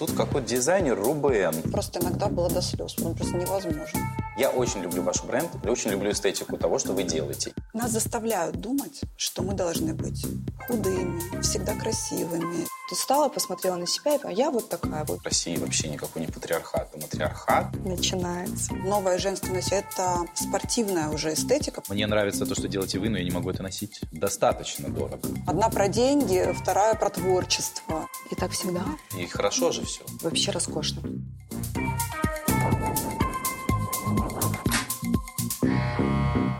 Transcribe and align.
Тут 0.00 0.12
какой-то 0.12 0.48
дизайнер 0.48 0.98
Рубен. 0.98 1.60
Просто 1.70 2.00
иногда 2.00 2.28
было 2.28 2.48
до 2.48 2.62
слез, 2.62 2.94
ну 2.96 3.14
просто 3.14 3.36
невозможно. 3.36 4.00
Я 4.38 4.48
очень 4.48 4.80
люблю 4.80 5.02
ваш 5.02 5.22
бренд, 5.24 5.50
я 5.62 5.70
очень 5.70 5.90
люблю 5.90 6.10
эстетику 6.10 6.56
того, 6.56 6.78
что 6.78 6.94
вы 6.94 7.02
делаете. 7.02 7.52
Нас 7.74 7.90
заставляют 7.90 8.56
думать, 8.56 9.02
что 9.18 9.42
мы 9.42 9.52
должны 9.52 9.92
быть 9.92 10.24
худыми, 10.66 11.42
всегда 11.42 11.74
красивыми. 11.74 12.66
Ты 12.88 12.96
стала, 12.96 13.28
посмотрела 13.28 13.76
на 13.76 13.86
себя, 13.86 14.14
и 14.14 14.20
а 14.24 14.30
я 14.30 14.50
вот 14.50 14.70
такая 14.70 15.04
вот. 15.04 15.20
В 15.20 15.24
России 15.24 15.56
вообще 15.58 15.88
никакой 15.88 16.22
не 16.22 16.28
патриархат, 16.28 16.88
а 16.94 16.96
матриархат. 16.96 17.66
Начинается. 17.84 18.72
Новая 18.72 19.18
женственность– 19.18 19.70
это 19.72 20.24
спортивная 20.34 21.10
уже 21.10 21.34
эстетика. 21.34 21.82
Мне 21.90 22.06
нравится 22.06 22.46
то, 22.46 22.54
что 22.54 22.68
делаете 22.68 22.98
вы, 22.98 23.10
но 23.10 23.18
я 23.18 23.24
не 23.24 23.30
могу 23.30 23.50
это 23.50 23.62
носить. 23.62 24.00
Достаточно 24.10 24.88
дорого. 24.88 25.20
Одна 25.46 25.68
про 25.68 25.88
деньги, 25.88 26.54
вторая 26.58 26.94
про 26.94 27.10
творчество. 27.10 28.08
И 28.30 28.34
так 28.36 28.52
всегда. 28.52 28.84
И 29.18 29.26
хорошо 29.26 29.72
же 29.72 29.84
все. 29.84 30.02
Вообще 30.22 30.52
роскошно. 30.52 31.02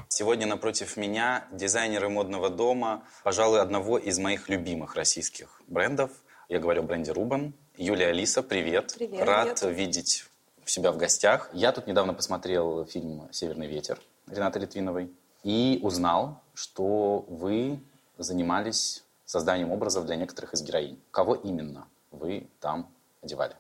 Сегодня 0.09 0.47
напротив 0.47 0.97
меня 0.97 1.47
дизайнеры 1.53 2.09
модного 2.09 2.51
дома, 2.51 3.05
пожалуй, 3.23 3.61
одного 3.61 3.99
из 3.99 4.19
моих 4.19 4.49
любимых 4.49 4.97
российских 4.97 5.63
брендов. 5.69 6.11
Я 6.49 6.59
говорю 6.59 6.83
о 6.83 6.85
бренде 6.85 7.13
Рубан. 7.13 7.55
Юлия 7.77 8.09
Алиса, 8.09 8.43
привет. 8.43 8.95
Привет. 8.99 9.25
Рад 9.25 9.61
Привет. 9.61 9.77
видеть 9.79 10.25
себя 10.71 10.93
в 10.93 10.97
гостях. 10.97 11.51
Я 11.53 11.73
тут 11.73 11.87
недавно 11.87 12.15
посмотрел 12.15 12.85
фильм 12.87 13.29
«Северный 13.33 13.67
ветер» 13.67 14.01
Ренаты 14.29 14.61
Литвиновой 14.61 15.11
и 15.43 15.81
узнал, 15.83 16.43
что 16.55 17.25
вы 17.29 17.81
занимались 18.19 19.03
созданием 19.31 19.71
образов 19.71 20.07
для 20.07 20.17
некоторых 20.17 20.55
из 20.55 20.63
героинь. 20.63 21.01
Кого 21.13 21.37
именно 21.37 21.89
вы 22.11 22.49
там 22.59 22.93
одевали? 23.23 23.55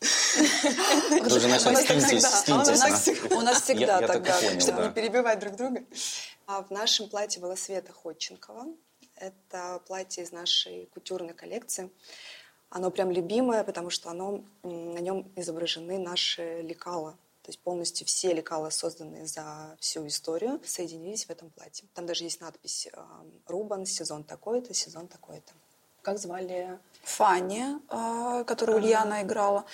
Вы 0.00 1.40
же 1.40 1.48
начали 1.48 1.74
скиньтесь, 1.74 2.24
скиньтесь. 2.24 3.32
У 3.32 3.40
нас 3.40 3.62
всегда 3.62 4.00
так, 4.00 4.24
Чтобы 4.60 4.82
не 4.82 4.90
перебивать 4.90 5.40
друг 5.40 5.56
друга. 5.56 5.82
А 6.46 6.62
в 6.62 6.70
нашем 6.70 7.08
платье 7.08 7.42
была 7.42 7.56
Света 7.56 7.92
Ходченкова. 7.92 8.66
Это 9.16 9.80
платье 9.86 10.22
из 10.22 10.30
нашей 10.30 10.88
кутюрной 10.94 11.34
коллекции. 11.34 11.90
Оно 12.70 12.90
прям 12.90 13.10
любимое, 13.10 13.64
потому 13.64 13.90
что 13.90 14.08
оно, 14.08 14.44
на 14.62 14.98
нем 14.98 15.30
изображены 15.34 15.98
наши 15.98 16.62
лекала. 16.62 17.16
То 17.42 17.50
есть 17.50 17.60
полностью 17.60 18.06
все 18.06 18.32
лекала, 18.32 18.70
созданные 18.70 19.26
за 19.26 19.76
всю 19.80 20.06
историю, 20.06 20.60
соединились 20.64 21.26
в 21.26 21.30
этом 21.30 21.50
платье. 21.50 21.88
Там 21.92 22.06
даже 22.06 22.22
есть 22.24 22.40
надпись 22.40 22.88
э, 22.92 23.00
«Рубан, 23.46 23.84
сезон 23.84 24.22
такой-то, 24.22 24.72
сезон 24.74 25.08
такой-то». 25.08 25.52
Как 26.02 26.18
звали? 26.18 26.78
Фанни, 27.02 27.64
а, 27.88 28.44
которую 28.44 28.78
Ульяна 28.78 29.22
играла. 29.22 29.64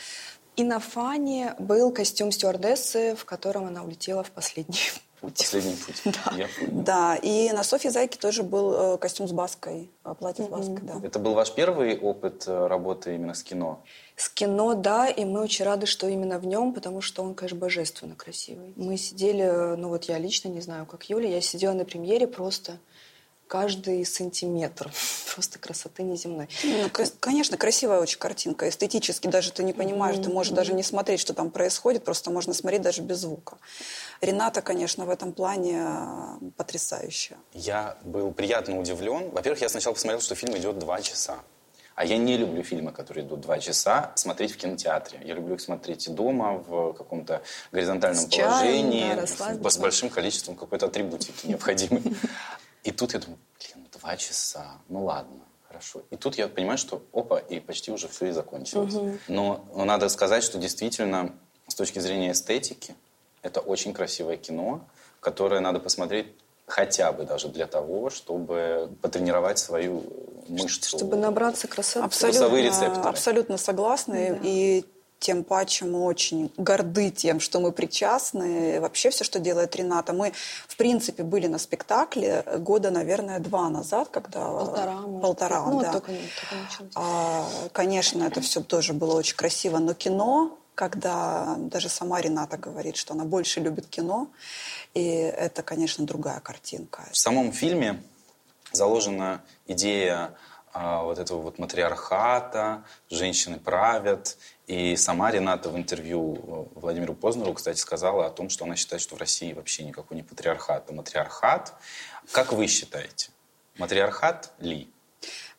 И 0.56 0.64
на 0.64 0.80
фане 0.80 1.54
был 1.58 1.92
костюм 1.92 2.32
стюардессы, 2.32 3.14
в 3.14 3.24
котором 3.24 3.66
она 3.66 3.84
улетела 3.84 4.22
в 4.22 4.30
последний 4.30 4.90
путь. 5.20 5.38
Последний 5.38 5.76
путь. 5.86 6.02
Я 6.36 6.48
понял. 6.48 6.82
Да, 6.82 7.16
и 7.16 7.50
на 7.52 7.62
Софье 7.62 7.90
Зайке 7.90 8.18
тоже 8.18 8.42
был 8.42 8.94
э, 8.94 8.98
костюм 8.98 9.28
с 9.28 9.32
баской, 9.32 9.90
э, 10.04 10.14
платье 10.18 10.44
с 10.44 10.48
баской, 10.48 10.80
да. 10.82 11.00
Это 11.02 11.18
был 11.18 11.34
ваш 11.34 11.52
первый 11.52 11.98
опыт 11.98 12.44
э, 12.46 12.66
работы 12.66 13.14
именно 13.14 13.34
с 13.34 13.42
кино? 13.42 13.82
С 14.16 14.28
кино, 14.28 14.74
да, 14.74 15.08
и 15.08 15.24
мы 15.24 15.40
очень 15.40 15.64
рады, 15.64 15.86
что 15.86 16.08
именно 16.08 16.38
в 16.38 16.46
нем, 16.46 16.72
потому 16.72 17.00
что 17.00 17.22
он, 17.22 17.34
конечно, 17.34 17.58
божественно 17.58 18.14
красивый. 18.14 18.72
Мы 18.76 18.96
сидели, 18.96 19.76
ну 19.76 19.88
вот 19.88 20.04
я 20.04 20.18
лично 20.18 20.48
не 20.48 20.60
знаю, 20.60 20.86
как 20.86 21.04
Юля, 21.04 21.28
я 21.28 21.40
сидела 21.40 21.72
на 21.72 21.84
премьере 21.84 22.26
просто 22.26 22.78
каждый 23.48 24.04
сантиметр. 24.04 24.92
Просто 25.34 25.58
красоты 25.58 26.02
неземной. 26.02 26.48
Ну, 26.62 26.90
конечно, 27.18 27.56
красивая 27.56 28.00
очень 28.00 28.18
картинка. 28.18 28.68
Эстетически 28.68 29.26
даже 29.26 29.50
ты 29.50 29.64
не 29.64 29.72
понимаешь, 29.72 30.16
ты 30.22 30.30
можешь 30.30 30.52
даже 30.52 30.74
не 30.74 30.82
смотреть, 30.82 31.20
что 31.20 31.34
там 31.34 31.50
происходит, 31.50 32.04
просто 32.04 32.30
можно 32.30 32.52
смотреть 32.52 32.82
даже 32.82 33.02
без 33.02 33.18
звука. 33.18 33.56
Рената, 34.20 34.62
конечно, 34.62 35.06
в 35.06 35.10
этом 35.10 35.32
плане 35.32 35.86
э, 35.86 36.50
потрясающая. 36.56 37.38
Я 37.52 37.96
был 38.04 38.32
приятно 38.32 38.78
удивлен. 38.78 39.30
Во-первых, 39.30 39.62
я 39.62 39.68
сначала 39.68 39.94
посмотрел, 39.94 40.20
что 40.20 40.34
фильм 40.34 40.56
идет 40.56 40.78
два 40.78 41.00
часа. 41.00 41.38
А 41.98 42.04
я 42.04 42.16
не 42.16 42.36
люблю 42.36 42.62
фильмы, 42.62 42.92
которые 42.92 43.26
идут 43.26 43.40
два 43.40 43.58
часа, 43.58 44.12
смотреть 44.14 44.52
в 44.52 44.56
кинотеатре. 44.56 45.20
Я 45.24 45.34
люблю 45.34 45.56
их 45.56 45.60
смотреть 45.60 46.08
дома 46.14 46.52
в 46.52 46.92
каком-то 46.92 47.42
горизонтальном 47.72 48.24
С 48.24 48.28
чаем, 48.28 48.50
положении, 48.50 49.14
да, 49.14 49.68
с 49.68 49.78
большим 49.78 50.08
количеством 50.08 50.54
какой-то 50.54 50.86
атрибутики 50.86 51.48
необходимой. 51.48 52.02
И 52.84 52.92
тут 52.92 53.14
я 53.14 53.20
думаю, 53.20 53.38
блин, 53.58 53.86
два 53.98 54.16
часа, 54.16 54.78
ну 54.88 55.04
ладно. 55.04 55.40
Хорошо. 55.66 56.02
И 56.10 56.16
тут 56.16 56.36
я 56.38 56.48
понимаю, 56.48 56.78
что 56.78 57.02
опа, 57.12 57.38
и 57.38 57.60
почти 57.60 57.92
уже 57.92 58.08
все 58.08 58.26
и 58.26 58.30
закончилось. 58.30 58.94
Но, 59.28 59.64
но 59.74 59.84
надо 59.84 60.08
сказать, 60.08 60.42
что 60.42 60.58
действительно, 60.58 61.34
с 61.66 61.74
точки 61.74 61.98
зрения 61.98 62.32
эстетики, 62.32 62.94
это 63.42 63.60
очень 63.60 63.92
красивое 63.92 64.38
кино, 64.38 64.80
которое 65.20 65.60
надо 65.60 65.78
посмотреть 65.78 66.26
хотя 66.66 67.12
бы 67.12 67.24
даже 67.24 67.48
для 67.48 67.66
того, 67.66 68.10
чтобы 68.10 68.90
потренировать 69.02 69.58
свою 69.58 70.04
мышцу. 70.48 70.96
Чтобы 70.96 71.16
набраться 71.16 71.68
красоты. 71.68 72.08
Вкусовые 72.08 72.68
Абсолютно, 72.68 72.84
рецепторы. 72.84 73.08
абсолютно 73.08 73.56
согласны. 73.58 74.40
И 74.42 74.84
тем 75.18 75.44
паче 75.44 75.84
мы 75.84 76.04
очень 76.04 76.52
горды 76.56 77.10
тем, 77.10 77.40
что 77.40 77.60
мы 77.60 77.72
причастны. 77.72 78.76
И 78.76 78.78
Вообще 78.78 79.10
все, 79.10 79.24
что 79.24 79.38
делает 79.40 79.74
Рената. 79.76 80.12
Мы, 80.12 80.32
в 80.66 80.76
принципе, 80.76 81.22
были 81.22 81.46
на 81.46 81.58
спектакле 81.58 82.44
года, 82.58 82.90
наверное, 82.90 83.40
два 83.40 83.68
назад, 83.68 84.08
когда... 84.10 84.40
Полтора, 84.40 84.92
может 85.00 85.22
Полтора. 85.22 85.66
Ну, 85.66 85.80
да. 85.80 85.92
только- 85.92 86.12
только. 86.12 86.90
А, 86.94 87.48
конечно, 87.72 88.22
это 88.24 88.40
все 88.40 88.60
тоже 88.62 88.92
было 88.92 89.14
очень 89.16 89.36
красиво, 89.36 89.78
но 89.78 89.94
кино, 89.94 90.56
когда 90.74 91.56
даже 91.58 91.88
сама 91.88 92.20
Рената 92.20 92.56
говорит, 92.56 92.96
что 92.96 93.14
она 93.14 93.24
больше 93.24 93.60
любит 93.60 93.88
кино, 93.88 94.28
и 94.94 95.04
это, 95.04 95.62
конечно, 95.62 96.06
другая 96.06 96.40
картинка. 96.40 97.02
В 97.12 97.18
самом 97.18 97.52
фильме 97.52 98.00
заложена 98.72 99.42
идея 99.66 100.34
вот 100.74 101.18
этого 101.18 101.40
вот 101.40 101.58
матриархата, 101.58 102.84
женщины 103.10 103.58
правят. 103.58 104.36
И 104.68 104.96
сама 104.96 105.30
Рената 105.30 105.70
в 105.70 105.76
интервью 105.78 106.68
э, 106.74 106.78
Владимиру 106.80 107.14
Познеру, 107.14 107.54
кстати, 107.54 107.78
сказала 107.78 108.26
о 108.26 108.30
том, 108.30 108.50
что 108.50 108.66
она 108.66 108.76
считает, 108.76 109.00
что 109.00 109.16
в 109.16 109.18
России 109.18 109.54
вообще 109.54 109.82
никакой 109.82 110.18
не 110.18 110.22
патриархат, 110.22 110.90
а 110.90 110.92
матриархат. 110.92 111.72
Как 112.32 112.52
вы 112.52 112.66
считаете, 112.66 113.30
матриархат 113.78 114.52
ли? 114.58 114.92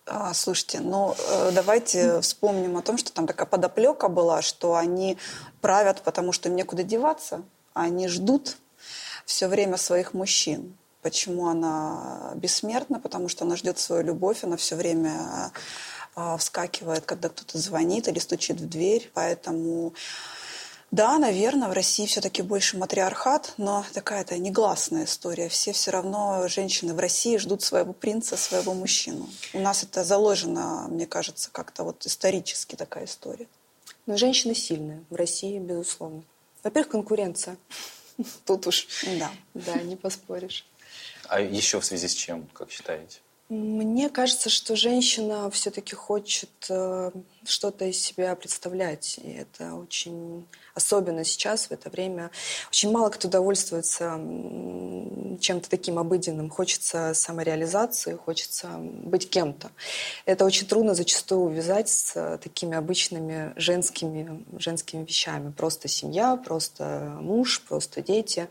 А, 0.05 0.33
слушайте, 0.35 0.79
ну 0.79 1.15
э, 1.17 1.51
давайте 1.51 2.21
вспомним 2.21 2.77
о 2.77 2.83
том, 2.83 2.99
что 2.99 3.11
там 3.11 3.25
такая 3.25 3.47
подоплека 3.47 4.09
была, 4.09 4.43
что 4.43 4.75
они 4.75 5.17
правят, 5.59 6.03
потому 6.03 6.31
что 6.31 6.49
им 6.49 6.55
некуда 6.55 6.83
деваться, 6.83 7.41
а 7.73 7.83
они 7.83 8.07
ждут 8.07 8.57
все 9.25 9.47
время 9.47 9.77
своих 9.77 10.13
мужчин. 10.13 10.77
Почему 11.01 11.47
она 11.47 12.33
бессмертна? 12.35 12.99
Потому 12.99 13.29
что 13.29 13.45
она 13.45 13.55
ждет 13.55 13.79
свою 13.79 14.03
любовь, 14.03 14.43
она 14.43 14.57
все 14.57 14.75
время 14.75 15.51
а, 16.15 16.37
вскакивает, 16.37 17.05
когда 17.05 17.29
кто-то 17.29 17.57
звонит 17.57 18.07
или 18.07 18.19
стучит 18.19 18.59
в 18.59 18.67
дверь. 18.67 19.09
Поэтому, 19.13 19.93
да, 20.91 21.17
наверное, 21.17 21.69
в 21.69 21.71
России 21.71 22.05
все-таки 22.05 22.41
больше 22.41 22.77
матриархат, 22.77 23.53
но 23.57 23.85
такая-то 23.93 24.37
негласная 24.37 25.05
история. 25.05 25.47
Все 25.47 25.71
все 25.71 25.91
равно, 25.91 26.47
женщины 26.49 26.93
в 26.93 26.99
России 26.99 27.37
ждут 27.37 27.61
своего 27.61 27.93
принца, 27.93 28.35
своего 28.35 28.73
мужчину. 28.73 29.29
У 29.53 29.59
нас 29.61 29.83
это 29.83 30.03
заложено, 30.03 30.87
мне 30.89 31.05
кажется, 31.05 31.49
как-то 31.51 31.85
вот 31.85 32.05
исторически 32.05 32.75
такая 32.75 33.05
история. 33.05 33.47
Но 34.05 34.17
женщины 34.17 34.53
сильные 34.53 35.03
в 35.09 35.15
России, 35.15 35.59
безусловно. 35.59 36.23
Во-первых, 36.63 36.91
конкуренция. 36.91 37.55
Тут 38.45 38.67
уж, 38.67 38.87
Да. 39.17 39.31
да, 39.53 39.75
не 39.81 39.95
поспоришь. 39.95 40.65
А 41.29 41.39
еще 41.39 41.79
в 41.79 41.85
связи 41.85 42.07
с 42.07 42.13
чем, 42.13 42.47
как 42.53 42.71
считаете? 42.71 43.19
Мне 43.49 44.09
кажется, 44.09 44.47
что 44.47 44.75
женщина 44.75 45.49
все-таки 45.49 45.95
хочет 45.95 46.51
э, 46.69 47.09
что-то 47.45 47.85
из 47.85 47.99
себя 47.99 48.35
представлять. 48.35 49.19
И 49.23 49.31
это 49.31 49.73
очень... 49.73 50.47
Особенно 50.75 51.23
сейчас, 51.23 51.65
в 51.65 51.71
это 51.71 51.89
время, 51.89 52.29
очень 52.69 52.91
мало 52.91 53.09
кто 53.09 53.27
довольствуется 53.27 54.19
чем-то 55.39 55.67
таким 55.67 55.97
обыденным. 55.97 56.51
Хочется 56.51 57.13
самореализации, 57.15 58.13
хочется 58.13 58.69
быть 58.77 59.31
кем-то. 59.31 59.71
Это 60.25 60.45
очень 60.45 60.67
трудно 60.67 60.93
зачастую 60.93 61.41
увязать 61.41 61.89
с 61.89 62.15
э, 62.15 62.37
такими 62.37 62.77
обычными 62.77 63.53
женскими, 63.55 64.45
женскими 64.59 65.03
вещами. 65.03 65.51
Просто 65.51 65.87
семья, 65.87 66.35
просто 66.35 67.17
муж, 67.19 67.63
просто 67.67 68.03
дети. 68.03 68.47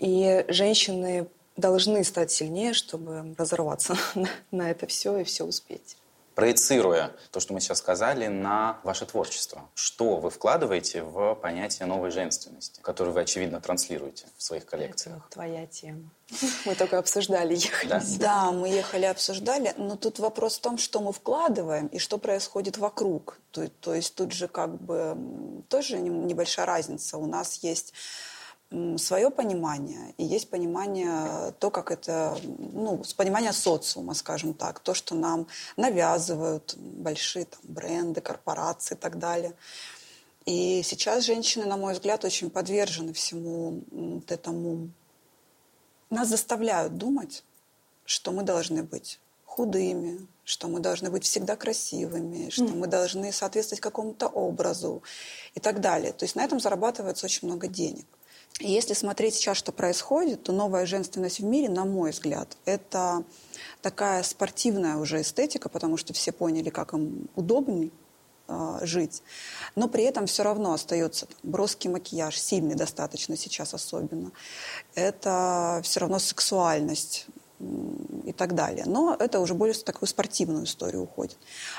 И 0.00 0.44
женщины 0.48 1.28
должны 1.58 2.04
стать 2.04 2.30
сильнее, 2.30 2.72
чтобы 2.72 3.34
разорваться 3.36 3.96
на, 4.50 4.70
это 4.70 4.86
все 4.86 5.18
и 5.18 5.24
все 5.24 5.44
успеть. 5.44 5.96
проецируя 6.34 7.10
то, 7.32 7.40
что 7.40 7.52
мы 7.52 7.60
сейчас 7.60 7.78
сказали, 7.78 8.28
на 8.28 8.78
ваше 8.84 9.06
творчество. 9.06 9.68
Что 9.74 10.18
вы 10.18 10.30
вкладываете 10.30 11.02
в 11.02 11.34
понятие 11.34 11.86
новой 11.86 12.10
женственности, 12.12 12.80
которую 12.80 13.12
вы, 13.12 13.22
очевидно, 13.22 13.60
транслируете 13.60 14.26
в 14.36 14.42
своих 14.42 14.64
коллекциях? 14.64 15.16
Это 15.16 15.30
твоя 15.30 15.66
тема. 15.66 16.10
Мы 16.64 16.74
только 16.76 16.98
обсуждали, 16.98 17.54
ехали. 17.56 17.88
Да? 17.88 18.02
да, 18.18 18.52
мы 18.52 18.68
ехали, 18.68 19.06
обсуждали. 19.06 19.74
Но 19.78 19.96
тут 19.96 20.18
вопрос 20.18 20.58
в 20.58 20.60
том, 20.60 20.76
что 20.76 21.00
мы 21.00 21.12
вкладываем 21.12 21.86
и 21.86 21.98
что 21.98 22.18
происходит 22.18 22.76
вокруг. 22.76 23.38
То, 23.50 23.66
то 23.80 23.94
есть 23.94 24.14
тут 24.14 24.32
же 24.32 24.46
как 24.46 24.80
бы 24.80 25.16
тоже 25.68 25.98
небольшая 25.98 26.66
разница. 26.66 27.16
У 27.16 27.26
нас 27.26 27.60
есть 27.62 27.94
свое 28.98 29.30
понимание, 29.30 30.14
и 30.18 30.24
есть 30.24 30.50
понимание, 30.50 31.52
то, 31.58 31.70
как 31.70 31.90
это, 31.90 32.38
ну, 32.44 33.02
понимание 33.16 33.52
социума, 33.52 34.12
скажем 34.14 34.52
так, 34.52 34.80
то, 34.80 34.92
что 34.92 35.14
нам 35.14 35.46
навязывают 35.76 36.74
большие 36.76 37.46
там, 37.46 37.60
бренды, 37.62 38.20
корпорации 38.20 38.94
и 38.94 38.98
так 38.98 39.18
далее. 39.18 39.54
И 40.44 40.82
сейчас 40.82 41.24
женщины, 41.24 41.64
на 41.64 41.76
мой 41.76 41.94
взгляд, 41.94 42.24
очень 42.24 42.50
подвержены 42.50 43.12
всему 43.12 43.82
вот 43.90 44.30
этому. 44.30 44.90
Нас 46.10 46.28
заставляют 46.28 46.96
думать, 46.98 47.44
что 48.04 48.32
мы 48.32 48.42
должны 48.42 48.82
быть 48.82 49.18
худыми, 49.44 50.26
что 50.44 50.68
мы 50.68 50.80
должны 50.80 51.10
быть 51.10 51.24
всегда 51.24 51.56
красивыми, 51.56 52.48
что 52.50 52.64
мы 52.64 52.86
должны 52.86 53.32
соответствовать 53.32 53.80
какому-то 53.80 54.28
образу 54.28 55.02
и 55.54 55.60
так 55.60 55.80
далее. 55.80 56.12
То 56.12 56.24
есть 56.24 56.36
на 56.36 56.44
этом 56.44 56.60
зарабатывается 56.60 57.26
очень 57.26 57.48
много 57.48 57.66
денег. 57.66 58.06
Если 58.60 58.94
смотреть 58.94 59.34
сейчас, 59.34 59.56
что 59.56 59.70
происходит, 59.70 60.42
то 60.42 60.52
новая 60.52 60.84
женственность 60.84 61.38
в 61.38 61.44
мире, 61.44 61.68
на 61.68 61.84
мой 61.84 62.10
взгляд, 62.10 62.56
это 62.64 63.22
такая 63.82 64.22
спортивная 64.24 64.96
уже 64.96 65.20
эстетика, 65.20 65.68
потому 65.68 65.96
что 65.96 66.12
все 66.12 66.32
поняли, 66.32 66.68
как 66.68 66.92
им 66.92 67.28
удобней 67.36 67.92
э, 68.48 68.78
жить. 68.82 69.22
Но 69.76 69.86
при 69.88 70.02
этом 70.02 70.26
все 70.26 70.42
равно 70.42 70.72
остается 70.72 71.28
броский 71.44 71.88
макияж, 71.88 72.36
сильный 72.36 72.74
достаточно 72.74 73.36
сейчас 73.36 73.74
особенно. 73.74 74.32
Это 74.96 75.80
все 75.84 76.00
равно 76.00 76.18
сексуальность 76.18 77.26
и 77.60 78.32
так 78.32 78.54
далее. 78.54 78.84
Но 78.86 79.16
это 79.18 79.40
уже 79.40 79.54
более 79.54 79.74
в 79.74 79.82
такую 79.82 80.08
спортивную 80.08 80.64
историю 80.64 81.02
уходит. 81.02 81.38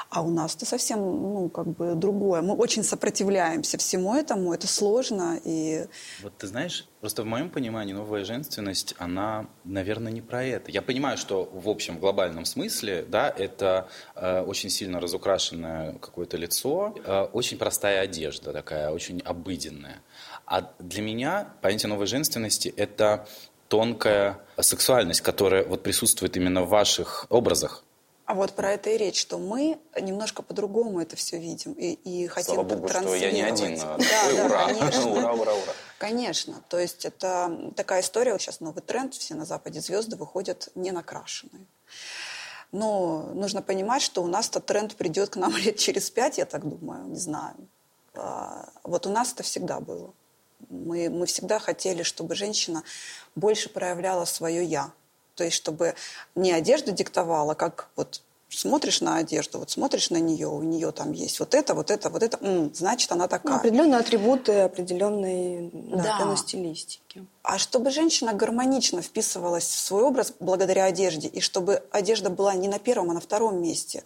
А 0.10 0.22
у 0.22 0.30
нас 0.30 0.56
это 0.56 0.66
совсем, 0.66 1.00
ну, 1.00 1.50
как 1.50 1.68
бы 1.68 1.96
другое. 1.96 2.42
Мы 2.42 2.54
очень 2.54 2.84
сопротивляемся 2.84 3.78
всему 3.78 4.14
этому, 4.14 4.54
это 4.54 4.68
сложно. 4.68 5.40
И... 5.46 5.86
Вот 6.22 6.38
ты 6.38 6.48
знаешь, 6.48 6.88
просто 7.00 7.24
в 7.24 7.26
моем 7.26 7.50
понимании 7.50 7.94
новая 7.94 8.26
женственность, 8.26 8.94
она, 8.98 9.48
наверное, 9.64 10.12
не 10.12 10.22
про 10.22 10.44
это. 10.44 10.72
Я 10.72 10.82
понимаю, 10.82 11.18
что 11.18 11.50
в 11.54 11.70
общем, 11.70 11.98
в 11.98 12.00
глобальном 12.00 12.46
смысле, 12.46 13.06
да, 13.08 13.30
это 13.30 13.88
э, 14.16 14.42
очень 14.42 14.70
сильно 14.70 15.00
разукрашенное 15.00 15.94
какое-то 15.94 16.38
лицо, 16.38 16.96
э, 17.06 17.22
очень 17.32 17.58
простая 17.58 18.02
одежда 18.02 18.52
такая, 18.52 18.92
очень 18.92 19.22
обыденная. 19.22 20.02
А 20.46 20.74
для 20.80 21.02
меня 21.02 21.54
понятие 21.62 21.90
новой 21.90 22.08
женственности– 22.08 22.74
это 22.78 23.28
тонкая 23.70 24.40
сексуальность, 24.60 25.22
которая 25.22 25.64
вот 25.64 25.84
присутствует 25.84 26.36
именно 26.36 26.64
в 26.64 26.70
ваших 26.70 27.26
образах. 27.30 27.86
А 28.26 28.36
вот 28.36 28.52
про 28.52 28.74
это 28.74 28.92
и 28.92 28.98
речь, 28.98 29.20
что 29.20 29.40
мы 29.40 29.80
немножко 30.00 30.44
по-другому 30.44 31.02
это 31.02 31.16
все 31.16 31.40
видим 31.40 31.74
и, 31.74 31.94
и 31.94 32.28
хотим 32.28 32.56
Слава 32.56 32.68
Богу, 32.68 32.88
что 32.88 33.16
я 33.16 33.32
не 33.32 33.42
один. 33.42 33.76
Да, 33.80 33.98
да, 33.98 34.46
ура. 34.46 34.66
конечно. 34.68 35.12
ура, 35.12 35.34
ура, 35.34 35.54
ура. 35.54 35.74
Конечно. 35.98 36.62
То 36.70 36.78
есть 36.78 37.06
это 37.06 37.72
такая 37.76 38.02
история. 38.02 38.34
Вот 38.34 38.42
сейчас 38.42 38.60
новый 38.60 38.84
тренд. 38.84 39.16
Все 39.16 39.34
на 39.34 39.46
Западе 39.46 39.82
звезды 39.82 40.16
выходят 40.16 40.70
не 40.76 40.92
накрашенные. 40.92 41.66
Но 42.72 43.32
нужно 43.34 43.64
понимать, 43.64 44.04
что 44.04 44.22
у 44.22 44.28
нас 44.28 44.48
этот 44.48 44.68
тренд 44.68 44.96
придет 44.96 45.32
к 45.32 45.36
нам 45.36 45.56
лет 45.58 45.78
через 45.78 46.12
пять, 46.12 46.38
я 46.38 46.46
так 46.46 46.68
думаю, 46.70 47.06
не 47.06 47.20
знаю. 47.20 47.56
А, 48.14 48.70
вот 48.84 49.08
у 49.08 49.10
нас 49.10 49.34
это 49.34 49.42
всегда 49.42 49.80
было. 49.80 50.14
Мы, 50.70 51.10
мы 51.10 51.26
всегда 51.26 51.60
хотели, 51.60 52.04
чтобы 52.04 52.36
женщина 52.36 52.84
больше 53.36 53.70
проявляла 53.70 54.26
свое 54.26 54.64
«я». 54.64 54.92
То 55.36 55.46
есть, 55.46 55.56
чтобы 55.56 55.96
не 56.36 56.52
одежда 56.52 56.92
диктовала, 56.92 57.54
как 57.54 57.88
вот 57.96 58.22
смотришь 58.50 59.02
на 59.02 59.18
одежду, 59.18 59.60
вот 59.60 59.70
смотришь 59.70 60.10
на 60.10 60.18
нее, 60.18 60.48
у 60.48 60.62
нее 60.64 60.92
там 60.92 61.12
есть 61.12 61.40
вот 61.40 61.54
это, 61.54 61.74
вот 61.74 61.92
это, 61.92 62.10
вот 62.10 62.24
это, 62.24 62.38
м, 62.42 62.74
значит, 62.74 63.12
она 63.12 63.28
такая. 63.28 63.54
Ну, 63.54 63.60
определенные 63.60 64.00
атрибуты, 64.00 64.60
определенные 64.60 65.70
да. 65.72 66.16
определенной 66.16 66.38
стилистики. 66.38 67.26
А 67.44 67.58
чтобы 67.58 67.92
женщина 67.92 68.34
гармонично 68.34 69.02
вписывалась 69.02 69.66
в 69.66 69.80
свой 69.80 70.04
образ 70.04 70.34
благодаря 70.40 70.86
одежде, 70.86 71.28
и 71.28 71.42
чтобы 71.42 71.84
одежда 71.92 72.30
была 72.30 72.54
не 72.56 72.68
на 72.68 72.80
первом, 72.80 73.12
а 73.12 73.14
на 73.14 73.22
втором 73.22 73.62
месте, 73.62 74.04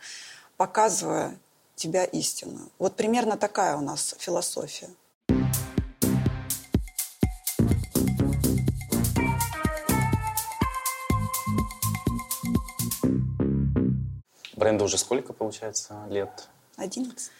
показывая 0.58 1.38
тебя 1.76 2.04
истинную. 2.06 2.70
Вот 2.80 2.96
примерно 2.96 3.38
такая 3.38 3.76
у 3.78 3.82
нас 3.82 4.16
философия. 4.20 4.90
Бренду 14.64 14.86
уже 14.86 14.98
сколько, 14.98 15.34
получается, 15.34 15.96
лет? 16.10 16.48
Одиннадцать. 16.78 17.32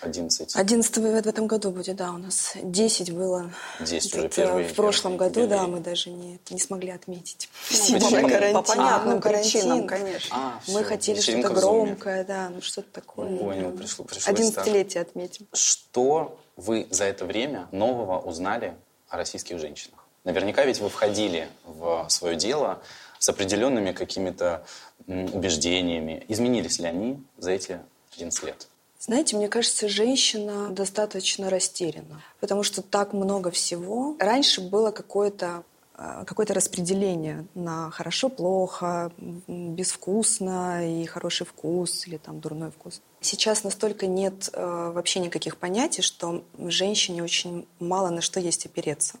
Одиннадцать. 0.00 0.56
Одиннадцатый 0.56 1.02
в 1.02 1.26
этом 1.26 1.46
году 1.46 1.70
будет, 1.72 1.96
да, 1.96 2.10
у 2.10 2.16
нас 2.16 2.54
десять 2.62 3.12
было. 3.12 3.52
Десять 3.80 4.14
уже 4.14 4.30
первые. 4.30 4.66
В 4.66 4.74
прошлом 4.74 5.18
году, 5.18 5.46
да, 5.46 5.66
мы 5.66 5.80
даже 5.80 6.08
не, 6.08 6.40
не 6.48 6.58
смогли 6.58 6.88
отметить. 6.88 7.50
Ну, 7.90 8.00
по, 8.00 8.10
карантин. 8.10 8.52
по 8.54 8.62
понятным 8.62 9.18
а, 9.18 9.20
причинам, 9.20 9.86
конечно. 9.86 10.34
А, 10.34 10.60
мы 10.68 10.82
хотели 10.82 11.20
что-то 11.20 11.50
громкое, 11.50 12.24
да, 12.24 12.48
ну 12.48 12.62
что-то 12.62 12.90
такое. 12.92 13.28
Понял, 13.36 13.72
пришло, 13.72 14.06
пришлось 14.06 14.28
Одиннадцатилетие 14.28 15.02
отметим. 15.02 15.48
Что 15.52 16.40
вы 16.56 16.88
за 16.90 17.04
это 17.04 17.26
время 17.26 17.68
нового 17.72 18.20
узнали 18.20 18.74
о 19.10 19.18
российских 19.18 19.58
женщинах? 19.58 20.06
Наверняка 20.24 20.64
ведь 20.64 20.80
вы 20.80 20.88
входили 20.88 21.46
в 21.66 22.06
свое 22.08 22.36
дело 22.36 22.80
с 23.20 23.28
определенными 23.28 23.92
какими-то 23.92 24.64
убеждениями. 25.06 26.24
Изменились 26.26 26.80
ли 26.80 26.86
они 26.86 27.22
за 27.38 27.52
эти 27.52 27.80
11 28.16 28.42
лет? 28.42 28.66
Знаете, 28.98 29.36
мне 29.36 29.48
кажется, 29.48 29.88
женщина 29.88 30.70
достаточно 30.70 31.48
растеряна, 31.48 32.22
потому 32.40 32.62
что 32.62 32.82
так 32.82 33.12
много 33.12 33.50
всего. 33.50 34.16
Раньше 34.18 34.60
было 34.60 34.90
какое-то 34.90 35.64
а, 35.94 36.24
какое-то 36.24 36.54
распределение 36.54 37.46
на 37.54 37.90
хорошо-плохо, 37.90 39.12
безвкусно 39.46 41.02
и 41.02 41.04
хороший 41.04 41.46
вкус 41.46 42.06
или 42.06 42.16
там 42.16 42.40
дурной 42.40 42.70
вкус. 42.70 43.02
Сейчас 43.20 43.64
настолько 43.64 44.06
нет 44.06 44.48
э, 44.54 44.92
вообще 44.94 45.20
никаких 45.20 45.58
понятий, 45.58 46.00
что 46.00 46.42
женщине 46.58 47.22
очень 47.22 47.66
мало 47.80 48.08
на 48.08 48.22
что 48.22 48.40
есть 48.40 48.64
опереться. 48.64 49.18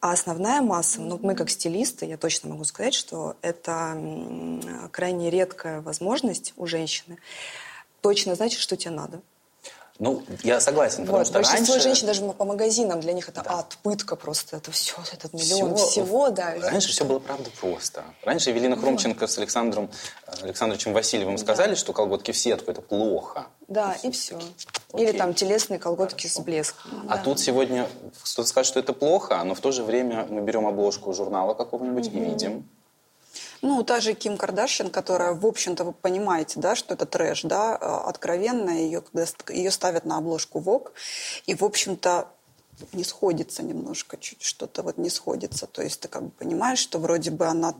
А 0.00 0.12
основная 0.12 0.62
масса, 0.62 1.00
ну, 1.00 1.18
мы 1.20 1.34
как 1.34 1.50
стилисты, 1.50 2.06
я 2.06 2.16
точно 2.16 2.50
могу 2.50 2.62
сказать, 2.62 2.94
что 2.94 3.36
это 3.42 3.96
крайне 4.92 5.28
редкая 5.28 5.80
возможность 5.80 6.52
у 6.56 6.66
женщины 6.66 7.18
точно 8.00 8.36
знать, 8.36 8.52
что 8.52 8.76
тебе 8.76 8.92
надо. 8.92 9.20
Ну, 9.98 10.22
я 10.44 10.60
согласен, 10.60 11.00
потому 11.00 11.18
вот, 11.18 11.26
что 11.26 11.34
большинство 11.34 11.74
раньше... 11.74 11.88
женщин 11.88 12.06
даже 12.06 12.22
по 12.22 12.44
магазинам, 12.44 13.00
для 13.00 13.12
них 13.12 13.28
это 13.28 13.42
да. 13.42 13.58
ад, 13.58 13.76
пытка 13.82 14.14
просто, 14.14 14.56
это 14.56 14.70
все, 14.70 14.94
этот 15.12 15.32
миллион 15.32 15.74
все, 15.74 15.86
всего, 15.86 16.30
да. 16.30 16.54
Раньше 16.62 16.90
все 16.90 17.04
было, 17.04 17.18
правда, 17.18 17.50
просто. 17.60 18.04
Раньше 18.22 18.50
Евелина 18.50 18.76
вот. 18.76 18.84
Хромченко 18.84 19.26
с 19.26 19.38
Александром 19.38 19.90
Александровичем 20.40 20.92
Васильевым 20.92 21.34
да. 21.34 21.42
сказали, 21.42 21.74
что 21.74 21.92
колготки 21.92 22.30
в 22.30 22.38
сетку– 22.38 22.70
это 22.72 22.80
плохо. 22.80 23.48
Да, 23.66 23.96
и 24.04 24.12
все. 24.12 24.38
Окей. 24.92 25.08
Или 25.08 25.18
там 25.18 25.34
телесные 25.34 25.80
колготки 25.80 26.22
Хорошо. 26.22 26.42
с 26.42 26.44
блеском. 26.44 26.90
А 27.08 27.16
да. 27.16 27.22
тут 27.24 27.40
сегодня 27.40 27.88
кто-то 28.22 28.48
скажет, 28.48 28.70
что 28.70 28.78
это 28.78 28.92
плохо, 28.92 29.42
но 29.42 29.56
в 29.56 29.60
то 29.60 29.72
же 29.72 29.82
время 29.82 30.26
мы 30.30 30.42
берем 30.42 30.66
обложку 30.66 31.12
журнала 31.12 31.54
какого-нибудь 31.54 32.06
угу. 32.06 32.16
и 32.16 32.20
видим, 32.20 32.68
ну, 33.62 33.82
та 33.82 34.00
же 34.00 34.14
Ким 34.14 34.36
Кардашьян, 34.36 34.90
которая, 34.90 35.34
в 35.34 35.46
общем-то, 35.46 35.84
вы 35.84 35.92
понимаете, 35.92 36.60
да, 36.60 36.74
что 36.74 36.94
это 36.94 37.06
трэш, 37.06 37.42
да, 37.42 37.76
а, 37.76 38.08
откровенно 38.08 38.70
ее, 38.70 39.00
когда 39.00 39.26
ее 39.48 39.70
ставят 39.70 40.04
на 40.04 40.18
обложку 40.18 40.60
ВОК, 40.60 40.92
и, 41.46 41.54
в 41.54 41.64
общем-то, 41.64 42.28
не 42.92 43.04
сходится 43.04 43.62
немножко, 43.62 44.16
чуть 44.16 44.42
что-то 44.42 44.82
вот 44.82 44.98
не 44.98 45.10
сходится. 45.10 45.66
То 45.66 45.82
есть 45.82 46.00
ты 46.00 46.08
как 46.08 46.22
бы 46.22 46.30
понимаешь, 46.30 46.78
что 46.78 46.98
вроде 46.98 47.30
бы 47.30 47.46
она, 47.46 47.74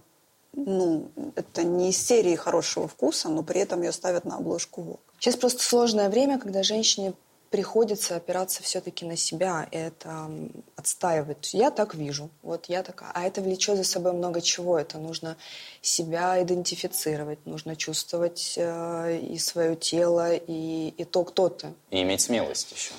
ну, 0.52 1.10
это 1.36 1.62
не 1.62 1.90
из 1.90 2.04
серии 2.04 2.34
хорошего 2.34 2.88
вкуса, 2.88 3.28
но 3.28 3.42
при 3.42 3.60
этом 3.60 3.82
ее 3.82 3.92
ставят 3.92 4.24
на 4.24 4.36
обложку 4.36 4.82
ВОК. 4.82 5.00
Сейчас 5.20 5.36
просто 5.36 5.62
сложное 5.62 6.08
время, 6.08 6.38
когда 6.38 6.62
женщине 6.62 7.14
приходится 7.50 8.16
опираться 8.16 8.62
все-таки 8.62 9.04
на 9.04 9.16
себя 9.16 9.68
это 9.70 10.30
отстаивать. 10.76 11.54
Я 11.54 11.70
так 11.70 11.94
вижу, 11.94 12.30
вот 12.42 12.66
я 12.66 12.82
такая. 12.82 13.10
А 13.14 13.26
это 13.26 13.40
влечет 13.40 13.76
за 13.76 13.84
собой 13.84 14.12
много 14.12 14.40
чего. 14.40 14.78
Это 14.78 14.98
нужно 14.98 15.36
себя 15.80 16.42
идентифицировать, 16.42 17.44
нужно 17.46 17.76
чувствовать 17.76 18.54
э, 18.56 19.18
и 19.18 19.38
свое 19.38 19.76
тело, 19.76 20.34
и, 20.34 20.88
и 20.96 21.04
то, 21.04 21.24
кто 21.24 21.48
ты. 21.48 21.72
И 21.90 22.02
иметь 22.02 22.20
смелость 22.20 22.72
еще. 22.72 22.92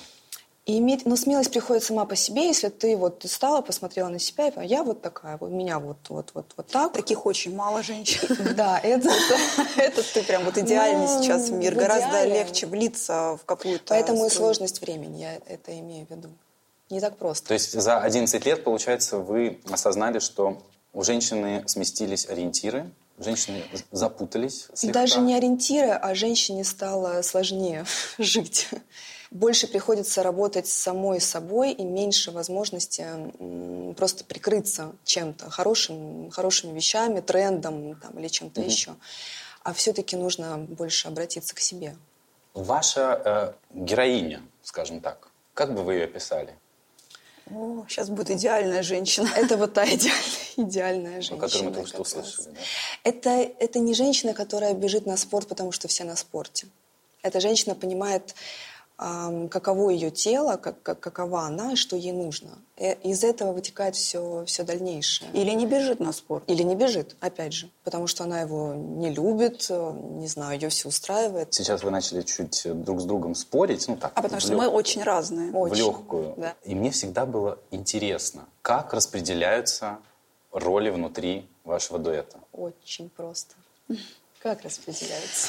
И 0.70 0.78
иметь, 0.78 1.04
но 1.04 1.16
смелость 1.16 1.50
приходит 1.50 1.82
сама 1.82 2.04
по 2.04 2.14
себе, 2.14 2.46
если 2.46 2.68
ты 2.68 2.96
вот 2.96 3.24
стала, 3.26 3.60
посмотрела 3.60 4.08
на 4.08 4.20
себя 4.20 4.46
и 4.46 4.66
я 4.68 4.84
вот 4.84 5.02
такая, 5.02 5.36
вот 5.36 5.50
меня 5.50 5.80
вот, 5.80 5.96
вот, 6.08 6.30
вот, 6.32 6.52
вот 6.56 6.66
так. 6.68 6.92
Таких 6.92 7.26
очень 7.26 7.56
мало 7.56 7.82
женщин. 7.82 8.20
Да, 8.54 8.78
это... 8.78 9.10
Это 9.76 10.02
ты 10.14 10.22
прям 10.22 10.44
вот 10.44 10.56
идеальный 10.58 11.06
Ну, 11.06 11.22
сейчас 11.22 11.48
в 11.48 11.54
мир. 11.54 11.74
в 11.74 11.78
Гораздо 11.78 12.10
идеале. 12.10 12.34
легче 12.34 12.66
влиться 12.68 13.36
в 13.42 13.44
какую-то... 13.46 13.86
Поэтому 13.88 14.26
и 14.26 14.28
струю. 14.28 14.46
сложность 14.46 14.80
времени, 14.80 15.22
я 15.22 15.34
это 15.46 15.76
имею 15.80 16.06
в 16.06 16.10
виду. 16.10 16.28
Не 16.88 17.00
так 17.00 17.16
просто. 17.16 17.48
То 17.48 17.54
есть 17.54 17.72
за 17.72 17.98
11 17.98 18.46
лет, 18.46 18.62
получается, 18.62 19.18
вы 19.18 19.58
осознали, 19.68 20.20
что 20.20 20.62
у 20.92 21.02
женщины 21.02 21.64
сместились 21.66 22.28
ориентиры, 22.28 22.92
женщины 23.18 23.64
запутались 23.90 24.68
слегка. 24.74 25.00
Даже 25.00 25.20
не 25.20 25.34
ориентиры, 25.34 25.90
а 25.90 26.14
женщине 26.14 26.62
стало 26.62 27.22
сложнее 27.22 27.86
жить. 28.18 28.68
Больше 29.30 29.68
приходится 29.68 30.24
работать 30.24 30.66
с 30.66 30.72
самой 30.72 31.20
собой 31.20 31.70
и 31.72 31.84
меньше 31.84 32.32
возможности 32.32 33.06
просто 33.94 34.24
прикрыться 34.24 34.92
чем-то, 35.04 35.50
хорошим, 35.50 36.30
хорошими 36.30 36.74
вещами, 36.74 37.20
трендом 37.20 37.94
там, 38.00 38.18
или 38.18 38.26
чем-то 38.26 38.60
еще. 38.60 38.96
А 39.62 39.72
все-таки 39.72 40.16
нужно 40.16 40.58
больше 40.58 41.06
обратиться 41.06 41.54
к 41.54 41.60
себе. 41.60 41.96
Ваша 42.54 43.56
э, 43.72 43.78
героиня, 43.78 44.42
скажем 44.62 45.00
так, 45.00 45.28
как 45.54 45.74
бы 45.74 45.84
вы 45.84 45.94
ее 45.94 46.04
описали? 46.04 46.56
О, 47.52 47.84
сейчас 47.88 48.08
будет 48.10 48.30
идеальная 48.30 48.82
женщина. 48.82 49.28
Это 49.36 49.56
вот 49.56 49.74
та 49.74 49.84
идеальная, 49.84 50.22
идеальная 50.56 51.18
О 51.18 51.22
женщина. 51.22 51.38
которой 51.38 51.62
мы 51.62 51.72
только 51.72 51.88
что 51.88 52.02
услышали. 52.02 52.46
да? 52.46 52.60
Это, 53.04 53.30
это 53.30 53.78
не 53.78 53.94
женщина, 53.94 54.34
которая 54.34 54.74
бежит 54.74 55.06
на 55.06 55.16
спорт, 55.16 55.46
потому 55.46 55.70
что 55.70 55.86
все 55.86 56.02
на 56.04 56.16
спорте. 56.16 56.66
Эта 57.22 57.38
женщина 57.40 57.74
понимает, 57.74 58.34
каково 59.50 59.90
ее 59.90 60.10
тело, 60.10 60.56
как, 60.58 60.82
как- 60.82 61.00
какова 61.00 61.42
она 61.46 61.72
и 61.72 61.76
что 61.76 61.96
ей 61.96 62.12
нужно. 62.12 62.50
Э, 62.76 62.94
Из 63.02 63.24
этого 63.24 63.52
вытекает 63.52 63.96
все, 63.96 64.44
все 64.46 64.62
дальнейшее. 64.62 65.30
Или 65.32 65.52
не 65.52 65.64
бежит 65.66 66.00
на 66.00 66.12
спорт. 66.12 66.44
Или 66.48 66.62
не 66.62 66.74
бежит, 66.74 67.16
опять 67.20 67.52
же, 67.54 67.70
потому 67.84 68.06
что 68.06 68.24
она 68.24 68.40
его 68.42 68.74
не 68.74 69.08
любит, 69.10 69.66
э, 69.70 69.92
не 70.18 70.26
знаю, 70.28 70.60
ее 70.60 70.68
все 70.68 70.88
устраивает. 70.88 71.54
Сейчас 71.54 71.82
вы 71.82 71.90
начали 71.90 72.20
чуть 72.22 72.62
друг 72.84 73.00
с 73.00 73.04
другом 73.04 73.34
спорить, 73.34 73.88
ну 73.88 73.96
так, 73.96 74.12
А 74.14 74.20
потому 74.22 74.38
в 74.40 74.44
что 74.44 74.54
мы 74.54 74.64
лёг- 74.64 74.72
очень 74.72 75.02
разные. 75.02 75.50
в 75.50 75.56
Очень, 75.58 75.76
легкую. 75.76 76.34
да. 76.36 76.54
И 76.64 76.74
мне 76.74 76.90
всегда 76.90 77.24
было 77.24 77.58
интересно, 77.70 78.46
как 78.60 78.92
распределяются 78.92 79.98
роли 80.52 80.90
внутри 80.90 81.48
вашего 81.64 81.98
дуэта. 81.98 82.38
Очень 82.52 83.08
просто. 83.08 83.54
Как 84.42 84.62
распределяется? 84.62 85.48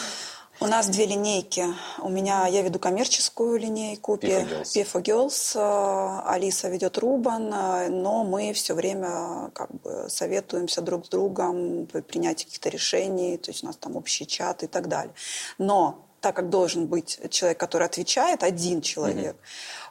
У 0.63 0.67
нас 0.67 0.87
две 0.89 1.07
линейки. 1.07 1.65
У 1.97 2.09
меня 2.09 2.45
я 2.45 2.61
веду 2.61 2.77
коммерческую 2.77 3.59
линейку 3.59 4.13
P4 4.13 4.47
Girls. 4.47 4.75
P4 4.75 5.01
Girls. 5.01 5.51
э, 5.55 6.29
Алиса 6.29 6.69
ведет 6.69 6.99
Рубан, 6.99 7.51
э, 7.51 7.89
но 7.89 8.23
мы 8.23 8.53
все 8.53 8.75
время 8.75 9.49
как 9.55 9.71
бы 9.81 10.05
советуемся 10.07 10.81
друг 10.81 11.07
с 11.07 11.09
другом 11.09 11.87
при 11.87 12.01
принятии 12.01 12.45
каких-то 12.45 12.69
решений, 12.69 13.37
то 13.37 13.49
есть 13.49 13.63
у 13.63 13.65
нас 13.65 13.75
там 13.75 13.95
общий 13.95 14.27
чат 14.27 14.61
и 14.61 14.67
так 14.67 14.87
далее. 14.87 15.15
Но 15.57 16.05
так 16.21 16.35
как 16.35 16.49
должен 16.49 16.85
быть 16.87 17.19
человек, 17.29 17.57
который 17.59 17.87
отвечает, 17.87 18.43
один 18.43 18.81
человек, 18.81 19.35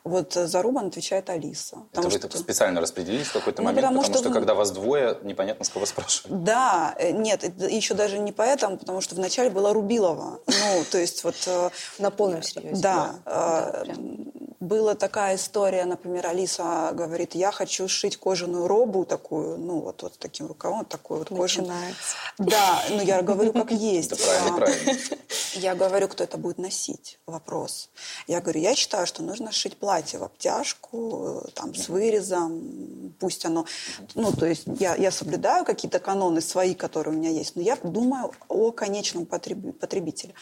вот 0.05 0.37
э, 0.37 0.47
за 0.47 0.63
Рубан 0.63 0.87
отвечает 0.87 1.29
Алиса. 1.29 1.77
Это 1.93 2.03
вы 2.03 2.11
что- 2.11 2.21
так 2.29 2.37
специально 2.41 2.81
распределились 2.81 3.27
в 3.27 3.33
какой-то 3.33 3.61
Ну, 3.63 3.67
момент, 3.69 3.85
потому 3.87 4.01
потому, 4.01 4.15
что 4.15 4.23
что, 4.23 4.31
в- 4.31 4.33
когда 4.33 4.55
вас 4.55 4.71
двое, 4.71 5.19
непонятно, 5.23 5.65
с 5.65 5.69
кого 5.69 5.85
спрашивать. 5.87 6.43
Да, 6.45 6.95
э, 6.99 7.11
нет, 7.11 7.43
еще 7.71 7.95
даже 7.95 8.19
не 8.19 8.33
поэтому, 8.33 8.79
потому 8.79 9.01
что 9.03 9.15
вначале 9.17 9.51
была 9.51 9.73
Рубилова. 9.75 10.41
Ну, 10.47 10.85
то 10.91 10.99
есть 10.99 11.25
вот... 11.25 11.35
э, 11.47 11.71
На 11.99 12.11
полном 12.11 12.43
серьезе. 12.43 12.81
Да, 12.81 13.15
Да, 13.27 13.83
прям. 13.85 14.33
была 14.61 14.95
такая 14.95 15.35
история, 15.37 15.85
например, 15.85 16.27
Алиса 16.29 16.91
говорит, 16.95 17.35
я 17.35 17.51
хочу 17.51 17.87
сшить 17.89 18.17
кожаную 18.17 18.69
робу 18.69 19.05
такую, 19.05 19.59
ну 19.59 19.81
вот, 19.81 20.03
вот 20.03 20.15
с 20.15 20.17
таким 20.17 20.47
рукавом, 20.47 20.79
вот 20.79 20.89
такую 20.89 21.19
вот. 21.19 21.31
Начинается. 21.31 22.15
Да, 22.39 22.83
ну 22.89 23.03
я 23.03 23.21
говорю, 23.21 23.53
как 23.53 23.71
есть. 23.71 24.13
Это 24.13 24.23
правильно, 24.23 24.55
А, 24.55 24.57
правильно. 24.61 24.99
Я 25.55 25.75
говорю, 25.75 26.07
кто 26.09 26.20
это 26.25 26.39
будет 26.39 26.59
носить? 26.59 27.19
Вопрос. 27.27 27.91
Я 28.27 28.41
говорю, 28.41 28.61
я 28.61 28.75
считаю, 28.75 29.07
что 29.07 29.23
нужно 29.23 29.53
сшить 29.53 29.77
платье 29.77 30.19
в 30.19 30.25
обтяжку, 30.25 31.43
э, 31.47 31.51
там, 31.55 31.75
с 31.75 31.89
вырезом, 31.89 33.15
пусть 33.19 33.45
оно... 33.45 33.67
Ну, 34.15 34.33
то 34.33 34.47
есть 34.47 34.65
я, 34.79 34.95
я 34.97 35.11
соблюдаю 35.11 35.65
какие-то 35.65 35.99
каноны 35.99 36.41
свои, 36.41 36.75
которые 36.75 37.15
у 37.15 37.17
меня 37.19 37.31
есть, 37.31 37.57
но 37.57 37.63
я 37.63 37.77
думаю 37.77 38.33
о 38.49 38.73
конечном 38.73 39.25
потреби- 39.25 39.73
потребителе. 39.73 40.35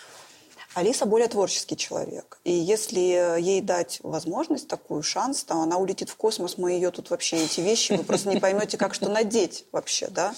Алиса 0.75 1.07
более 1.07 1.29
творческий 1.29 1.77
человек. 1.77 2.39
И 2.45 2.53
если 2.53 3.01
ей 3.41 3.61
дать 3.61 4.01
возможность, 4.03 4.69
такую 4.69 5.03
шанс, 5.03 5.43
то 5.45 5.55
она 5.55 5.77
улетит 5.79 6.11
в 6.11 6.17
космос, 6.17 6.59
мы 6.59 6.73
ее 6.73 6.91
тут 6.91 7.11
вообще, 7.11 7.37
эти 7.37 7.61
вещи, 7.61 7.93
вы 7.93 8.05
просто 8.05 8.29
не 8.29 8.39
поймете, 8.39 8.77
как 8.77 8.95
что 8.95 9.09
надеть 9.09 9.65
вообще, 9.73 10.09
да? 10.09 10.35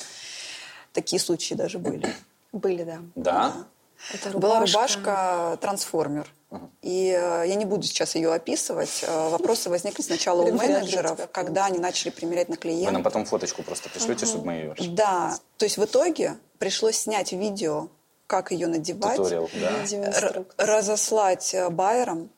Такие 0.93 1.21
случаи 1.21 1.55
даже 1.55 1.79
были. 1.79 2.15
Были, 2.53 2.85
да. 2.85 3.03
Да? 3.15 3.57
Это 4.13 4.39
Была 4.39 4.61
рубашка 4.61 5.59
трансформер. 5.61 6.27
И 6.83 7.11
э, 7.17 7.45
я 7.47 7.55
не 7.55 7.65
буду 7.65 7.83
сейчас 7.85 8.17
ее 8.17 8.33
описывать. 8.33 9.05
Э, 9.07 9.29
вопросы 9.29 9.71
возникли 9.71 10.03
сначала 10.03 10.43
у 10.43 10.53
менеджеров, 10.53 11.29
когда 11.31 11.67
они 11.67 11.79
начали 11.79 12.11
примерять 12.11 12.49
на 12.49 12.55
Вы 12.57 12.61
клиента. 12.61 12.91
нам 12.91 13.03
потом 13.05 13.25
фоточку 13.25 13.63
просто 13.63 13.89
пришлете, 13.89 14.27
чтобы 14.27 14.47
мы 14.47 14.53
ее 14.55 14.75
Да, 14.91 15.39
то 15.59 15.65
есть 15.65 15.79
в 15.79 15.85
итоге 15.85 16.39
пришлось 16.59 16.97
снять 16.97 17.31
видео, 17.33 17.89
как 18.27 18.51
ее 18.51 18.67
надевать, 18.67 19.17
Туториал, 19.17 19.49
да. 19.55 20.45
разослать 20.57 21.55
э, 21.55 21.69
байерам 21.71 22.31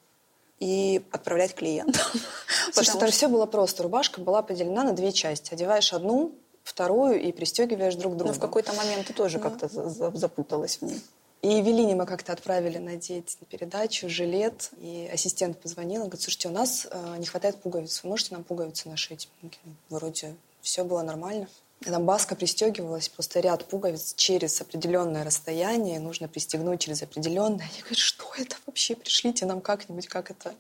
и 0.61 1.03
отправлять 1.11 1.55
клиентам. 1.55 2.03
Потому 2.75 2.99
там 2.99 3.09
что- 3.09 3.17
все 3.17 3.29
было 3.29 3.47
просто. 3.47 3.83
Рубашка 3.83 4.21
была 4.21 4.43
поделена 4.43 4.85
на 4.85 4.93
две 4.93 5.13
части. 5.13 5.55
Одеваешь 5.55 5.93
одну, 5.95 6.33
вторую 6.65 7.21
и 7.21 7.33
пристегиваешь 7.33 7.95
друг 7.95 8.15
к 8.15 8.17
другу. 8.17 8.33
Ну, 8.33 8.39
в 8.39 8.41
какой-то 8.41 8.73
момент 8.75 9.07
ты 9.07 9.13
тоже 9.15 9.39
как-то 9.39 9.69
за- 9.69 9.89
за- 9.89 10.11
запуталась 10.17 10.77
в 10.79 10.83
ней. 10.83 11.01
И 11.43 11.49
Евелине 11.49 11.97
мы 11.97 12.07
как-то 12.07 12.33
отправили 12.33 12.79
надеть 12.79 13.37
на 13.41 13.47
передачу 13.47 14.09
жилет. 14.09 14.71
И 14.79 15.11
ассистент 15.13 15.61
позвонил 15.61 16.03
говорит, 16.03 16.23
слушайте, 16.23 16.49
у 16.49 16.53
нас 16.53 16.87
э, 16.89 17.17
не 17.19 17.27
хватает 17.27 17.61
пуговиц. 17.61 18.05
Вы 18.05 18.11
можете 18.11 18.35
нам 18.35 18.45
пуговицы 18.45 18.89
нашить? 18.89 19.29
Говорим, 19.41 19.77
Вроде 19.89 20.37
все 20.61 20.85
было 20.85 21.03
нормально. 21.03 21.49
Там 21.85 22.07
баска 22.07 22.37
пристегивалась, 22.37 23.09
просто 23.09 23.41
ряд 23.41 23.65
пуговиц 23.65 24.15
через 24.15 24.61
определенное 24.61 25.25
расстояние. 25.25 25.99
Нужно 25.99 26.29
пристегнуть 26.29 26.81
через 26.81 27.03
определенное. 27.03 27.69
Я 27.77 27.81
говорю, 27.81 27.97
что 27.97 28.25
это 28.39 28.55
вообще? 28.65 28.95
Пришлите 28.95 29.45
нам 29.45 29.61
как-нибудь, 29.61 30.07
как 30.07 30.31
это, 30.31 30.55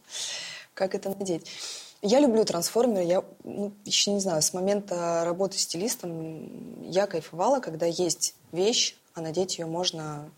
как 0.74 0.96
это 0.96 1.10
надеть. 1.10 1.46
Я 2.02 2.18
люблю 2.18 2.44
трансформеры. 2.44 3.04
Я 3.04 3.24
ну, 3.44 3.72
еще 3.84 4.10
не 4.10 4.18
знаю, 4.18 4.42
с 4.42 4.52
момента 4.52 5.22
работы 5.24 5.58
стилистом 5.58 6.90
я 6.90 7.06
кайфовала, 7.06 7.60
когда 7.60 7.86
есть 7.86 8.34
вещь, 8.50 8.96
а 9.14 9.20
надеть 9.20 9.58
ее 9.58 9.66
можно 9.66 10.28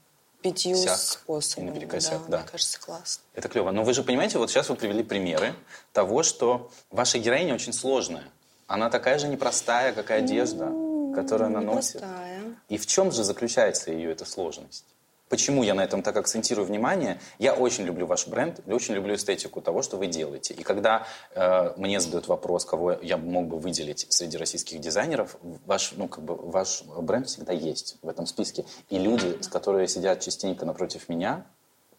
пятью 0.45 0.77
способами. 0.77 1.71
наперекосяк, 1.71 2.29
да. 2.29 2.41
Мне 2.41 2.49
кажется, 2.51 2.79
классно. 2.79 3.23
Это 3.35 3.49
клево. 3.49 3.71
Но 3.71 3.83
вы 3.83 3.95
же 3.95 4.03
понимаете, 4.03 4.37
вот 4.39 4.51
сейчас 4.51 4.69
вы 4.69 4.77
привели 4.77 5.03
примеры 5.03 5.55
того, 5.93 6.23
что 6.23 6.71
ваша 6.91 7.19
героиня 7.19 7.55
очень 7.55 7.73
сложная. 7.73 8.25
Она 8.67 8.91
такая 8.91 9.19
же 9.19 9.27
непростая, 9.27 9.95
как 9.95 10.11
и 10.11 10.15
одежда, 10.15 10.67
которую 11.15 11.47
она 11.47 11.61
носит. 11.61 11.97
Непростая. 11.97 12.43
И 12.69 12.77
в 12.77 12.87
чем 12.87 13.11
же 13.11 13.25
заключается 13.25 13.91
ее 13.91 14.13
эта 14.13 14.27
сложность? 14.27 14.85
Почему 15.29 15.63
я 15.63 15.75
на 15.75 15.83
этом 15.83 16.03
так 16.03 16.17
акцентирую 16.17 16.67
внимание? 16.67 17.19
Я 17.39 17.55
очень 17.55 17.85
люблю 17.85 18.07
ваш 18.07 18.27
бренд, 18.27 18.61
и 18.67 18.73
очень 18.73 18.95
люблю 18.95 19.15
эстетику 19.15 19.61
того, 19.61 19.83
что 19.83 19.97
вы 19.97 20.07
делаете. 20.07 20.53
И 20.55 20.63
когда 20.63 21.07
э, 21.35 21.73
мне 21.77 21.99
задают 21.99 22.29
вопрос, 22.29 22.65
кого 22.65 22.93
я 22.93 23.17
мог 23.17 23.47
бы 23.47 23.59
выделить 23.59 24.07
среди 24.11 24.37
российских 24.37 24.81
дизайнеров, 24.81 25.37
ваш, 25.65 25.93
ну, 25.97 26.09
как 26.09 26.23
бы, 26.25 26.37
ваш 26.37 26.83
бренд 26.85 27.27
всегда 27.27 27.53
есть 27.53 27.97
в 28.03 28.09
этом 28.09 28.27
списке. 28.27 28.67
И 28.91 28.99
люди, 28.99 29.39
с 29.41 29.49
которые 29.49 29.89
сидят 29.89 30.21
частенько 30.21 30.67
напротив 30.67 31.09
меня, 31.09 31.47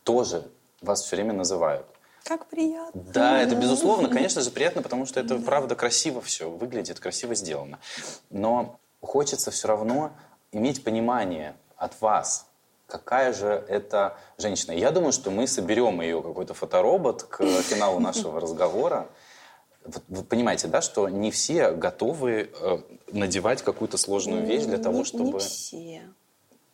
тоже 0.04 0.44
вас 0.82 1.04
все 1.04 1.16
время 1.16 1.34
называют. 1.34 1.86
Как 2.24 2.48
приятно. 2.48 3.04
Да, 3.14 3.40
это 3.42 3.56
безусловно, 3.56 4.10
конечно 4.10 4.42
же, 4.42 4.50
приятно, 4.50 4.82
потому 4.82 5.06
что 5.06 5.20
это 5.20 5.38
правда 5.38 5.76
красиво 5.76 6.22
все 6.22 6.50
выглядит, 6.50 7.00
красиво 7.00 7.36
сделано. 7.36 7.80
Но 8.30 8.80
хочется 9.02 9.52
все 9.52 9.68
равно 9.68 10.12
иметь 10.52 10.84
понимание 10.84 11.56
от 11.78 12.00
вас, 12.02 12.48
какая 12.88 13.34
же 13.34 13.66
это 13.68 14.18
женщина. 14.38 14.72
Я 14.72 14.92
думаю, 14.92 15.12
что 15.12 15.32
мы 15.32 15.48
соберем 15.48 16.02
ее 16.02 16.22
какой-то 16.22 16.54
фоторобот 16.54 17.24
к 17.24 17.44
финалу 17.62 18.00
нашего 18.00 18.40
разговора. 18.40 19.10
Вы 20.08 20.24
понимаете, 20.24 20.68
да, 20.68 20.82
что 20.82 21.10
не 21.10 21.30
все 21.30 21.72
готовы 21.72 22.50
э, 22.54 22.78
надевать 23.12 23.62
какую-то 23.62 23.98
сложную 23.98 24.46
вещь 24.46 24.64
для 24.64 24.80
того, 24.80 25.04
чтобы... 25.04 25.34
Не 25.34 25.40
все. 25.40 26.02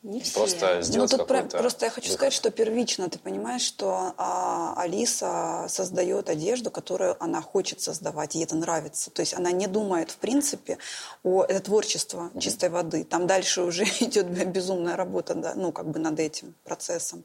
Не 0.04 0.20
все. 0.20 0.34
Просто 0.34 0.76
Ну, 0.78 0.82
сделать 0.82 1.12
тут 1.12 1.28
про- 1.28 1.44
просто 1.44 1.86
я 1.86 1.92
хочу 1.92 2.08
выход. 2.08 2.18
сказать, 2.18 2.34
что 2.34 2.50
первично 2.50 3.08
ты 3.08 3.20
понимаешь, 3.20 3.62
что 3.62 4.14
а, 4.18 4.74
Алиса 4.76 5.68
создает 5.70 6.28
одежду, 6.28 6.72
которую 6.72 7.16
она 7.24 7.40
хочет 7.44 7.82
создавать, 7.82 8.34
ей 8.34 8.44
это 8.46 8.56
нравится. 8.56 9.12
То 9.12 9.20
есть 9.22 9.36
она 9.36 9.52
не 9.52 9.68
думает, 9.68 10.10
в 10.10 10.18
принципе, 10.18 10.80
о 11.24 11.44
это 11.44 11.60
творчество 11.60 12.32
чистой 12.40 12.70
воды. 12.70 13.04
Там 13.04 13.28
дальше 13.28 13.62
уже 13.62 13.84
идет 14.00 14.26
безумная 14.52 14.96
работа, 14.96 15.36
да, 15.36 15.54
ну, 15.56 15.72
как 15.72 15.86
бы 15.92 16.00
над 16.00 16.20
этим 16.20 16.56
процессом, 16.64 17.24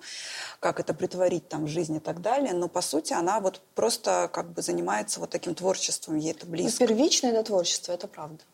как 0.61 0.79
это 0.79 0.93
притворить 0.93 1.49
там 1.49 1.65
в 1.65 1.69
жизнь 1.69 1.97
и 1.97 2.01
так 2.01 2.21
далее. 2.21 2.53
Но, 2.53 2.69
по 2.69 2.83
сути, 2.83 3.15
она 3.15 3.41
вот 3.41 3.63
просто 3.75 4.29
как 4.31 4.51
бы 4.53 4.61
занимается 4.61 5.19
вот 5.21 5.31
таким 5.31 5.55
творчеством, 5.55 6.17
ей 6.19 6.33
это 6.33 6.45
Ну, 6.45 6.53
близко. 6.53 6.87
первичное 6.87 7.33
это 7.33 7.45
творчество, 7.45 7.93
это 7.93 8.07
правда. 8.07 8.45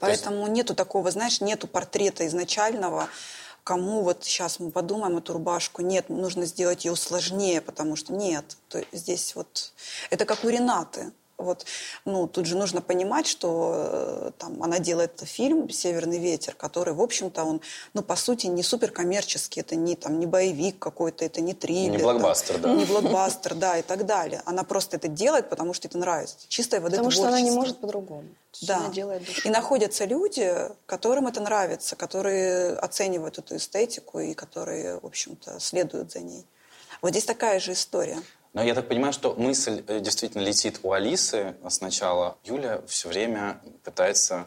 Поэтому 0.00 0.46
нету 0.46 0.74
такого, 0.74 1.10
знаешь, 1.10 1.40
нету 1.42 1.68
портрета 1.68 2.26
изначального, 2.26 3.08
кому 3.64 4.02
вот 4.02 4.24
сейчас 4.24 4.58
мы 4.60 4.70
подумаем 4.70 5.18
эту 5.18 5.34
рубашку. 5.34 5.82
Нет, 5.82 6.08
нужно 6.08 6.46
сделать 6.46 6.84
ее 6.84 6.96
сложнее, 6.96 7.60
потому 7.60 7.96
что 7.96 8.12
нет. 8.12 8.56
То 8.68 8.84
здесь 8.92 9.34
вот 9.34 9.72
это 10.10 10.24
как 10.24 10.44
у 10.44 10.48
Ренаты. 10.48 11.12
Вот, 11.38 11.66
ну, 12.04 12.26
тут 12.26 12.46
же 12.46 12.56
нужно 12.56 12.80
понимать, 12.80 13.26
что 13.26 13.72
э, 13.74 14.30
там 14.38 14.62
она 14.62 14.78
делает 14.78 15.20
фильм 15.24 15.70
«Северный 15.70 16.18
ветер», 16.18 16.54
который, 16.54 16.94
в 16.94 17.00
общем-то, 17.00 17.44
он, 17.44 17.60
ну, 17.94 18.02
по 18.02 18.16
сути, 18.16 18.46
не 18.46 18.62
суперкоммерческий, 18.62 19.60
это 19.60 19.74
не, 19.74 19.96
там, 19.96 20.20
не 20.20 20.26
боевик 20.26 20.78
какой-то, 20.78 21.24
это 21.24 21.40
не 21.40 21.54
триллер. 21.54 21.98
Не 21.98 22.02
блокбастер, 22.02 22.58
да. 22.58 22.74
Не 22.74 22.84
блокбастер, 22.84 23.54
да, 23.54 23.78
и 23.78 23.82
так 23.82 24.06
далее. 24.06 24.42
Она 24.44 24.62
просто 24.62 24.96
это 24.96 25.08
делает, 25.08 25.50
потому 25.50 25.74
что 25.74 25.88
это 25.88 25.98
нравится. 25.98 26.36
Чистая 26.48 26.80
вода 26.80 26.96
Потому 26.96 27.10
что 27.10 27.28
она 27.28 27.40
не 27.40 27.50
может 27.50 27.78
по-другому. 27.78 28.28
Да. 28.60 28.76
Она 28.76 28.88
делает. 28.90 29.22
И 29.44 29.50
находятся 29.50 30.04
люди, 30.04 30.54
которым 30.86 31.26
это 31.26 31.40
нравится, 31.40 31.96
которые 31.96 32.74
оценивают 32.74 33.38
эту 33.38 33.56
эстетику 33.56 34.20
и 34.20 34.34
которые, 34.34 35.00
в 35.00 35.06
общем-то, 35.06 35.58
следуют 35.58 36.12
за 36.12 36.20
ней. 36.20 36.46
Вот 37.00 37.10
здесь 37.10 37.24
такая 37.24 37.58
же 37.58 37.72
история. 37.72 38.22
Но 38.52 38.62
я 38.62 38.74
так 38.74 38.88
понимаю, 38.88 39.12
что 39.12 39.34
мысль 39.34 39.82
э, 39.86 40.00
действительно 40.00 40.42
летит 40.42 40.80
у 40.82 40.92
Алисы 40.92 41.54
сначала. 41.68 42.36
Юля 42.44 42.82
все 42.86 43.08
время 43.08 43.60
пытается 43.82 44.46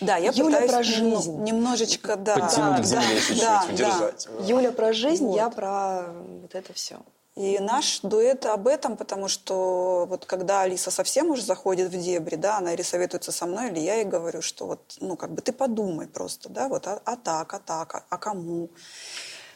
Да, 0.00 0.16
я 0.16 0.30
Юля 0.30 0.58
пытаюсь 0.60 0.70
про 0.70 0.82
жизнь. 0.82 1.42
немножечко, 1.42 2.16
да. 2.16 2.36
подтянуть 2.36 2.76
да, 2.76 2.82
к 2.82 2.84
земле 2.84 3.06
да, 3.14 3.20
чуть-чуть, 3.20 3.40
да, 3.40 3.64
да. 3.66 3.72
удержать. 3.72 4.28
Юля 4.46 4.72
про 4.72 4.92
жизнь, 4.92 5.24
Вот. 5.24 5.36
я 5.36 5.48
про 5.48 6.02
вот 6.42 6.54
это 6.54 6.72
все. 6.74 6.98
И 7.36 7.58
наш 7.60 8.00
дуэт 8.02 8.44
об 8.44 8.66
этом, 8.66 8.96
потому 8.96 9.28
что 9.28 10.04
вот 10.06 10.26
когда 10.26 10.62
Алиса 10.62 10.90
совсем 10.90 11.30
уже 11.30 11.42
заходит 11.42 11.90
в 11.90 11.98
дебри, 11.98 12.34
да, 12.34 12.58
она 12.58 12.74
или 12.74 12.82
советуется 12.82 13.32
со 13.32 13.46
мной, 13.46 13.70
или 13.70 13.78
я 13.78 13.94
ей 13.94 14.04
говорю, 14.04 14.42
что 14.42 14.66
вот, 14.66 14.80
ну, 15.00 15.16
как 15.16 15.32
бы 15.32 15.40
ты 15.40 15.52
подумай 15.52 16.06
просто, 16.08 16.50
да, 16.50 16.68
вот, 16.68 16.86
а, 16.86 17.00
а 17.04 17.16
так, 17.16 17.54
а 17.54 17.58
так, 17.60 17.94
а, 17.94 18.04
а 18.10 18.18
кому? 18.18 18.68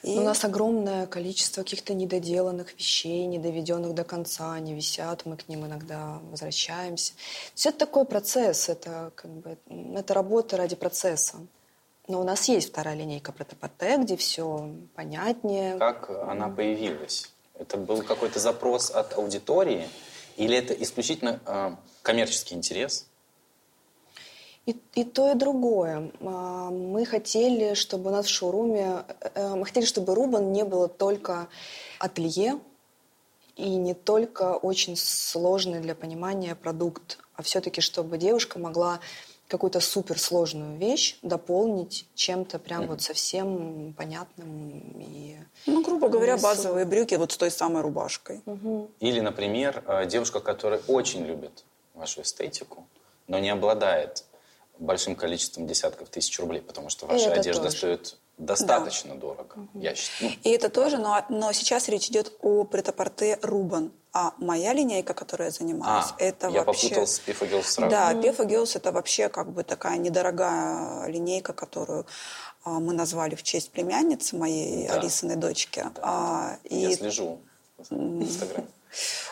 И 0.05 0.19
У 0.19 0.21
нас 0.21 0.45
огромное 0.45 1.07
количество 1.07 1.63
каких-то 1.63 1.95
недоделанных 1.95 2.75
вещей, 2.75 3.25
недоведенных 3.25 3.95
до 3.95 4.05
конца, 4.05 4.53
они 4.53 4.75
висят, 4.75 5.25
мы 5.25 5.39
к 5.39 5.49
ним 5.49 5.65
иногда 5.65 6.19
возвращаемся. 6.31 7.15
Все 7.55 7.71
это 7.71 7.79
такой 7.79 8.05
процесс, 8.05 8.69
это 8.69 9.13
как 9.15 9.31
бы 9.31 9.57
это 9.97 10.13
работа 10.13 10.59
ради 10.59 10.77
процесса. 10.77 11.39
Но 12.07 12.21
у 12.21 12.25
нас 12.25 12.49
есть 12.51 12.69
вторая 12.69 12.95
линейка 12.97 13.33
Протопоте, 13.33 13.97
где 13.97 14.19
все 14.19 14.75
понятнее. 14.95 15.79
Как 15.79 16.11
она 16.11 16.51
появилась? 16.51 17.33
Это 17.59 17.79
был 17.79 18.03
какой-то 18.03 18.39
запрос 18.41 18.91
от 18.91 19.17
аудитории? 19.17 19.89
Или 20.37 20.55
это 20.59 20.75
исключительно 20.75 21.41
э, 21.47 21.77
коммерческий 22.03 22.55
интерес? 22.57 23.07
И, 24.67 24.77
и 24.95 25.05
то, 25.05 25.31
и 25.31 25.35
другое. 25.35 26.11
А, 26.21 26.71
Мы 26.71 27.05
хотели, 27.05 27.75
чтобы 27.75 28.11
у 28.11 28.13
нас 28.13 28.27
в 28.27 28.31
шоуруме, 28.31 29.05
э, 29.35 29.55
мы 29.55 29.67
хотели, 29.67 29.85
чтобы 29.85 30.15
Рубан 30.15 30.53
не 30.53 30.65
было 30.65 30.89
только 30.89 31.49
ателье 31.99 32.59
и 33.57 33.77
не 33.77 33.95
только 33.95 34.55
очень 34.55 34.97
сложный 34.97 35.81
для 35.81 35.95
понимания 35.95 36.55
продукт, 36.55 37.19
а 37.35 37.43
все-таки, 37.43 37.81
чтобы 37.81 38.17
девушка 38.19 38.59
могла 38.59 39.01
какую-то 39.49 39.81
суперсложную 39.81 40.79
вещь 40.79 41.19
дополнить 41.23 42.07
чем-то 42.15 42.59
прям 42.59 42.87
вот 42.87 43.03
совсем 43.03 43.95
понятным 43.97 44.95
и 44.99 45.37
Ну, 45.67 45.83
грубо 45.83 46.09
говоря, 46.09 46.39
базовые 46.39 46.87
брюки 46.87 47.15
вот 47.15 47.33
с 47.33 47.37
той 47.37 47.51
самой 47.51 47.83
рубашкой. 47.83 48.41
Или, 49.01 49.21
например, 49.21 49.85
э, 49.87 50.07
девушка, 50.07 50.41
которая 50.41 50.81
очень 50.89 51.25
любит 51.27 51.65
вашу 51.93 52.23
эстетику, 52.23 52.87
но 53.29 53.39
не 53.39 53.51
обладает 53.51 54.25
большим 54.79 55.15
количеством 55.15 55.67
десятков 55.67 56.09
тысяч 56.09 56.39
рублей, 56.39 56.61
потому 56.61 56.89
что 56.89 57.07
ваша 57.07 57.31
это 57.31 57.41
одежда 57.41 57.65
тоже. 57.65 57.77
стоит 57.77 58.17
достаточно 58.39 59.15
дорого. 59.15 59.69
Я 59.75 59.95
считаю. 59.95 60.33
Ну, 60.33 60.37
И 60.43 60.51
это 60.51 60.69
тоже, 60.69 60.99
но, 60.99 61.25
но 61.29 61.53
сейчас 61.53 61.89
речь 61.89 62.09
идет 62.09 62.33
о 62.43 62.65
претапорте 62.65 63.39
Рубан. 63.43 63.93
А 64.13 64.33
моя 64.39 64.73
линейка, 64.73 65.13
которой 65.13 65.47
я 65.47 65.51
занимаюсь, 65.51 66.07
а, 66.13 66.17
это 66.19 66.49
я 66.49 66.63
вообще... 66.63 66.89
попутал 66.89 67.07
с 67.09 67.21
Girls 67.21 67.63
сразу. 67.65 67.91
Да, 67.91 68.15
Пефа 68.15 68.45
Геос 68.45 68.77
это 68.77 68.93
вообще 68.93 69.29
как 69.29 69.51
бы 69.51 69.65
такая 69.65 69.97
недорогая 69.99 71.07
линейка, 71.09 71.53
которую 71.53 72.07
а, 72.63 72.79
мы 72.79 72.93
назвали 72.93 73.35
в 73.35 73.43
честь 73.43 73.73
племянницы 73.73 74.37
моей 74.37 74.87
Да. 74.87 74.95
Алисиной 74.95 75.35
дочки. 75.35 75.85
А, 76.01 76.59
Я 76.71 76.91
и 76.91 76.95
слежу 76.95 77.41
в 77.77 77.93
Инстаграме. 77.93 78.69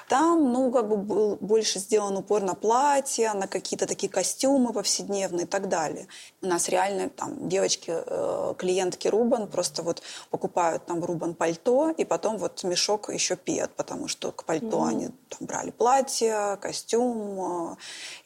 Там, 0.08 0.52
ну, 0.52 0.70
как 0.70 0.88
бы 0.88 0.96
был 0.96 1.36
больше 1.40 1.78
сделан 1.78 2.16
упор 2.16 2.42
на 2.42 2.54
платья, 2.54 3.32
на 3.34 3.46
какие-то 3.46 3.86
такие 3.86 4.10
костюмы 4.10 4.72
повседневные 4.72 5.44
и 5.44 5.48
так 5.48 5.68
далее. 5.68 6.08
У 6.40 6.46
нас 6.46 6.68
реально 6.68 7.08
там 7.08 7.48
девочки, 7.48 7.92
э, 7.94 8.54
клиентки 8.58 9.08
Рубан 9.08 9.48
просто 9.48 9.82
вот 9.82 10.02
покупают 10.30 10.86
там 10.86 11.04
Рубан 11.04 11.34
пальто, 11.34 11.90
и 11.90 12.04
потом 12.04 12.36
вот 12.38 12.62
мешок 12.64 13.08
еще 13.12 13.36
пьет, 13.36 13.70
потому 13.76 14.08
что 14.08 14.32
к 14.32 14.44
пальто 14.44 14.84
они 14.84 15.08
там 15.28 15.46
брали 15.46 15.70
платье, 15.70 16.58
костюм 16.60 17.72
э, 17.72 17.76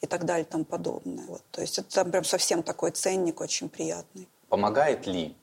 и 0.01 0.07
так 0.07 0.25
далее 0.25 0.45
и 0.45 0.49
тому 0.49 0.65
подобное. 0.65 1.25
Вот. 1.27 1.41
То 1.51 1.61
есть 1.61 1.79
это 1.79 1.93
там 1.93 2.11
прям 2.11 2.23
совсем 2.23 2.63
такой 2.63 2.91
ценник 2.91 3.41
очень 3.41 3.69
приятный. 3.69 4.27
Помогает 4.49 5.07
ли 5.07 5.35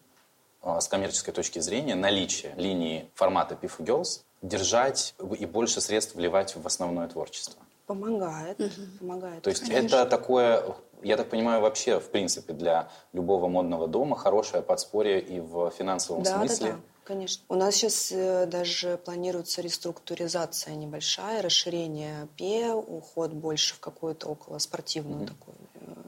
э, 0.63 0.81
с 0.81 0.89
коммерческой 0.89 1.33
точки 1.33 1.59
зрения 1.61 1.95
наличие 1.95 2.55
линии 2.57 3.11
формата 3.15 3.55
Piff 3.61 3.79
Girls 3.79 4.23
держать 4.49 5.15
и 5.39 5.47
больше 5.47 5.81
средств 5.81 6.15
вливать 6.15 6.57
в 6.57 6.67
основное 6.67 7.09
творчество? 7.09 7.63
помогает, 7.87 8.59
помогает. 8.99 9.43
То 9.43 9.51
есть 9.51 9.67
конечно. 9.67 9.97
это 9.97 10.07
такое, 10.07 10.65
я 11.03 11.17
так 11.17 11.29
понимаю, 11.29 11.61
вообще, 11.61 12.01
в 12.01 12.11
принципе, 12.11 12.53
для 12.53 12.89
любого 13.13 13.49
модного 13.49 13.87
дома 13.87 14.17
хорошее 14.17 14.63
подспорье 14.63 15.21
и 15.21 15.41
в 15.41 15.71
финансовом 15.71 16.23
да, 16.23 16.39
смысле. 16.39 16.67
Да, 16.67 16.73
да, 16.73 16.81
конечно. 17.05 17.45
У 17.49 17.55
нас 17.55 17.75
сейчас 17.75 18.11
э, 18.13 18.47
даже 18.47 18.97
планируется 18.97 19.61
реструктуризация 19.61 20.75
небольшая, 20.75 21.43
расширение 21.43 22.29
ПЕ, 22.37 22.73
уход 22.73 23.33
больше 23.33 23.75
в 23.75 23.81
какую-то 23.81 24.29
около 24.29 24.59
спортивную 24.59 25.27
такую 25.27 25.57
э, 25.57 25.64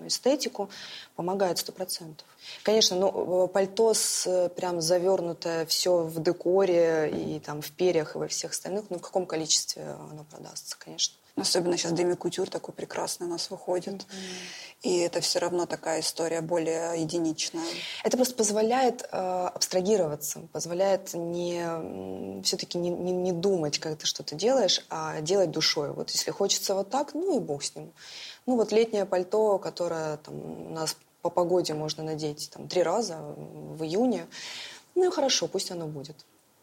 эстетику. 0.07 0.71
Помогает 1.15 1.59
сто 1.59 1.73
процентов. 1.73 2.27
Конечно, 2.63 2.97
ну, 2.97 3.45
э, 3.45 3.49
пальто 3.49 3.95
с, 3.95 4.27
э, 4.27 4.49
прям 4.51 4.81
завернутое 4.81 5.67
все 5.67 6.03
в 6.03 6.23
декоре 6.23 7.11
и 7.11 7.41
там 7.41 7.63
в 7.63 7.71
перьях 7.73 8.15
и 8.15 8.19
во 8.19 8.29
всех 8.29 8.53
остальных, 8.53 8.85
ну 8.91 8.99
в 8.99 9.03
каком 9.03 9.27
количестве 9.27 9.83
оно 10.11 10.25
продастся, 10.25 10.77
конечно. 10.79 11.15
Особенно 11.37 11.77
сейчас 11.77 11.93
Деми 11.93 12.15
Кутюр 12.15 12.49
такой 12.49 12.75
прекрасный 12.75 13.27
у 13.27 13.31
нас 13.31 13.51
выходит. 13.51 14.07
И 14.83 14.99
это 14.99 15.21
все 15.21 15.39
равно 15.39 15.67
такая 15.67 16.01
история 16.01 16.41
более 16.41 17.01
единичная. 17.01 17.65
Это 18.05 18.17
просто 18.17 18.35
позволяет 18.35 19.03
э, 19.03 19.17
абстрагироваться, 19.55 20.41
позволяет 20.53 21.13
не 21.13 22.43
все-таки 22.43 22.79
не, 22.79 22.89
не, 22.89 23.13
не 23.13 23.33
думать, 23.33 23.79
как 23.79 23.99
ты 23.99 24.07
что-то 24.07 24.35
делаешь, 24.35 24.85
а 24.89 25.21
делать 25.21 25.51
душой. 25.51 25.93
Вот 25.93 26.11
если 26.11 26.31
хочется 26.31 26.75
вот 26.75 26.89
так, 26.89 27.13
ну 27.15 27.37
и 27.37 27.41
бог 27.41 27.63
с 27.63 27.75
ним. 27.75 27.93
Ну 28.47 28.57
вот 28.57 28.73
летнее 28.73 29.05
пальто, 29.05 29.59
которое 29.59 30.17
там, 30.19 30.69
у 30.69 30.71
нас 30.71 30.97
по 31.21 31.29
погоде 31.29 31.75
можно 31.75 32.03
надеть 32.03 32.51
там, 32.53 32.69
три 32.69 32.83
раза 32.83 33.19
в 33.19 33.83
июне, 33.83 34.27
ну 34.95 35.09
и 35.09 35.11
хорошо, 35.11 35.49
пусть 35.49 35.71
оно 35.71 35.87
будет. 35.87 36.17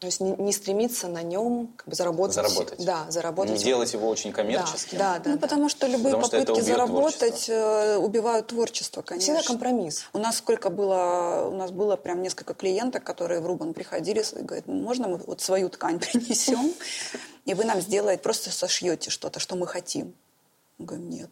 То 0.03 0.07
есть 0.07 0.19
не, 0.19 0.35
не 0.35 0.51
стремиться 0.51 1.07
на 1.07 1.23
нем 1.23 1.71
как 1.77 1.87
бы 1.87 1.95
заработать. 1.95 2.35
Заработать. 2.35 2.85
Да, 2.85 3.05
заработать. 3.09 3.57
Не 3.57 3.63
делать 3.63 3.93
его 3.93 4.09
очень 4.09 4.33
коммерческим. 4.33 4.97
Да, 4.97 5.17
да, 5.17 5.29
ну, 5.29 5.35
да. 5.35 5.39
потому 5.39 5.69
что 5.69 5.87
любые 5.87 6.15
Потому 6.15 6.25
что 6.25 6.39
попытки 6.39 6.51
убьет 6.51 6.65
заработать 6.65 7.45
э, 7.47 7.95
убивают 7.95 8.47
творчество, 8.47 9.01
конечно. 9.01 9.33
Всегда 9.33 9.47
компромисс. 9.47 10.03
У 10.11 10.17
нас 10.17 10.39
сколько 10.39 10.69
было, 10.69 11.47
у 11.49 11.55
нас 11.55 11.71
было 11.71 11.95
прям 11.95 12.21
несколько 12.21 12.53
клиенток, 12.53 13.05
которые 13.05 13.39
в 13.39 13.47
Рубан 13.47 13.73
приходили 13.73 14.21
и 14.37 14.43
говорят, 14.43 14.67
«Ну, 14.67 14.73
можно 14.73 15.07
мы 15.07 15.15
вот 15.25 15.39
свою 15.39 15.69
ткань 15.69 15.99
принесем, 16.11 16.73
и 17.45 17.53
вы 17.53 17.63
нам 17.63 17.79
сделаете, 17.79 18.21
просто 18.21 18.51
сошьете 18.51 19.09
что-то, 19.09 19.39
что 19.39 19.55
мы 19.55 19.67
хотим. 19.67 20.13
Мы 20.79 20.85
говорим, 20.85 21.09
нет. 21.09 21.29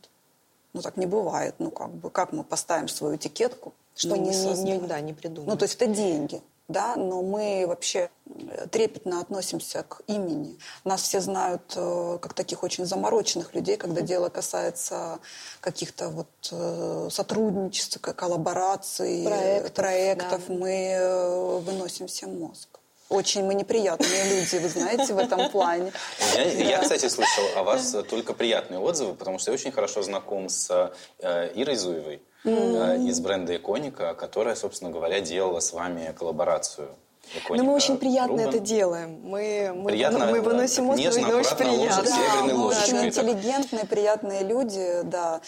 Ну 0.71 0.81
так 0.81 0.95
не 0.95 1.07
бывает. 1.07 1.55
Ну 1.59 1.71
как 1.71 1.91
бы, 1.93 2.09
как 2.09 2.31
мы 2.31 2.45
поставим 2.45 2.87
свою 2.87 3.17
этикетку? 3.17 3.73
Что 3.95 4.11
мы 4.11 4.15
мы 4.15 4.23
не, 4.23 4.29
не, 4.29 4.33
создаем. 4.33 4.87
да, 4.87 5.01
не 5.01 5.11
придумаем. 5.11 5.49
Ну 5.49 5.57
то 5.57 5.63
есть 5.63 5.75
это 5.75 5.87
деньги. 5.87 6.41
Да, 6.71 6.95
но 6.95 7.21
мы 7.21 7.65
вообще 7.67 8.09
э, 8.25 8.67
трепетно 8.71 9.19
относимся 9.19 9.83
к 9.83 10.01
имени. 10.07 10.57
Нас 10.83 11.01
все 11.01 11.21
знают 11.21 11.73
э, 11.75 12.17
как 12.21 12.33
таких 12.33 12.63
очень 12.63 12.85
замороченных 12.85 13.53
людей, 13.53 13.77
когда 13.77 14.01
дело 14.01 14.29
касается 14.29 15.19
каких-то 15.59 16.09
вот 16.09 16.27
э, 16.51 17.09
сотрудничеств, 17.11 17.99
коллабораций, 18.01 19.23
проектов. 19.23 19.73
проектов. 19.73 20.41
Да. 20.47 20.53
Мы 20.53 21.61
выносим 21.65 22.07
всем 22.07 22.39
мозг. 22.39 22.69
Очень 23.09 23.43
мы 23.43 23.55
неприятные 23.55 24.23
люди, 24.23 24.55
вы 24.55 24.69
знаете, 24.69 25.13
в 25.13 25.17
этом 25.17 25.49
плане. 25.49 25.91
Я, 26.33 26.43
я, 26.43 26.81
кстати, 26.81 27.09
слышал 27.09 27.43
о 27.57 27.63
вас 27.63 27.93
только 28.09 28.33
приятные 28.33 28.79
отзывы, 28.79 29.15
потому 29.15 29.37
что 29.37 29.51
я 29.51 29.55
очень 29.55 29.73
хорошо 29.73 30.01
знаком 30.01 30.47
с 30.47 30.93
э, 31.19 31.51
Ирой 31.53 31.75
Зуевой 31.75 32.21
mm-hmm. 32.43 33.07
из 33.07 33.19
бренда 33.19 33.55
Иконика, 33.55 34.13
которая, 34.13 34.55
собственно 34.55 34.91
говоря, 34.91 35.21
делала 35.21 35.59
с 35.59 35.73
вами 35.73 36.13
коллаборацию. 36.17 36.89
Иконика, 37.35 37.63
Но 37.63 37.69
мы 37.69 37.75
очень 37.75 37.97
приятно 37.97 38.37
Рубен. 38.37 38.49
это 38.49 38.59
делаем. 38.59 39.19
Мы, 39.23 39.71
мы, 39.73 39.91
приятно, 39.91 40.25
мы 40.25 40.41
выносим 40.41 40.89
отзывы, 40.89 41.21
нежно, 41.21 41.37
очень 41.37 41.55
приятно. 41.55 42.03
Да, 42.03 42.55
очень 42.55 43.05
интеллигентные, 43.05 43.85
приятные 43.85 44.43
люди, 44.43 45.01
да. 45.03 45.41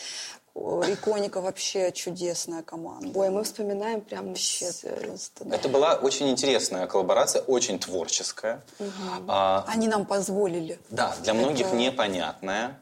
Иконика 0.56 1.42
вообще 1.42 1.92
чудесная 1.92 2.62
команда. 2.62 3.18
Ой, 3.18 3.32
мы 3.32 3.44
вспоминаем 3.44 4.02
прям 4.02 4.28
вообще 4.28 4.68
просто. 5.02 5.46
Да. 5.46 5.56
Это 5.56 5.68
была 5.68 5.96
очень 5.96 6.30
интересная 6.30 6.86
коллаборация, 6.86 7.42
очень 7.42 7.80
творческая. 7.80 8.64
Угу. 8.78 8.90
А, 9.30 9.66
Они 9.68 9.88
нам 9.88 10.06
позволили. 10.06 10.80
Да, 10.92 11.16
для 11.24 11.34
многих 11.34 11.68
Это... 11.68 11.76
непонятная. 11.76 12.80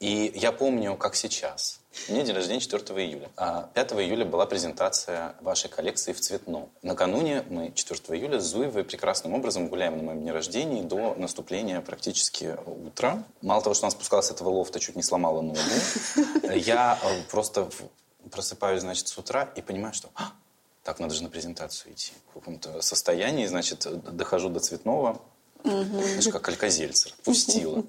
И 0.00 0.32
я 0.36 0.52
помню, 0.52 0.96
как 0.96 1.16
сейчас. 1.16 1.80
Меня 2.08 2.22
день 2.22 2.34
рождения 2.34 2.60
4 2.60 2.82
июля. 3.04 3.30
5 3.36 3.92
а 3.92 4.02
июля 4.02 4.24
была 4.24 4.46
презентация 4.46 5.34
вашей 5.40 5.68
коллекции 5.68 6.12
в 6.12 6.20
цветном. 6.20 6.70
Накануне 6.82 7.44
мы 7.50 7.72
4 7.72 8.00
июля 8.16 8.38
с 8.38 8.44
Зуевой 8.44 8.84
прекрасным 8.84 9.34
образом 9.34 9.66
гуляем 9.66 9.96
на 9.96 10.02
моем 10.04 10.20
дне 10.20 10.30
рождения 10.30 10.84
до 10.84 11.16
наступления 11.16 11.80
практически 11.80 12.56
утра. 12.64 13.24
Мало 13.42 13.60
того, 13.60 13.74
что 13.74 13.86
она 13.86 13.90
спускалась 13.90 14.26
с 14.26 14.30
этого 14.30 14.50
лофта, 14.50 14.78
чуть 14.78 14.94
не 14.94 15.02
сломала 15.02 15.40
ногу. 15.40 15.58
Я 16.54 16.96
э, 17.02 17.22
просто 17.28 17.68
просыпаюсь, 18.30 18.82
значит, 18.82 19.08
с 19.08 19.18
утра 19.18 19.50
и 19.56 19.62
понимаю, 19.62 19.94
что 19.94 20.10
а, 20.14 20.32
так, 20.84 21.00
надо 21.00 21.14
же 21.14 21.24
на 21.24 21.28
презентацию 21.28 21.92
идти. 21.92 22.12
В 22.30 22.34
каком-то 22.34 22.80
состоянии, 22.82 23.46
значит, 23.46 23.86
дохожу 24.16 24.48
до 24.48 24.60
цветного. 24.60 25.20
Знаешь, 25.64 26.28
как 26.28 26.48
Алькозельцер. 26.48 27.14
Пустила. 27.24 27.82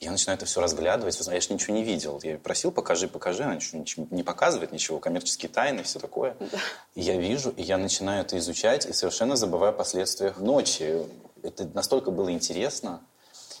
Я 0.00 0.10
начинаю 0.10 0.38
это 0.38 0.46
все 0.46 0.62
разглядывать. 0.62 1.20
Я 1.26 1.40
же 1.40 1.52
ничего 1.52 1.74
не 1.74 1.84
видел. 1.84 2.18
Я 2.22 2.38
просил, 2.38 2.72
покажи, 2.72 3.06
покажи. 3.06 3.42
Она 3.42 3.56
ничего 3.56 4.06
не 4.10 4.22
показывает, 4.22 4.72
ничего. 4.72 4.98
Коммерческие 4.98 5.50
тайны, 5.50 5.82
все 5.82 5.98
такое. 5.98 6.36
Да. 6.40 6.58
И 6.94 7.02
я 7.02 7.16
вижу, 7.16 7.50
и 7.50 7.62
я 7.62 7.76
начинаю 7.76 8.22
это 8.22 8.38
изучать, 8.38 8.86
и 8.86 8.94
совершенно 8.94 9.36
забываю 9.36 9.70
о 9.70 9.74
последствиях 9.74 10.38
ночи. 10.38 11.04
Это 11.42 11.68
настолько 11.74 12.10
было 12.10 12.32
интересно. 12.32 13.02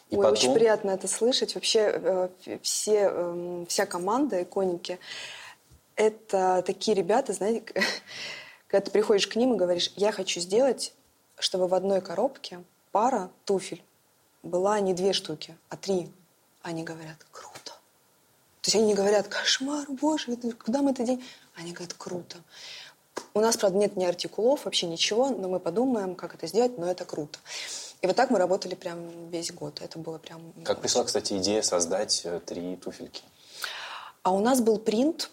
И 0.08 0.16
Ой, 0.16 0.22
потом... 0.22 0.32
Очень 0.32 0.54
приятно 0.54 0.90
это 0.92 1.08
слышать. 1.08 1.54
Вообще 1.54 1.92
э, 1.92 2.28
все, 2.62 3.10
э, 3.12 3.64
вся 3.68 3.84
команда 3.84 4.42
иконики— 4.42 4.98
это 5.94 6.62
такие 6.66 6.96
ребята, 6.96 7.34
знаете, 7.34 7.64
когда 8.66 8.86
ты 8.86 8.90
приходишь 8.90 9.26
к 9.26 9.36
ним 9.36 9.52
и 9.52 9.56
говоришь, 9.58 9.92
я 9.96 10.10
хочу 10.10 10.40
сделать, 10.40 10.94
чтобы 11.38 11.68
в 11.68 11.74
одной 11.74 12.00
коробке 12.00 12.64
пара 12.92 13.30
туфель 13.44 13.84
была 14.42 14.80
не 14.80 14.94
две 14.94 15.12
штуки, 15.12 15.58
а 15.68 15.76
три 15.76 16.10
они 16.62 16.82
говорят, 16.82 17.16
круто. 17.30 17.72
То 18.60 18.66
есть 18.66 18.76
они 18.76 18.86
не 18.86 18.94
говорят, 18.94 19.28
кошмар, 19.28 19.86
боже, 19.88 20.36
куда 20.64 20.82
мы 20.82 20.92
это 20.92 21.02
день? 21.02 21.24
Они 21.54 21.72
говорят, 21.72 21.94
круто. 21.96 22.36
У 23.34 23.40
нас, 23.40 23.56
правда, 23.56 23.78
нет 23.78 23.96
ни 23.96 24.04
артикулов, 24.04 24.64
вообще 24.64 24.86
ничего, 24.86 25.30
но 25.30 25.48
мы 25.48 25.60
подумаем, 25.60 26.14
как 26.14 26.34
это 26.34 26.46
сделать, 26.46 26.78
но 26.78 26.90
это 26.90 27.04
круто. 27.04 27.38
И 28.02 28.06
вот 28.06 28.16
так 28.16 28.30
мы 28.30 28.38
работали 28.38 28.74
прям 28.74 29.28
весь 29.30 29.52
год. 29.52 29.80
Это 29.82 29.98
было 29.98 30.18
прям... 30.18 30.40
Как 30.64 30.80
пришла, 30.80 31.04
кстати, 31.04 31.36
идея 31.36 31.62
создать 31.62 32.22
э, 32.24 32.40
три 32.44 32.76
туфельки? 32.76 33.22
А 34.22 34.32
у 34.32 34.40
нас 34.40 34.60
был 34.60 34.78
принт, 34.78 35.30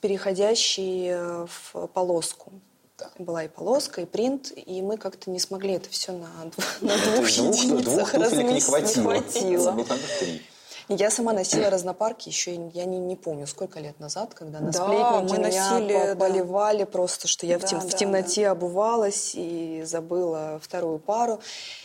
переходящий 0.00 1.08
э, 1.08 1.46
в 1.46 1.86
полоску. 1.88 2.52
Да. 2.98 3.10
Была 3.18 3.44
и 3.44 3.48
полоска, 3.48 4.02
и 4.02 4.06
принт, 4.06 4.52
и 4.54 4.80
мы 4.82 4.96
как-то 4.96 5.30
не 5.30 5.38
смогли 5.38 5.74
это 5.74 5.90
все 5.90 6.12
на, 6.12 6.28
на 6.80 6.96
двух 6.96 7.28
единицах 7.28 7.82
двух 7.82 8.10
туфелек 8.12 8.52
не 8.52 8.60
хватило. 8.60 9.72
Не 9.72 9.84
хватило. 9.84 10.40
Я 10.88 11.10
сама 11.10 11.32
носила 11.32 11.68
разнопарки 11.68 12.28
еще, 12.28 12.54
я 12.54 12.84
не, 12.84 12.98
не 12.98 13.16
помню, 13.16 13.46
сколько 13.46 13.80
лет 13.80 13.98
назад, 13.98 14.34
когда 14.34 14.60
на 14.60 14.70
да, 14.70 14.84
сплетники 14.84 15.32
мы 15.32 15.38
меня 15.38 15.70
носили, 15.70 16.14
поливали 16.14 16.80
да. 16.80 16.86
просто, 16.86 17.26
что 17.26 17.44
я 17.44 17.58
да, 17.58 17.66
в, 17.66 17.70
тем, 17.70 17.80
да, 17.80 17.88
в 17.88 17.94
темноте 17.96 18.44
да. 18.44 18.50
обувалась 18.52 19.32
и 19.34 19.82
забыла 19.84 20.60
вторую 20.62 21.00
пару. 21.00 21.40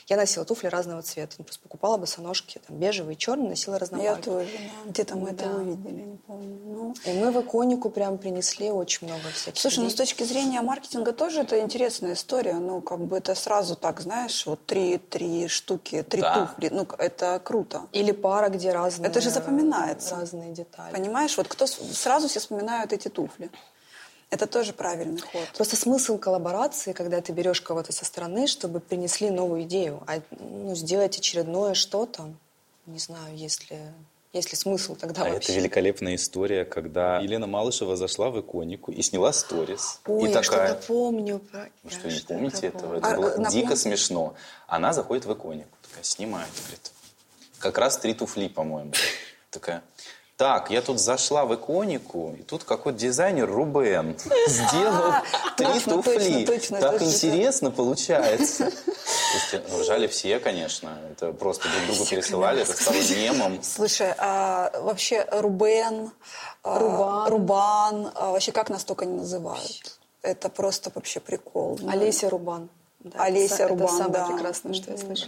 Я 0.08 0.18
носила 0.18 0.44
туфли 0.46 0.68
разного 0.68 1.02
цвета. 1.02 1.36
Ну, 1.38 1.46
просто 1.46 1.64
покупала 1.64 1.98
босоножки, 1.98 2.60
там, 2.68 2.78
бежевые, 2.78 3.16
черные, 3.16 3.50
носила 3.50 3.80
разнопарки. 3.80 4.30
Я 4.30 4.36
тоже, 4.36 4.50
да. 4.86 4.92
Где-то 4.92 5.16
мы 5.16 5.32
да. 5.32 5.46
это 5.46 5.56
увидели, 5.56 6.02
не 6.02 6.18
помню. 6.18 6.60
Ну. 6.66 6.96
И 7.06 7.14
мы 7.14 7.32
в 7.32 7.42
иконику 7.42 7.90
прям 7.90 8.18
принесли 8.18 8.72
очень 8.72 9.08
много 9.08 9.30
всяких 9.34 9.62
Слушай, 9.62 9.76
идей. 9.76 9.84
ну 9.86 9.90
с 9.90 9.96
точки 9.96 10.24
зрения 10.24 10.62
маркетинга 10.62 11.14
тоже 11.14 11.42
это 11.42 11.60
интересная 11.62 12.14
история. 12.14 12.56
Ну, 12.56 12.82
как 12.82 13.00
бы 13.00 13.18
это 13.18 13.34
сразу 13.36 13.76
так, 13.76 14.02
знаешь, 14.02 14.46
вот 14.46 14.66
три, 14.66 14.98
три 14.98 15.48
штуки, 15.48 16.04
три 16.04 16.22
да. 16.22 16.48
туфли. 16.48 16.70
Ну, 16.72 16.86
это 16.98 17.42
круто. 17.44 17.84
Или 17.94 18.12
пара, 18.12 18.50
где 18.50 18.72
разные... 18.92 19.10
Это 19.10 19.22
же 19.22 19.30
запоминается. 19.30 20.16
Разные 20.16 20.52
детали. 20.52 20.92
Понимаешь, 20.94 21.38
вот 21.38 21.48
кто 21.48 21.68
сразу 21.68 22.28
все 22.28 22.40
вспоминают 22.40 22.94
эти 22.94 23.08
туфли. 23.08 23.50
Это 24.30 24.48
тоже 24.48 24.72
правильный 24.72 25.20
ход. 25.20 25.48
Просто 25.58 25.76
смысл 25.76 26.18
коллаборации, 26.18 26.94
когда 26.94 27.20
ты 27.20 27.34
берешь 27.34 27.60
кого-то 27.60 27.92
со 27.92 28.06
стороны, 28.06 28.48
чтобы 28.48 28.80
принесли 28.80 29.30
новую 29.30 29.64
идею, 29.64 30.02
а 30.08 30.22
ну, 30.40 30.74
сделать 30.74 31.18
очередное 31.18 31.74
что-то, 31.74 32.30
не 32.86 33.00
знаю, 33.00 33.36
если 33.36 33.78
есть 34.34 34.50
ли 34.52 34.58
смысл 34.58 34.96
тогда 34.96 35.24
а 35.24 35.30
вообще? 35.30 35.52
это 35.52 35.60
великолепная 35.60 36.16
история, 36.16 36.64
когда 36.64 37.20
Елена 37.20 37.48
Малышева 37.48 37.98
зашла 37.98 38.30
в 38.30 38.40
иконику 38.40 38.94
и 38.94 39.02
сняла 39.02 39.34
сторис. 39.34 40.00
Ой, 40.08 40.30
и 40.30 40.32
я 40.32 40.42
такая... 40.42 40.68
что-то 40.68 40.88
помню. 40.88 41.40
Про... 41.40 41.68
Вы 41.84 41.90
что, 41.90 42.08
не 42.08 42.20
помните 42.22 42.68
этого? 42.68 42.96
Это 42.96 43.08
а, 43.08 43.16
было 43.18 43.30
напом... 43.32 43.52
дико 43.52 43.76
смешно. 43.76 44.36
Она 44.68 44.94
заходит 44.94 45.26
в 45.26 45.34
иконику, 45.34 45.78
такая, 45.82 46.06
снимает, 46.06 46.48
говорит, 46.62 46.92
как 47.62 47.78
раз 47.78 47.98
три 47.98 48.14
туфли, 48.14 48.48
по-моему. 48.48 48.92
Такая, 49.50 49.84
так, 50.42 50.72
я 50.72 50.82
тут 50.82 51.00
зашла 51.00 51.46
в 51.46 51.54
иконику, 51.54 52.36
и 52.40 52.42
тут 52.42 52.64
какой-то 52.64 52.98
дизайнер 52.98 53.48
Рубен 53.48 54.18
сделал 54.48 55.14
три 55.56 55.80
туфли. 55.82 56.46
Так 56.80 57.00
интересно 57.04 57.70
получается. 57.70 58.72
Ржали 59.80 60.08
все, 60.08 60.40
конечно. 60.40 60.98
Это 61.12 61.32
просто 61.32 61.70
друг 61.70 61.96
другу 61.96 62.10
пересылали, 62.10 62.64
это 62.64 62.74
стало 62.74 62.96
мемом. 62.96 63.62
Слушай, 63.62 64.16
а 64.18 64.72
вообще 64.80 65.28
Рубен, 65.32 66.12
а, 66.64 66.80
Рубан, 66.80 67.28
Рубан 67.30 68.12
а 68.16 68.32
вообще 68.32 68.52
как 68.52 68.72
нас 68.72 68.84
только 68.84 69.06
не 69.06 69.18
называют? 69.18 70.00
Это 70.24 70.50
просто 70.50 70.92
вообще 70.96 71.20
прикол. 71.20 71.80
Олеся 71.88 72.32
Рубан. 72.32 72.68
Да, 73.04 73.24
Олеся 73.24 73.64
это 73.64 73.70
Рубан, 73.70 73.90
самое 73.90 74.12
да. 74.12 74.28
прекрасное, 74.28 74.74
что 74.74 74.92
я 74.92 74.98
слышу. 74.98 75.26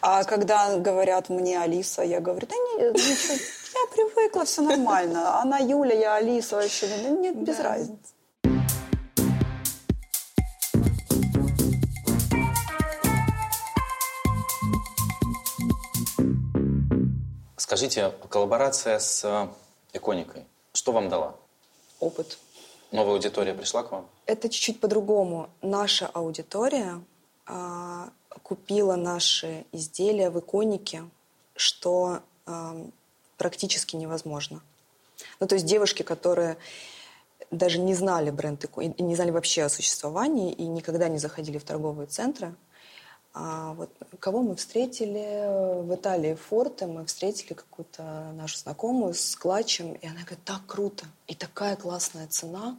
А 0.00 0.22
когда 0.22 0.78
говорят 0.78 1.28
мне 1.28 1.60
Алиса, 1.60 2.02
я 2.02 2.20
говорю, 2.20 2.46
да 2.46 2.54
нет, 2.56 2.94
ничего, 2.94 3.34
я 3.34 3.86
привыкла, 3.92 4.44
все 4.44 4.62
нормально. 4.62 5.40
Она 5.40 5.58
Юля, 5.58 5.94
я 5.94 6.14
Алиса 6.14 6.54
вообще. 6.54 6.86
Да 6.86 7.10
нет, 7.10 7.36
без 7.36 7.56
да. 7.56 7.62
разницы. 7.64 8.12
Скажите, 17.56 18.12
коллаборация 18.28 19.00
с 19.00 19.50
Иконикой, 19.92 20.44
что 20.72 20.92
вам 20.92 21.08
дала? 21.08 21.34
Опыт. 21.98 22.38
Новая 22.92 23.14
аудитория 23.14 23.52
пришла 23.52 23.82
к 23.82 23.90
вам? 23.90 24.06
Это 24.26 24.48
чуть-чуть 24.48 24.78
по-другому. 24.78 25.50
Наша 25.60 26.06
аудитория 26.06 27.00
купила 28.42 28.96
наши 28.96 29.64
изделия 29.72 30.30
в 30.30 30.38
иконике, 30.38 31.04
что 31.54 32.20
а, 32.44 32.76
практически 33.38 33.96
невозможно. 33.96 34.60
Ну, 35.40 35.46
то 35.46 35.54
есть 35.54 35.66
девушки, 35.66 36.02
которые 36.02 36.56
даже 37.50 37.78
не 37.78 37.94
знали 37.94 38.30
бренд 38.30 38.64
и 38.80 39.02
не 39.02 39.14
знали 39.14 39.30
вообще 39.30 39.62
о 39.62 39.68
существовании 39.68 40.52
и 40.52 40.66
никогда 40.66 41.08
не 41.08 41.18
заходили 41.18 41.58
в 41.58 41.64
торговые 41.64 42.06
центры. 42.06 42.54
А 43.34 43.74
вот 43.74 43.90
кого 44.18 44.42
мы 44.42 44.56
встретили 44.56 45.82
в 45.82 45.94
Италии, 45.94 46.34
Форте, 46.48 46.86
мы 46.86 47.04
встретили 47.04 47.52
какую-то 47.52 48.32
нашу 48.34 48.56
знакомую 48.58 49.12
с 49.12 49.36
клатчем, 49.36 49.92
и 49.92 50.06
она 50.06 50.20
говорит, 50.20 50.44
так 50.44 50.62
круто, 50.66 51.04
и 51.26 51.34
такая 51.34 51.76
классная 51.76 52.26
цена. 52.28 52.78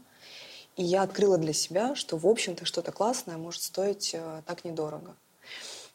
И 0.78 0.84
я 0.84 1.02
открыла 1.02 1.38
для 1.38 1.54
себя, 1.54 1.96
что, 1.96 2.18
в 2.18 2.26
общем-то, 2.26 2.66
что-то 2.66 2.92
классное 2.92 3.38
может 3.38 3.64
стоить 3.64 4.12
э, 4.14 4.42
так 4.46 4.64
недорого. 4.64 5.16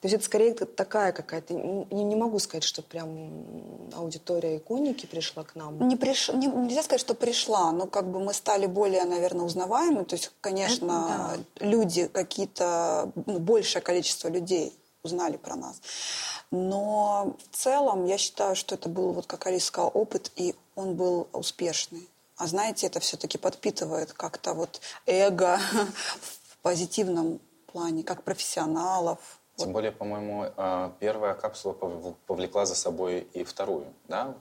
То 0.01 0.09
есть 0.09 0.17
это 0.17 0.25
скорее 0.25 0.55
такая 0.55 1.13
какая-то... 1.13 1.55
Не, 1.55 2.03
не 2.03 2.17
могу 2.17 2.41
сказать, 2.41 2.65
что 2.65 2.83
прям 2.83 3.31
аудитория 3.95 4.57
иконики 4.57 5.07
пришла 5.07 5.45
к 5.45 5.55
нам. 5.55 5.87
Не 5.87 5.95
приш... 5.95 6.29
не, 6.31 6.49
нельзя 6.49 6.83
сказать, 6.83 7.01
что 7.01 7.15
пришла, 7.15 7.71
но 7.71 7.87
как 7.87 8.11
бы 8.11 8.19
мы 8.19 8.35
стали 8.35 8.67
более, 8.67 9.05
наверное, 9.05 9.47
узнаваемы. 9.47 10.05
То 10.05 10.17
есть, 10.17 10.33
конечно, 10.41 11.37
да. 11.59 11.65
люди 11.65 12.09
какие-то... 12.09 13.13
Ну, 13.27 13.39
большее 13.39 13.81
количество 13.81 14.27
людей 14.27 14.77
узнали 15.05 15.37
про 15.37 15.55
нас. 15.55 15.81
Но 16.51 17.37
в 17.51 17.57
целом 17.57 18.05
я 18.05 18.19
считаю, 18.19 18.57
что 18.57 18.75
это 18.75 18.89
был, 18.89 19.13
вот 19.13 19.27
как 19.27 19.47
Алиса 19.47 19.69
сказала, 19.69 19.91
опыт, 19.91 20.33
и 20.35 20.57
он 20.75 20.97
был 20.97 21.29
успешный. 21.33 22.09
А 22.43 22.47
знаете, 22.49 22.89
это 22.89 22.99
все-таки 22.99 23.39
подпитывает 23.39 24.13
как-то 24.13 24.55
вот 24.55 24.81
эго 25.07 25.61
в 26.51 26.59
позитивном 26.59 27.41
плане, 27.67 28.03
как 28.03 28.25
профессионалов, 28.25 29.21
тем 29.55 29.69
вот. 29.69 29.75
более, 29.75 29.93
по-моему, 29.93 30.47
а, 30.57 30.93
первая 30.99 31.35
капсула 31.35 31.75
повлекла 32.27 32.67
за 32.67 32.75
собой 32.75 33.29
и 33.33 33.45
вторую, 33.45 33.85
да? 34.09 34.35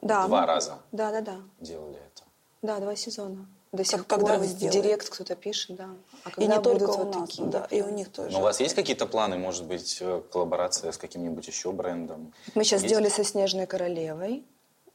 Да. 0.00 0.26
Два 0.26 0.46
раза. 0.46 0.78
Да, 0.92 1.10
да, 1.10 1.22
да. 1.22 1.36
Делали 1.58 1.96
это. 1.96 2.22
Да, 2.62 2.78
два 2.78 2.94
сезона. 2.94 3.48
До 3.72 3.84
сих 3.84 4.06
как, 4.06 4.20
пор 4.20 4.28
когда 4.28 4.38
вы 4.38 4.46
сделали? 4.46 4.80
директ 4.80 5.08
кто-то 5.08 5.34
пишет, 5.34 5.76
да. 5.76 5.88
А 6.24 6.40
и 6.40 6.46
не 6.46 6.60
только 6.60 6.90
у 6.90 7.04
нас, 7.04 7.28
такие, 7.28 7.48
да, 7.48 7.64
и 7.70 7.82
у 7.82 7.90
них 7.90 8.12
тоже. 8.12 8.30
Но 8.30 8.40
у 8.40 8.42
вас 8.42 8.60
есть 8.60 8.76
какие-то 8.76 9.06
планы, 9.06 9.38
может 9.38 9.64
быть, 9.64 9.98
э, 10.00 10.22
коллаборация 10.30 10.92
с 10.92 10.98
каким-нибудь 10.98 11.48
еще 11.48 11.72
брендом? 11.72 12.32
Мы 12.54 12.62
сейчас 12.62 12.82
есть? 12.82 12.92
сделали 12.92 13.08
со 13.08 13.24
«Снежной 13.24 13.66
королевой». 13.66 14.44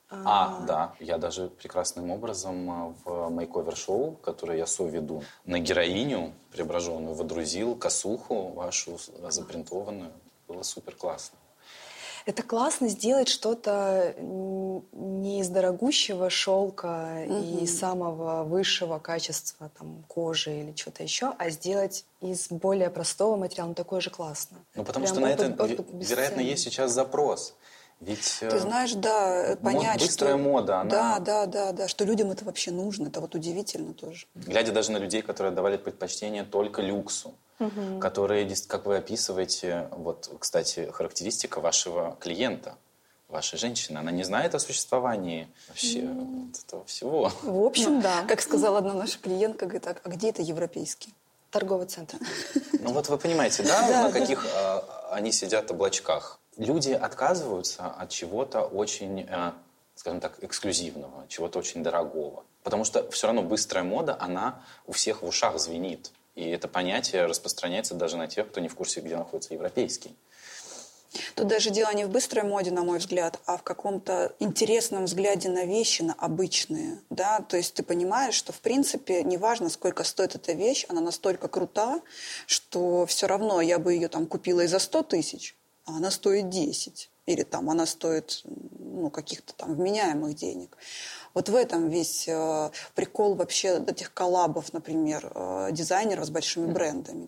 А, 0.09 0.61
да, 0.67 0.93
я 0.99 1.17
даже 1.17 1.47
прекрасным 1.47 2.11
образом 2.11 2.69
э, 2.69 2.93
в 3.03 3.29
мейковер-шоу, 3.29 4.17
которое 4.21 4.57
я 4.57 4.67
соведу, 4.67 5.23
на 5.45 5.59
героиню 5.59 6.33
преображенную 6.51 7.15
водрузил 7.15 7.75
косуху 7.75 8.49
вашу 8.49 8.97
запринтованную. 9.29 10.11
Было 10.47 10.61
супер 10.61 10.95
классно. 10.95 11.37
Это 12.25 12.41
классно 12.41 12.87
сделать 12.87 13.27
что-то 13.27 14.15
не 14.17 15.41
из 15.41 15.49
дорогущего 15.49 16.31
шелка 16.31 17.23
угу. 17.27 17.61
и 17.61 17.67
самого 17.67 18.43
высшего 18.43 18.97
качества 18.97 19.69
там, 19.77 20.03
кожи 20.07 20.61
или 20.61 20.71
чего-то 20.71 21.03
еще, 21.03 21.33
а 21.37 21.49
сделать 21.51 22.03
из 22.21 22.47
более 22.49 22.89
простого 22.89 23.35
материала. 23.35 23.69
Ну, 23.69 23.75
такое 23.75 24.01
же 24.01 24.09
классно. 24.09 24.57
Ну, 24.73 24.83
потому 24.83 25.05
Прям 25.05 25.15
что 25.15 25.25
опыт, 25.25 25.39
на 25.39 25.63
это, 25.63 25.63
опыт 25.63 25.87
вероятно, 25.91 26.41
есть 26.41 26.63
сейчас 26.63 26.91
запрос. 26.91 27.55
Ведь 28.01 28.37
ты 28.39 28.59
знаешь, 28.59 28.93
да, 28.93 29.57
понять, 29.61 30.01
быстрая 30.01 30.33
что... 30.33 30.43
мода, 30.43 30.81
она... 30.81 30.89
Да, 30.89 31.19
да, 31.19 31.45
да, 31.45 31.71
да, 31.71 31.87
что 31.87 32.03
людям 32.03 32.31
это 32.31 32.43
вообще 32.43 32.71
нужно, 32.71 33.07
это 33.07 33.21
вот 33.21 33.35
удивительно 33.35 33.93
тоже. 33.93 34.27
Глядя 34.35 34.71
даже 34.71 34.91
на 34.91 34.97
людей, 34.97 35.21
которые 35.21 35.51
отдавали 35.51 35.77
предпочтение 35.77 36.43
только 36.43 36.81
люксу, 36.81 37.33
угу. 37.59 37.99
которые, 37.99 38.53
как 38.67 38.85
вы 38.85 38.97
описываете, 38.97 39.87
вот, 39.91 40.29
кстати, 40.39 40.89
характеристика 40.91 41.61
вашего 41.61 42.17
клиента, 42.19 42.75
вашей 43.27 43.57
женщины, 43.57 43.97
она 43.97 44.11
не 44.11 44.23
знает 44.23 44.55
о 44.55 44.59
существовании 44.59 45.47
вообще 45.67 46.01
mm. 46.01 46.55
этого 46.65 46.85
всего. 46.85 47.31
В 47.41 47.65
общем, 47.65 48.01
да. 48.01 48.23
Как 48.27 48.41
сказала 48.41 48.79
одна 48.79 48.93
наша 48.93 49.17
клиентка, 49.19 49.65
говорит, 49.65 49.87
а 49.87 50.09
где 50.09 50.29
это 50.29 50.41
европейский? 50.41 51.13
Торговый 51.49 51.87
центр. 51.87 52.17
Ну 52.73 52.91
вот 52.91 53.09
вы 53.09 53.17
понимаете, 53.17 53.63
да, 53.63 54.03
на 54.03 54.11
каких 54.11 54.45
а, 54.53 55.09
они 55.11 55.31
сидят 55.31 55.71
облачках 55.71 56.39
люди 56.57 56.91
отказываются 56.91 57.87
от 57.87 58.09
чего-то 58.09 58.61
очень, 58.61 59.21
э, 59.21 59.51
скажем 59.95 60.19
так, 60.19 60.43
эксклюзивного, 60.43 61.25
чего-то 61.27 61.59
очень 61.59 61.83
дорогого. 61.83 62.43
Потому 62.63 62.83
что 62.83 63.09
все 63.11 63.27
равно 63.27 63.43
быстрая 63.43 63.83
мода, 63.83 64.17
она 64.19 64.63
у 64.87 64.91
всех 64.91 65.21
в 65.21 65.27
ушах 65.27 65.59
звенит. 65.59 66.11
И 66.35 66.49
это 66.49 66.67
понятие 66.67 67.25
распространяется 67.25 67.93
даже 67.93 68.17
на 68.17 68.27
тех, 68.27 68.47
кто 68.47 68.59
не 68.59 68.67
в 68.67 68.75
курсе, 68.75 69.01
где 69.01 69.15
находится 69.15 69.53
европейский. 69.53 70.15
Тут 71.35 71.47
даже 71.47 71.69
дело 71.69 71.93
не 71.93 72.05
в 72.05 72.09
быстрой 72.09 72.43
моде, 72.43 72.71
на 72.71 72.83
мой 72.83 72.99
взгляд, 72.99 73.39
а 73.45 73.57
в 73.57 73.63
каком-то 73.63 74.33
интересном 74.39 75.05
взгляде 75.05 75.49
на 75.49 75.65
вещи, 75.65 76.01
на 76.01 76.13
обычные. 76.13 76.99
Да? 77.09 77.39
То 77.39 77.57
есть 77.57 77.73
ты 77.73 77.83
понимаешь, 77.83 78.35
что 78.35 78.51
в 78.51 78.59
принципе 78.59 79.23
неважно, 79.23 79.69
сколько 79.69 80.03
стоит 80.03 80.35
эта 80.35 80.51
вещь, 80.53 80.85
она 80.89 81.01
настолько 81.01 81.47
крута, 81.47 82.01
что 82.47 83.05
все 83.05 83.27
равно 83.27 83.61
я 83.61 83.79
бы 83.79 83.93
ее 83.93 84.07
там 84.07 84.25
купила 84.27 84.61
и 84.61 84.67
за 84.67 84.79
100 84.79 85.03
тысяч, 85.03 85.55
а 85.85 85.97
она 85.97 86.11
стоит 86.11 86.49
10. 86.49 87.09
Или 87.25 87.43
там 87.43 87.69
она 87.69 87.85
стоит 87.85 88.41
ну, 88.45 89.09
каких-то 89.09 89.53
там 89.55 89.75
вменяемых 89.75 90.35
денег. 90.35 90.77
Вот 91.33 91.49
в 91.49 91.55
этом 91.55 91.89
весь 91.89 92.27
э, 92.27 92.71
прикол 92.93 93.35
вообще 93.35 93.83
этих 93.87 94.13
коллабов, 94.13 94.73
например, 94.73 95.31
э, 95.33 95.69
дизайнеров 95.71 96.25
с 96.25 96.29
большими 96.29 96.71
брендами. 96.71 97.27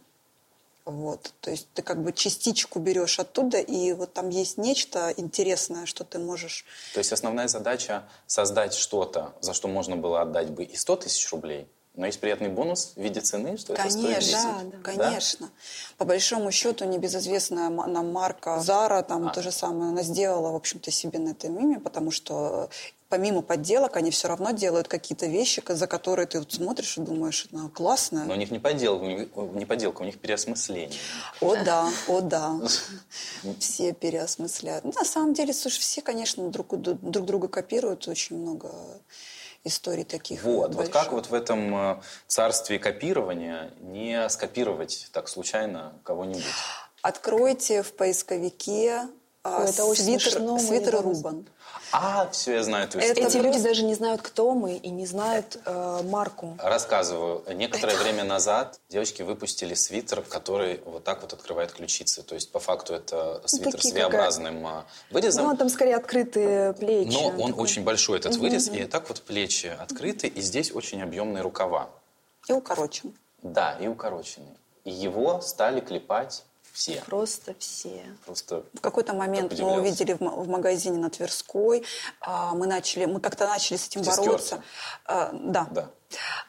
Вот, 0.85 1.33
то 1.41 1.51
есть 1.51 1.67
ты 1.73 1.81
как 1.81 2.01
бы 2.01 2.13
частичку 2.13 2.79
берешь 2.79 3.19
оттуда, 3.19 3.57
и 3.57 3.91
вот 3.91 4.13
там 4.13 4.29
есть 4.29 4.57
нечто 4.57 5.13
интересное, 5.17 5.85
что 5.85 6.05
ты 6.05 6.17
можешь... 6.17 6.63
То 6.93 6.99
есть 6.99 7.11
основная 7.11 7.49
задача 7.49 8.07
создать 8.25 8.73
что-то, 8.73 9.33
за 9.41 9.53
что 9.53 9.67
можно 9.67 9.97
было 9.97 10.21
отдать 10.21 10.49
бы 10.49 10.63
и 10.63 10.77
100 10.77 10.95
тысяч 10.95 11.29
рублей, 11.29 11.67
но 11.97 12.05
есть 12.05 12.19
приятный 12.19 12.49
бонус 12.49 12.93
в 12.95 13.01
виде 13.01 13.19
цены, 13.21 13.57
что 13.57 13.73
конечно, 13.73 14.07
это 14.07 14.07
стоит 14.07 14.19
10. 14.19 14.33
Да, 14.33 14.61
да. 14.63 14.77
Конечно. 14.83 15.49
По 15.97 16.05
большому 16.05 16.51
счету, 16.51 16.85
небезызвестная 16.85 17.69
нам 17.69 18.11
марка 18.13 18.61
Zara, 18.63 19.03
там 19.03 19.27
а. 19.27 19.33
то 19.33 19.41
же 19.41 19.51
самое, 19.51 19.89
она 19.89 20.03
сделала, 20.03 20.51
в 20.51 20.55
общем-то, 20.55 20.91
себе 20.91 21.17
на 21.19 21.29
этом 21.29 21.57
имя, 21.59 21.79
потому 21.79 22.11
что 22.11 22.69
помимо 23.09 23.41
подделок, 23.41 23.97
они 23.97 24.11
все 24.11 24.27
равно 24.27 24.51
делают 24.51 24.87
какие-то 24.87 25.25
вещи, 25.25 25.63
за 25.67 25.87
которые 25.87 26.27
ты 26.27 26.39
вот 26.39 26.53
смотришь 26.53 26.97
и 26.97 27.01
думаешь, 27.01 27.47
ну, 27.51 27.69
классно. 27.69 28.25
Но 28.25 28.33
у 28.33 28.37
них 28.37 28.51
не 28.51 28.59
подделка, 28.59 29.03
у 29.03 29.07
них, 29.07 29.27
не 29.53 29.65
подделка, 29.65 30.01
у 30.01 30.05
них 30.05 30.19
переосмысление. 30.19 30.99
О 31.41 31.55
да, 31.55 31.89
о 32.07 32.21
да. 32.21 32.59
Все 33.59 33.93
переосмысляют. 33.93 34.85
На 34.85 35.05
самом 35.05 35.33
деле, 35.33 35.53
слушай, 35.53 35.79
все, 35.79 36.01
конечно, 36.01 36.47
друг, 36.49 36.79
друг 36.79 37.25
друга 37.25 37.47
копируют 37.47 38.07
очень 38.07 38.37
много 38.37 38.71
историй 39.67 40.03
таких. 40.03 40.43
Вот, 40.43 40.73
больших. 40.73 40.93
вот 40.93 41.03
как 41.03 41.11
вот 41.13 41.29
в 41.29 41.33
этом 41.33 41.75
э, 41.75 42.01
царстве 42.27 42.79
копирования 42.79 43.71
не 43.79 44.27
скопировать 44.29 45.09
так 45.11 45.27
случайно 45.27 45.93
кого-нибудь? 46.03 46.43
Откройте 47.01 47.83
в 47.83 47.93
поисковике 47.93 49.07
Ой, 49.59 49.69
это 49.69 49.85
очень 49.85 50.03
свитер, 50.03 50.31
смешно, 50.31 50.59
свитер 50.59 51.01
Рубан. 51.01 51.45
А, 51.91 52.29
все, 52.31 52.55
я 52.55 52.63
знаю 52.63 52.85
эту 52.85 52.99
историю. 52.99 53.27
Эти 53.27 53.37
люди 53.37 53.59
даже 53.59 53.83
не 53.83 53.95
знают, 53.95 54.21
кто 54.21 54.53
мы, 54.53 54.75
и 54.75 54.89
не 54.89 55.05
знают 55.05 55.57
э, 55.65 56.01
марку. 56.03 56.57
Рассказываю. 56.61 57.43
Некоторое 57.53 57.93
это... 57.93 58.03
время 58.03 58.23
назад 58.25 58.79
девочки 58.89 59.21
выпустили 59.21 59.73
свитер, 59.73 60.21
который 60.21 60.81
вот 60.85 61.03
так 61.03 61.21
вот 61.21 61.33
открывает 61.33 61.71
ключицы. 61.71 62.23
То 62.23 62.35
есть, 62.35 62.51
по 62.51 62.59
факту, 62.59 62.93
это 62.93 63.39
ну, 63.41 63.47
свитер 63.47 63.71
Такие, 63.71 63.93
с 63.93 63.95
V-образным 63.95 64.63
какая... 64.63 64.85
вырезом. 65.11 65.45
Ну, 65.45 65.57
там 65.57 65.69
скорее 65.69 65.95
открытые 65.95 66.73
плечи. 66.73 67.13
Но 67.13 67.27
он 67.27 67.51
такой. 67.51 67.63
очень 67.63 67.83
большой, 67.83 68.19
этот 68.19 68.33
угу, 68.33 68.41
вырез, 68.41 68.67
угу. 68.67 68.77
и 68.77 68.85
так 68.85 69.07
вот 69.07 69.21
плечи 69.21 69.67
открыты, 69.67 70.27
и 70.27 70.41
здесь 70.41 70.73
очень 70.73 71.01
объемные 71.01 71.41
рукава. 71.41 71.89
И 72.47 72.51
укорочен. 72.51 73.13
Да, 73.43 73.77
и 73.79 73.87
укороченный. 73.87 74.57
И 74.83 74.91
его 74.91 75.41
стали 75.41 75.79
клепать 75.79 76.43
все. 76.77 77.01
Просто 77.07 77.55
все. 77.57 78.03
Просто 78.23 78.63
в 78.75 78.81
какой-то 78.81 79.13
момент 79.13 79.59
мы 79.59 79.79
увидели 79.79 80.13
в, 80.13 80.19
в 80.19 80.47
магазине 80.47 80.99
на 80.99 81.09
Тверской, 81.09 81.83
а, 82.21 82.53
мы 82.53 82.67
начали, 82.67 83.05
мы 83.05 83.19
как-то 83.19 83.47
начали 83.47 83.77
с 83.77 83.87
этим 83.87 84.01
Тискерцы. 84.01 84.25
бороться. 84.25 84.63
А, 85.05 85.31
да. 85.33 85.67
да. 85.71 85.89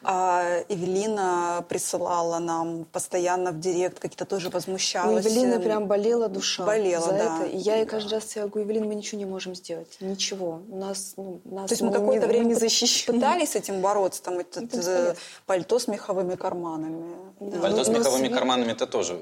А 0.03 0.61
Эвелина 0.69 1.65
присылала 1.67 2.37
нам 2.37 2.85
постоянно 2.85 3.51
в 3.51 3.59
директ, 3.59 3.99
какие-то 3.99 4.25
тоже 4.25 4.49
возмущалась. 4.49 5.25
У 5.25 5.29
Эвелины 5.29 5.59
прям 5.59 5.87
болела 5.87 6.29
душа 6.29 6.63
болела, 6.63 7.05
за 7.05 7.11
да. 7.11 7.37
это. 7.37 7.45
И 7.47 7.57
я 7.57 7.77
ей 7.77 7.85
каждый 7.87 8.13
раз 8.13 8.35
я 8.35 8.45
говорю, 8.47 8.67
Эвелина, 8.67 8.85
мы 8.85 8.95
ничего 8.95 9.17
не 9.17 9.25
можем 9.25 9.55
сделать. 9.55 9.97
Ничего. 9.99 10.61
У 10.69 10.77
нас, 10.77 11.15
ну, 11.17 11.41
нас 11.43 11.69
То 11.69 11.73
есть 11.73 11.81
мы, 11.81 11.89
мы 11.89 11.95
какое-то 11.95 12.27
время 12.27 12.45
не 12.45 12.53
защищены. 12.53 13.17
пытались 13.17 13.53
с 13.53 13.55
этим 13.55 13.81
бороться, 13.81 14.21
там 14.21 14.37
этот 14.39 14.71
э, 14.75 15.15
пальто 15.47 15.79
с 15.79 15.87
меховыми 15.87 16.35
карманами. 16.35 17.15
Да. 17.39 17.59
Пальто 17.59 17.77
ну, 17.77 17.83
с 17.83 17.87
меховыми 17.87 18.27
свет... 18.27 18.37
карманами 18.37 18.71
это 18.73 18.85
тоже 18.85 19.19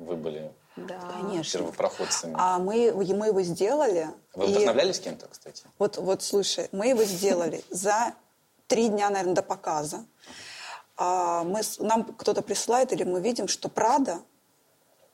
вы 0.00 0.16
были 0.16 0.50
да. 0.76 0.98
Конечно. 1.20 1.58
первопроходцами. 1.58 2.34
А 2.36 2.58
мы, 2.58 2.92
мы 2.94 3.26
его 3.26 3.42
сделали. 3.42 4.08
Вы 4.34 4.46
и... 4.46 4.48
вдохновлялись 4.48 5.00
кем-то, 5.00 5.28
кстати? 5.28 5.64
Вот, 5.78 5.96
вот 5.98 6.22
слушай, 6.22 6.68
мы 6.72 6.88
его 6.88 7.04
сделали 7.04 7.62
за 7.70 8.14
три 8.66 8.88
дня, 8.88 9.10
наверное, 9.10 9.34
до 9.34 9.42
показа. 9.42 10.04
А 10.96 11.44
мы, 11.44 11.60
нам 11.78 12.04
кто-то 12.04 12.42
присылает, 12.42 12.92
или 12.92 13.04
мы 13.04 13.20
видим, 13.20 13.48
что 13.48 13.68
Прада 13.68 14.20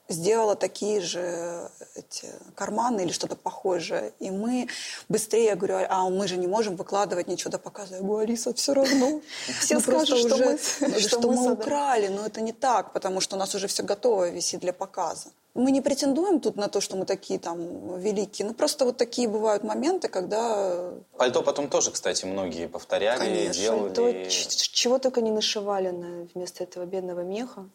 сделала 0.09 0.55
такие 0.55 1.01
же 1.01 1.69
эти 1.95 2.27
карманы 2.55 3.01
или 3.01 3.11
что-то 3.11 3.35
похожее. 3.35 4.13
И 4.19 4.31
мы 4.31 4.67
быстрее, 5.09 5.45
я 5.45 5.55
говорю, 5.55 5.85
а 5.89 6.09
мы 6.09 6.27
же 6.27 6.37
не 6.37 6.47
можем 6.47 6.75
выкладывать 6.75 7.27
ничего 7.27 7.51
до 7.51 7.59
показа. 7.59 7.95
Я 7.95 8.01
говорю, 8.01 8.27
Алиса, 8.27 8.53
все 8.55 8.73
равно. 8.73 9.21
Все 9.59 9.79
скажут, 9.79 10.19
что 10.19 10.37
мы, 10.37 10.99
что 10.99 11.31
мы 11.31 11.51
украли, 11.51 12.07
но 12.07 12.25
это 12.25 12.41
не 12.41 12.53
так, 12.53 12.93
потому 12.93 13.21
что 13.21 13.35
у 13.35 13.39
нас 13.39 13.53
уже 13.55 13.67
все 13.67 13.83
готово 13.83 14.29
висит 14.29 14.61
для 14.61 14.73
показа. 14.73 15.29
Мы 15.53 15.71
не 15.71 15.81
претендуем 15.81 16.39
тут 16.39 16.55
на 16.55 16.67
то, 16.67 16.81
что 16.81 16.97
мы 16.97 17.05
такие 17.05 17.39
там 17.39 17.99
великие. 17.99 18.47
Ну, 18.47 18.53
просто 18.53 18.85
вот 18.85 18.97
такие 18.97 19.27
бывают 19.27 19.63
моменты, 19.63 20.07
когда... 20.07 20.91
Пальто 21.17 21.41
потом 21.41 21.67
тоже, 21.67 21.89
кстати, 21.89 22.25
многие 22.25 22.67
повторяли, 22.67 23.19
Конечно. 23.19 23.53
делали. 23.53 23.93
Пальто, 23.93 24.29
чего 24.29 24.99
только 24.99 25.21
не 25.21 25.31
нашивали 25.31 25.89
на, 25.89 26.27
вместо 26.35 26.63
этого 26.63 26.85
бедного 26.85 27.21
меха. 27.21 27.67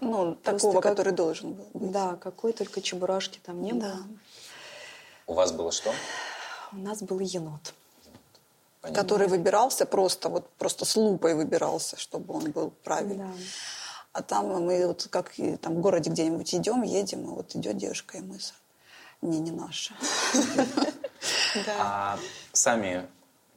Ну, 0.00 0.34
такого, 0.34 0.80
как... 0.80 0.92
который 0.92 1.12
должен 1.12 1.52
был 1.52 1.66
быть. 1.72 1.92
Да, 1.92 2.16
какой 2.16 2.52
только 2.52 2.82
чебурашки 2.82 3.40
там 3.42 3.62
не 3.62 3.72
было. 3.72 3.92
Да. 3.92 3.98
У 5.26 5.34
вас 5.34 5.52
было 5.52 5.72
что? 5.72 5.92
У 6.72 6.76
нас 6.76 7.02
был 7.02 7.20
енот. 7.20 7.72
Понятно. 8.80 9.02
Который 9.02 9.28
выбирался 9.28 9.86
просто, 9.86 10.28
вот 10.28 10.48
просто 10.58 10.84
с 10.84 10.96
лупой 10.96 11.34
выбирался, 11.34 11.96
чтобы 11.96 12.34
он 12.34 12.50
был 12.50 12.70
правильный. 12.82 13.24
Да. 13.24 13.32
А 14.12 14.22
там 14.22 14.46
мы 14.48 14.86
вот 14.86 15.08
как 15.10 15.32
там 15.60 15.76
в 15.76 15.80
городе 15.80 16.10
где-нибудь 16.10 16.54
идем, 16.54 16.82
едем, 16.82 17.24
и 17.24 17.28
вот 17.28 17.56
идет 17.56 17.76
девушка, 17.76 18.18
и 18.18 18.20
мы 18.20 18.38
не, 19.22 19.38
не 19.40 19.50
наша. 19.50 19.94
А 21.78 22.18
сами 22.52 23.08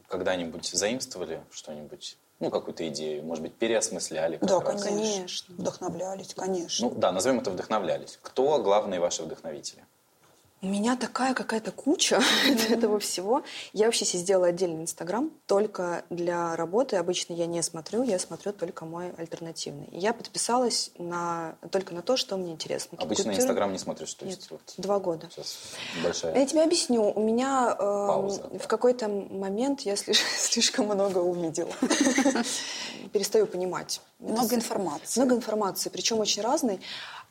когда-нибудь 0.08 0.70
заимствовали 0.72 1.44
что-нибудь? 1.52 2.18
Ну, 2.40 2.52
какую-то 2.52 2.88
идею, 2.90 3.24
может 3.24 3.44
быть, 3.44 3.56
переосмысляли? 3.56 4.38
Да, 4.42 4.60
конечно. 4.60 5.56
Вдохновлялись, 5.56 6.34
конечно. 6.36 6.90
Ну, 6.90 6.96
да, 6.96 7.12
назовем 7.12 7.40
это 7.40 7.50
вдохновлялись. 7.50 8.20
Кто 8.22 8.62
главные 8.62 9.00
ваши 9.00 9.24
вдохновители? 9.24 9.86
У 10.60 10.68
меня 10.68 10.96
такая 10.96 11.36
какая-то 11.36 11.72
куча 11.72 12.16
mm-hmm. 12.48 12.74
этого 12.74 13.00
всего. 13.00 13.44
Я 13.74 13.86
вообще 13.86 14.06
себе 14.06 14.20
сделала 14.24 14.48
отдельный 14.48 14.82
Инстаграм 14.82 15.30
только 15.46 16.04
для 16.10 16.56
работы. 16.56 16.96
Обычно 16.96 17.34
я 17.34 17.46
не 17.46 17.62
смотрю, 17.62 18.02
я 18.02 18.18
смотрю 18.18 18.54
только 18.54 18.86
мой 18.86 19.12
альтернативный. 19.18 19.88
Я 19.92 20.14
подписалась 20.14 20.90
на, 20.98 21.56
только 21.72 21.94
на 21.94 22.02
то, 22.02 22.18
что 22.18 22.38
мне 22.38 22.54
интересно. 22.54 22.98
Обычно 23.00 23.32
Инстаграм 23.32 23.72
не 23.72 23.78
смотришь? 23.78 24.14
То 24.16 24.26
есть, 24.26 24.42
Нет, 24.42 24.52
вот 24.52 24.74
два 24.78 25.00
года. 25.00 25.30
Сейчас 25.30 25.58
большая 26.04 26.36
Я 26.36 26.46
тебе 26.48 26.64
объясню. 26.64 27.12
У 27.12 27.22
меня 27.22 27.76
э, 27.78 27.78
Пауза, 27.78 28.50
в 28.60 28.68
какой-то 28.68 29.08
момент 29.08 29.82
я 29.82 29.96
слишком 29.96 30.88
много 30.88 31.20
увидела. 31.20 31.72
Перестаю 33.14 33.46
понимать. 33.46 34.02
Много 34.20 34.56
информации. 34.56 35.20
Много 35.20 35.36
информации, 35.36 35.90
причем 35.90 36.20
очень 36.20 36.42
разной. 36.42 36.80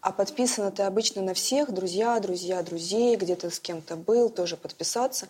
А 0.01 0.13
подписана 0.13 0.71
ты 0.71 0.83
обычно 0.83 1.23
на 1.23 1.35
всех, 1.35 1.73
друзья, 1.73 2.19
друзья, 2.21 2.63
друзей, 2.63 3.17
где-то 3.17 3.51
с 3.51 3.59
кем-то 3.59 3.97
был, 3.97 4.31
тоже 4.31 4.57
подписаться. 4.57 5.29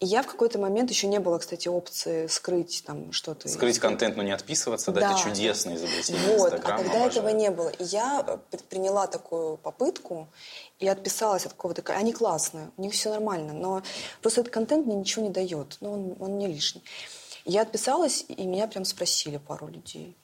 И 0.00 0.06
я 0.06 0.22
в 0.22 0.28
какой-то 0.28 0.60
момент 0.60 0.90
еще 0.90 1.08
не 1.08 1.18
было, 1.18 1.38
кстати, 1.38 1.66
опции 1.66 2.28
скрыть 2.28 2.84
там 2.86 3.12
что-то. 3.12 3.48
Скрыть 3.48 3.80
контент, 3.80 4.16
но 4.16 4.22
не 4.22 4.30
отписываться, 4.30 4.92
да, 4.92 5.00
да. 5.00 5.10
это 5.10 5.20
чудесное 5.20 5.74
изобретение 5.74 6.36
Вот, 6.36 6.52
а 6.52 6.58
когда 6.58 6.74
обожаю. 6.76 7.06
этого 7.06 7.28
не 7.30 7.50
было, 7.50 7.68
и 7.68 7.82
я 7.84 8.38
предприняла 8.50 9.08
такую 9.08 9.56
попытку 9.56 10.28
и 10.78 10.86
отписалась 10.86 11.46
от 11.46 11.52
какого-то... 11.52 11.82
Они 11.94 12.12
классные, 12.12 12.70
у 12.76 12.82
них 12.82 12.92
все 12.92 13.10
нормально, 13.10 13.52
но 13.52 13.82
просто 14.22 14.42
этот 14.42 14.52
контент 14.52 14.86
мне 14.86 14.94
ничего 14.94 15.24
не 15.24 15.32
дает, 15.32 15.78
но 15.80 15.92
он, 15.92 16.16
он 16.20 16.38
не 16.38 16.46
лишний. 16.46 16.84
Я 17.44 17.62
отписалась, 17.62 18.24
и 18.28 18.46
меня 18.46 18.68
прям 18.68 18.84
спросили 18.84 19.38
пару 19.38 19.66
людей. 19.66 20.14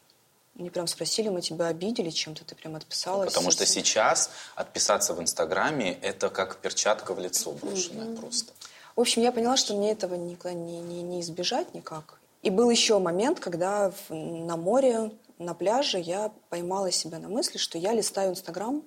Они 0.59 0.71
прям 0.71 0.87
спросили, 0.87 1.29
мы 1.29 1.43
тебя 1.43 1.67
обидели 1.67 2.11
чем-то, 2.11 2.45
ты 2.45 2.55
прям 2.55 2.77
отписалась. 2.77 3.29
Потому 3.33 3.51
что 3.51 3.67
сейчас 3.67 4.31
отписаться 4.55 5.13
в 5.13 5.21
Инстаграме– 5.21 5.99
это 6.03 6.29
как 6.31 6.59
перчатка 6.59 7.13
в 7.13 7.19
лицо 7.19 7.51
брошенная 7.53 8.07
mm-hmm. 8.07 8.21
просто. 8.21 8.53
В 8.95 9.01
общем, 9.01 9.23
я 9.23 9.33
поняла, 9.33 9.57
что 9.57 9.75
мне 9.75 9.91
этого 9.91 10.15
никуда 10.15 10.53
не, 10.53 10.81
не, 10.81 11.03
не 11.03 11.21
избежать 11.21 11.75
никак. 11.75 12.21
И 12.43 12.51
был 12.51 12.71
еще 12.71 12.99
момент, 13.01 13.41
когда 13.41 13.91
в, 13.91 14.15
на 14.15 14.57
море, 14.57 15.11
на 15.39 15.55
пляже 15.55 15.99
я 15.99 16.31
поймала 16.51 16.93
себя 16.93 17.19
на 17.19 17.29
мысли, 17.29 17.59
что 17.59 17.77
я 17.77 17.93
листаю 17.93 18.31
Инстаграм, 18.31 18.83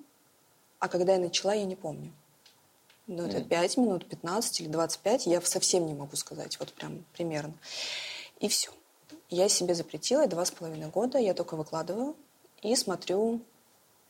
а 0.78 0.88
когда 0.88 1.14
я 1.14 1.18
начала, 1.18 1.52
я 1.52 1.64
не 1.64 1.76
помню. 1.76 2.12
Ну, 3.08 3.26
это 3.26 3.38
mm. 3.38 3.48
5 3.48 3.76
минут, 3.78 4.08
15 4.08 4.60
или 4.60 4.68
25, 4.68 5.26
я 5.26 5.40
совсем 5.42 5.86
не 5.86 5.94
могу 5.94 6.16
сказать, 6.16 6.58
вот 6.60 6.72
прям 6.72 7.04
примерно. 7.14 7.54
И 8.38 8.48
все. 8.48 8.70
Я 9.30 9.48
себе 9.50 9.74
запретила, 9.74 10.26
два 10.26 10.44
с 10.44 10.50
половиной 10.50 10.88
года 10.88 11.18
я 11.18 11.34
только 11.34 11.54
выкладываю 11.54 12.16
и 12.62 12.74
смотрю 12.74 13.40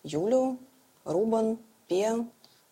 Юлю, 0.04 0.58
Рубан, 1.04 1.58
Пе, 1.88 2.24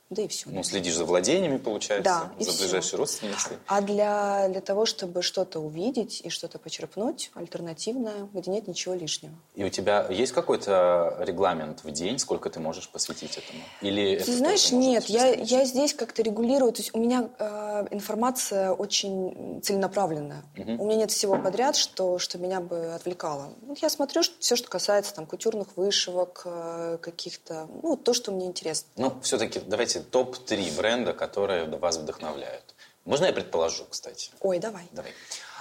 да 0.08 0.22
и 0.22 0.28
все. 0.28 0.48
Ну, 0.50 0.62
следишь 0.62 0.94
за 0.94 1.04
владениями, 1.04 1.56
получается, 1.56 2.30
да, 2.38 2.44
за 2.44 2.52
все. 2.52 2.62
ближайшей 2.62 2.96
родственницей. 2.96 3.56
А 3.66 3.80
для, 3.80 4.48
для 4.48 4.60
того, 4.60 4.86
чтобы 4.86 5.22
что-то 5.22 5.58
увидеть 5.58 6.20
и 6.24 6.30
что-то 6.30 6.60
почерпнуть, 6.60 7.30
альтернативное, 7.34 8.28
где 8.32 8.50
нет 8.52 8.68
ничего 8.68 8.94
лишнего. 8.94 9.34
И 9.56 9.64
у 9.64 9.68
тебя 9.68 10.06
есть 10.08 10.32
какой-то 10.32 11.16
регламент 11.20 11.82
в 11.82 11.90
день, 11.90 12.20
сколько 12.20 12.50
ты 12.50 12.60
можешь 12.60 12.88
посвятить 12.88 13.36
этому? 13.36 13.62
Или 13.80 14.18
ты 14.18 14.32
знаешь, 14.32 14.70
нет, 14.70 15.06
я, 15.06 15.34
я 15.34 15.64
здесь 15.64 15.92
как-то 15.92 16.22
регулирую. 16.22 16.72
То 16.72 16.82
есть 16.82 16.94
у 16.94 16.98
меня 16.98 17.28
э, 17.38 17.86
информация 17.90 18.72
очень 18.72 19.60
целенаправленная. 19.62 20.44
Угу. 20.56 20.82
У 20.82 20.86
меня 20.86 20.96
нет 20.98 21.10
всего 21.10 21.36
подряд, 21.36 21.74
что, 21.74 22.20
что 22.20 22.38
меня 22.38 22.60
бы 22.60 22.94
отвлекало. 22.94 23.54
Вот 23.62 23.78
я 23.78 23.90
смотрю 23.90 24.22
что, 24.22 24.34
все, 24.38 24.54
что 24.54 24.68
касается 24.68 25.14
там 25.14 25.26
кутюрных 25.26 25.76
вышивок, 25.76 26.42
э, 26.44 26.98
каких-то, 27.00 27.68
ну, 27.82 27.96
то, 27.96 28.14
что 28.14 28.30
мне 28.30 28.46
интересно. 28.46 28.88
Ну, 28.96 29.12
все-таки 29.22 29.60
давайте 29.66 29.95
давайте 29.96 30.00
топ-3 30.10 30.76
бренда, 30.76 31.12
которые 31.12 31.64
вас 31.64 31.96
вдохновляют. 31.96 32.74
Можно 33.04 33.26
я 33.26 33.32
предположу, 33.32 33.84
кстати? 33.88 34.30
Ой, 34.40 34.58
давай. 34.58 34.88
Давай. 34.92 35.12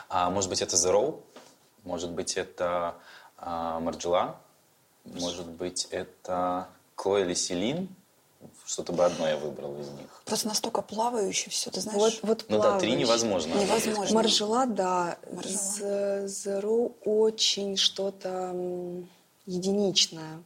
А, 0.09 0.29
может 0.29 0.49
быть, 0.49 0.61
это 0.61 0.75
Zero? 0.75 1.21
Может 1.83 2.11
быть, 2.11 2.37
это 2.37 2.95
а, 3.37 3.79
Марджела? 3.79 4.35
Может 5.05 5.47
быть, 5.47 5.87
это 5.91 6.67
Клоя 6.95 7.23
или 7.23 7.33
Селин? 7.33 7.87
Что-то 8.65 8.93
бы 8.93 9.05
одно 9.05 9.27
я 9.27 9.37
выбрал 9.37 9.79
из 9.79 9.89
них. 9.89 10.07
Просто 10.25 10.47
настолько 10.47 10.81
плавающее 10.81 11.49
все, 11.49 11.71
ты 11.71 11.81
знаешь. 11.81 12.19
Вот, 12.21 12.23
вот 12.23 12.45
ну 12.49 12.61
да, 12.61 12.79
три 12.79 12.95
невозможно. 12.95 13.53
Невозможно. 13.53 14.15
Маржела, 14.15 14.65
да. 14.65 15.17
Маржела. 15.31 16.25
Zero 16.25 16.93
очень 17.05 17.77
что-то 17.77 18.53
единичное. 19.45 20.43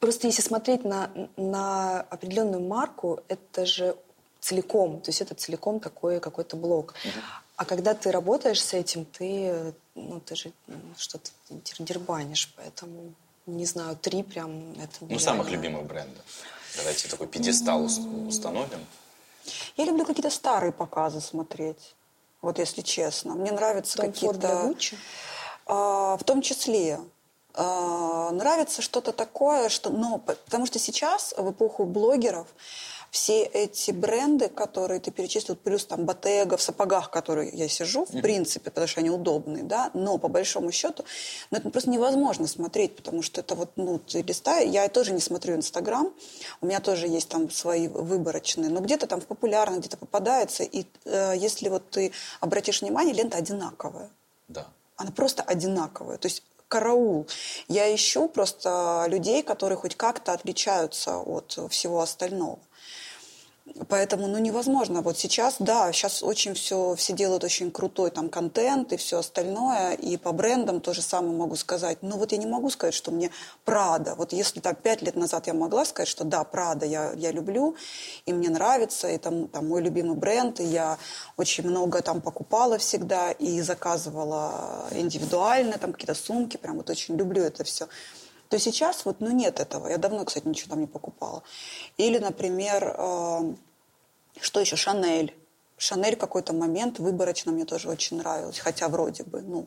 Просто 0.00 0.26
если 0.28 0.42
смотреть 0.42 0.84
на, 0.84 1.10
на 1.36 2.00
определенную 2.02 2.62
марку, 2.66 3.20
это 3.28 3.66
же 3.66 3.96
целиком, 4.40 5.00
то 5.00 5.10
есть 5.10 5.20
это 5.20 5.34
целиком 5.34 5.80
такой 5.80 6.20
какой-то 6.20 6.56
блок. 6.56 6.94
Угу. 7.04 7.12
А 7.56 7.64
когда 7.64 7.94
ты 7.94 8.12
работаешь 8.12 8.62
с 8.62 8.72
этим, 8.72 9.04
ты, 9.04 9.74
ну, 9.96 10.20
ты 10.20 10.36
же 10.36 10.52
что-то 10.96 11.30
дербанишь, 11.80 12.52
поэтому, 12.56 13.14
не 13.46 13.66
знаю, 13.66 13.96
три 13.96 14.22
прям 14.22 14.72
это 14.74 14.92
Ну, 15.00 15.18
самых 15.18 15.50
любимых 15.50 15.84
брендов. 15.84 16.24
Давайте 16.76 17.08
такой 17.08 17.26
пьедестал 17.26 17.84
mm 17.86 18.28
установим. 18.28 18.86
Я 19.76 19.86
люблю 19.86 20.04
какие-то 20.04 20.30
старые 20.30 20.72
показы 20.72 21.20
смотреть. 21.20 21.96
Вот 22.42 22.58
если 22.58 22.82
честно. 22.82 23.34
Мне 23.34 23.50
нравятся 23.50 23.98
какие-то... 23.98 24.74
А, 25.66 26.16
в 26.16 26.24
том 26.24 26.42
числе. 26.42 27.00
А, 27.54 28.30
нравится 28.30 28.82
что-то 28.82 29.12
такое, 29.12 29.68
что, 29.68 29.90
но 29.90 30.18
потому 30.18 30.66
что 30.66 30.78
сейчас 30.78 31.34
в 31.36 31.50
эпоху 31.50 31.84
блогеров 31.84 32.46
все 33.10 33.42
эти 33.44 33.90
бренды, 33.90 34.48
которые 34.48 35.00
ты 35.00 35.10
перечислил, 35.10 35.56
плюс 35.56 35.86
там 35.86 36.04
Ботега 36.04 36.56
в 36.56 36.62
сапогах, 36.62 37.10
которые 37.10 37.50
я 37.50 37.68
сижу, 37.68 38.04
в 38.04 38.20
принципе, 38.20 38.70
потому 38.70 38.86
что 38.86 39.00
они 39.00 39.10
удобные, 39.10 39.62
да, 39.62 39.90
но 39.94 40.18
по 40.18 40.28
большому 40.28 40.72
счету, 40.72 41.04
ну, 41.50 41.58
это 41.58 41.70
просто 41.70 41.90
невозможно 41.90 42.46
смотреть, 42.46 42.96
потому 42.96 43.22
что 43.22 43.40
это 43.40 43.54
вот, 43.54 43.70
ну, 43.76 43.98
ты 43.98 44.22
листаешь, 44.22 44.70
я 44.70 44.88
тоже 44.88 45.12
не 45.12 45.20
смотрю 45.20 45.54
Инстаграм, 45.56 46.12
у 46.60 46.66
меня 46.66 46.80
тоже 46.80 47.06
есть 47.06 47.28
там 47.28 47.50
свои 47.50 47.88
выборочные, 47.88 48.70
но 48.70 48.80
где-то 48.80 49.06
там 49.06 49.20
в 49.20 49.26
популярно, 49.26 49.78
где-то 49.78 49.96
попадается, 49.96 50.62
и 50.62 50.84
э, 51.04 51.34
если 51.36 51.68
вот 51.68 51.88
ты 51.90 52.12
обратишь 52.40 52.82
внимание, 52.82 53.14
лента 53.14 53.38
одинаковая. 53.38 54.10
Да. 54.48 54.66
Она 54.96 55.12
просто 55.12 55.42
одинаковая. 55.42 56.18
То 56.18 56.26
есть 56.26 56.42
караул. 56.68 57.26
Я 57.68 57.92
ищу 57.94 58.28
просто 58.28 59.06
людей, 59.08 59.42
которые 59.42 59.76
хоть 59.78 59.96
как-то 59.96 60.32
отличаются 60.32 61.18
от 61.18 61.58
всего 61.70 62.00
остального. 62.00 62.58
Поэтому, 63.88 64.26
ну, 64.26 64.38
невозможно. 64.38 65.02
Вот 65.02 65.18
сейчас, 65.18 65.56
да, 65.58 65.92
сейчас 65.92 66.22
очень 66.22 66.54
все, 66.54 66.94
все 66.94 67.12
делают 67.12 67.44
очень 67.44 67.70
крутой 67.70 68.10
там 68.10 68.28
контент 68.28 68.92
и 68.92 68.96
все 68.96 69.18
остальное. 69.18 69.92
И 69.94 70.16
по 70.16 70.32
брендам 70.32 70.80
то 70.80 70.92
же 70.94 71.02
самое 71.02 71.36
могу 71.36 71.56
сказать. 71.56 71.98
Но 72.02 72.16
вот 72.16 72.32
я 72.32 72.38
не 72.38 72.46
могу 72.46 72.70
сказать, 72.70 72.94
что 72.94 73.10
мне 73.10 73.30
Прада. 73.64 74.14
Вот 74.14 74.32
если 74.32 74.60
так 74.60 74.82
пять 74.82 75.02
лет 75.02 75.16
назад 75.16 75.46
я 75.46 75.54
могла 75.54 75.84
сказать, 75.84 76.08
что 76.08 76.24
да, 76.24 76.44
Прада 76.44 76.86
я, 76.86 77.12
я 77.14 77.30
люблю, 77.30 77.76
и 78.26 78.32
мне 78.32 78.48
нравится, 78.48 79.08
и 79.08 79.18
там, 79.18 79.48
там 79.48 79.68
мой 79.68 79.82
любимый 79.82 80.16
бренд, 80.16 80.60
и 80.60 80.64
я 80.64 80.98
очень 81.36 81.66
много 81.66 82.02
там 82.02 82.20
покупала 82.20 82.78
всегда 82.78 83.32
и 83.32 83.60
заказывала 83.60 84.86
индивидуально 84.92 85.78
там 85.78 85.92
какие-то 85.92 86.14
сумки, 86.14 86.56
прям 86.56 86.76
вот 86.76 86.90
очень 86.90 87.16
люблю 87.16 87.42
это 87.42 87.64
все 87.64 87.88
то 88.48 88.58
сейчас 88.58 89.04
вот, 89.04 89.20
ну, 89.20 89.30
нет 89.30 89.60
этого. 89.60 89.88
Я 89.88 89.98
давно, 89.98 90.24
кстати, 90.24 90.46
ничего 90.46 90.70
там 90.70 90.80
не 90.80 90.86
покупала. 90.86 91.42
Или, 91.96 92.18
например, 92.18 92.94
э, 92.96 93.54
что 94.40 94.60
еще? 94.60 94.76
Шанель. 94.76 95.34
Шанель 95.76 96.16
какой-то 96.16 96.52
момент 96.52 96.98
выборочно 96.98 97.52
мне 97.52 97.64
тоже 97.64 97.88
очень 97.88 98.16
нравилось, 98.16 98.58
хотя 98.58 98.88
вроде 98.88 99.22
бы, 99.22 99.42
ну. 99.42 99.66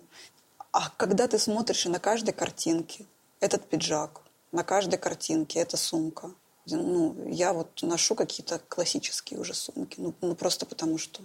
А 0.71 0.89
когда 0.97 1.27
ты 1.27 1.37
смотришь 1.37 1.85
и 1.85 1.89
на 1.89 1.99
каждой 1.99 2.33
картинке 2.33 3.05
этот 3.39 3.65
пиджак, 3.65 4.21
на 4.51 4.63
каждой 4.63 4.97
картинке 4.97 5.59
эта 5.59 5.77
сумка, 5.77 6.31
ну, 6.65 7.15
я 7.27 7.53
вот 7.53 7.81
ношу 7.81 8.15
какие-то 8.15 8.59
классические 8.67 9.39
уже 9.39 9.53
сумки, 9.53 9.95
ну, 9.99 10.13
ну 10.21 10.35
просто 10.35 10.65
потому 10.65 10.97
что. 10.97 11.21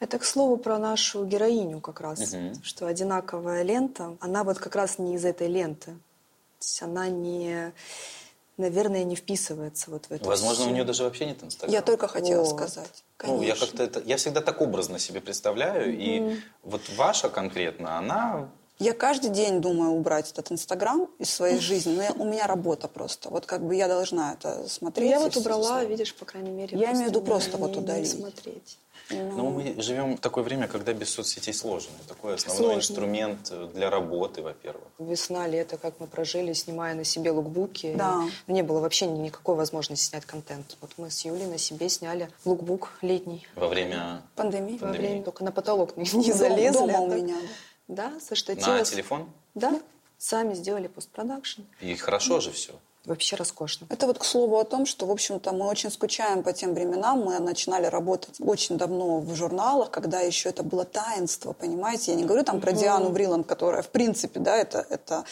Это, 0.00 0.18
к 0.18 0.24
слову, 0.24 0.56
про 0.56 0.78
нашу 0.78 1.24
героиню 1.24 1.80
как 1.80 2.00
раз, 2.00 2.32
угу. 2.32 2.54
что 2.64 2.86
одинаковая 2.86 3.62
лента, 3.62 4.16
она 4.20 4.42
вот 4.42 4.58
как 4.58 4.74
раз 4.74 4.98
не 4.98 5.14
из 5.14 5.24
этой 5.24 5.46
ленты 5.46 5.96
есть 6.62 6.82
она 6.82 7.08
не, 7.08 7.72
наверное, 8.56 9.04
не 9.04 9.16
вписывается 9.16 9.90
вот 9.90 10.06
в 10.06 10.12
эту 10.12 10.24
Возможно, 10.24 10.64
у 10.64 10.66
всю- 10.66 10.74
нее 10.74 10.84
даже 10.84 11.04
вообще 11.04 11.26
нет 11.26 11.42
Инстаграма. 11.42 11.72
Я 11.74 11.82
только 11.82 12.08
хотела 12.08 12.42
Вот. 12.44 12.50
сказать. 12.56 13.04
Ну, 13.24 13.42
я 13.42 13.54
Конечно. 13.54 13.66
как-то 13.66 13.82
это, 13.82 14.00
я 14.00 14.16
всегда 14.16 14.40
так 14.40 14.60
образно 14.60 14.98
себе 14.98 15.20
представляю, 15.20 15.96
и 15.96 16.40
вот 16.62 16.82
ваша 16.96 17.28
конкретно, 17.28 17.98
она 17.98 18.48
Я 18.82 18.94
каждый 18.94 19.30
день 19.30 19.60
думаю 19.60 19.92
убрать 19.92 20.32
этот 20.32 20.50
Инстаграм 20.50 21.08
из 21.20 21.30
своей 21.30 21.60
жизни, 21.60 21.94
но 21.94 22.02
я- 22.02 22.12
у 22.12 22.24
меня 22.24 22.46
работа 22.48 22.88
просто. 22.88 23.28
Вот 23.30 23.46
как 23.46 23.64
бы 23.64 23.76
я 23.76 23.86
должна 23.86 24.32
это 24.32 24.68
смотреть. 24.68 25.08
Я 25.10 25.20
вот 25.20 25.36
убрала, 25.36 25.78
всё. 25.80 25.88
видишь, 25.88 26.14
по 26.16 26.24
крайней 26.24 26.50
мере. 26.50 26.76
Я 26.76 26.90
имею 26.92 27.04
в 27.04 27.08
виду 27.10 27.20
просто 27.20 27.56
вот 27.58 27.76
удалить. 27.76 28.10
смотреть. 28.10 28.78
Ну, 29.10 29.50
мы 29.50 29.74
живем 29.82 30.16
в 30.16 30.20
такое 30.20 30.42
время, 30.42 30.66
когда 30.68 30.92
без 30.94 31.10
соцсетей 31.10 31.52
сложно. 31.52 31.90
Такой 32.08 32.34
основной 32.36 32.64
Сложно. 32.64 32.78
инструмент 32.80 33.48
э, 33.50 33.68
для 33.74 33.90
работы, 33.90 34.40
во-первых. 34.42 34.84
Весна, 34.98 35.46
лето, 35.46 35.76
как 35.76 36.00
мы 36.00 36.06
прожили, 36.06 36.52
снимая 36.54 36.94
на 36.94 37.04
себе 37.04 37.30
лукбуки. 37.30 37.94
Да. 37.96 38.22
И 38.46 38.52
Не 38.52 38.62
было 38.62 38.80
вообще 38.80 39.06
ни- 39.06 39.18
никакой 39.18 39.54
возможности 39.56 40.06
снять 40.06 40.24
контент. 40.24 40.76
Вот 40.80 40.92
мы 40.96 41.10
с 41.10 41.24
Юлей 41.26 41.46
на 41.46 41.58
себе 41.58 41.88
сняли 41.90 42.30
лукбук 42.46 42.92
летний. 43.02 43.46
Во 43.54 43.68
время 43.68 44.22
Пандемия. 44.34 44.78
Во 44.78 44.86
Пандемии. 44.86 45.06
время 45.08 45.22
только 45.24 45.44
на 45.44 45.52
потолок 45.52 45.96
не, 45.96 46.08
не 46.14 46.32
залезли. 46.32 46.78
дома 46.78 46.98
а 46.98 47.00
у 47.02 47.08
меня. 47.08 47.36
Да, 47.88 48.12
со 48.20 48.34
штатива. 48.34 48.78
на 48.78 48.84
телефон. 48.84 49.30
Да, 49.54 49.80
сами 50.18 50.54
сделали 50.54 50.86
постпродакшн. 50.86 51.62
И 51.80 51.94
хорошо 51.96 52.40
же 52.40 52.52
все. 52.52 52.72
Вообще 53.04 53.34
роскошно. 53.34 53.88
Это 53.90 54.06
вот 54.06 54.18
к 54.18 54.24
слову 54.24 54.58
о 54.58 54.64
том, 54.64 54.86
что, 54.86 55.06
в 55.06 55.10
общем-то, 55.10 55.50
мы 55.50 55.66
очень 55.66 55.90
скучаем 55.90 56.44
по 56.44 56.52
тем 56.52 56.72
временам. 56.72 57.18
Мы 57.22 57.40
начинали 57.40 57.86
работать 57.86 58.36
очень 58.38 58.78
давно 58.78 59.18
в 59.18 59.34
журналах, 59.34 59.90
когда 59.90 60.20
еще 60.20 60.50
это 60.50 60.62
было 60.62 60.84
таинство, 60.84 61.52
понимаете? 61.52 62.12
Я 62.12 62.16
не 62.16 62.24
говорю 62.24 62.44
там 62.44 62.60
про 62.60 62.70
Диану 62.70 63.10
Бриланд, 63.10 63.44
которая, 63.44 63.82
в 63.82 63.88
принципе, 63.88 64.38
да, 64.38 64.56
это, 64.56 64.86
это... 64.88 65.24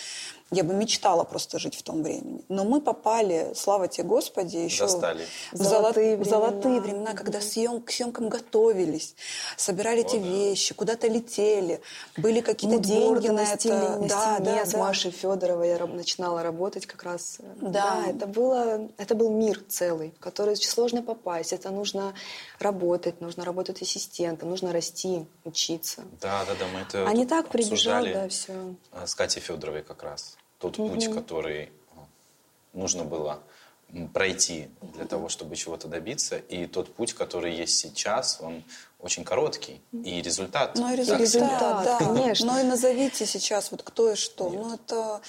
Я 0.52 0.64
бы 0.64 0.74
мечтала 0.74 1.22
просто 1.22 1.58
жить 1.60 1.76
в 1.76 1.82
том 1.84 2.02
времени. 2.02 2.42
Но 2.48 2.64
мы 2.64 2.80
попали, 2.80 3.52
слава 3.54 3.86
тебе 3.86 4.08
Господи, 4.08 4.56
еще 4.56 4.88
Застали. 4.88 5.24
в 5.52 5.56
золотые, 5.58 6.16
Золотые 6.16 6.16
в 6.16 6.24
золотые 6.24 6.80
времена. 6.80 6.80
времена, 6.82 7.14
когда 7.14 7.40
съем, 7.40 7.80
к 7.80 7.90
съемкам 7.92 8.28
готовились, 8.28 9.14
собирали 9.56 10.00
эти 10.00 10.16
О, 10.16 10.18
да. 10.18 10.26
вещи, 10.26 10.74
куда-то 10.74 11.06
летели, 11.06 11.80
были 12.16 12.40
какие-то 12.40 12.78
деньги 12.78 13.28
на 13.28 13.34
настильные 13.34 13.90
это. 13.90 13.98
на 14.00 14.08
Да, 14.08 14.34
стене 14.34 14.54
да, 14.56 14.66
с 14.66 14.70
да. 14.72 14.78
Машей 14.78 15.10
Федоровой 15.12 15.68
я 15.68 15.86
начинала 15.86 16.42
работать 16.42 16.86
как 16.86 17.04
раз. 17.04 17.38
Да. 17.60 18.04
это 18.08 18.26
было, 18.26 18.88
это 18.98 19.14
был 19.14 19.30
мир 19.30 19.62
целый, 19.68 20.12
в 20.16 20.20
который 20.20 20.54
очень 20.54 20.68
сложно 20.68 21.02
попасть. 21.02 21.52
Это 21.52 21.70
нужно 21.70 22.12
работать, 22.58 23.20
нужно 23.20 23.44
работать 23.44 23.82
ассистентом, 23.82 24.50
нужно 24.50 24.72
расти, 24.72 25.26
учиться. 25.44 26.02
Да, 26.20 26.44
да, 26.44 26.54
да, 26.58 26.66
мы 26.74 26.80
это 26.80 27.06
А 27.06 27.12
не 27.12 27.24
так 27.24 27.48
прибежал, 27.50 28.04
да, 28.04 28.28
все. 28.28 28.74
э, 28.92 29.06
с 29.06 29.14
Катей 29.14 29.40
Федоровой 29.40 29.82
как 29.82 30.02
раз. 30.02 30.36
Тот 30.60 30.76
путь, 30.76 31.12
который 31.12 31.64
э, 31.64 31.68
нужно 32.74 33.04
было 33.04 33.42
пройти 34.12 34.68
для 34.94 35.06
того, 35.06 35.28
чтобы 35.28 35.56
чего-то 35.56 35.88
добиться, 35.88 36.36
и 36.36 36.66
тот 36.66 36.94
путь, 36.94 37.14
который 37.14 37.54
есть 37.54 37.78
сейчас, 37.78 38.38
он 38.40 38.62
очень 39.02 39.24
короткий, 39.24 39.80
и 39.92 40.20
результат. 40.22 40.72
Ну 40.76 40.92
и 40.92 40.96
результат, 40.96 41.20
результат, 41.20 41.84
да. 41.84 41.98
конечно. 41.98 42.52
Ну 42.52 42.60
и 42.60 42.62
назовите 42.64 43.26
сейчас 43.26 43.70
вот 43.70 43.82
кто 43.82 44.12
и 44.12 44.14
что. 44.14 44.48
Ну 44.50 44.74
это 44.74 45.20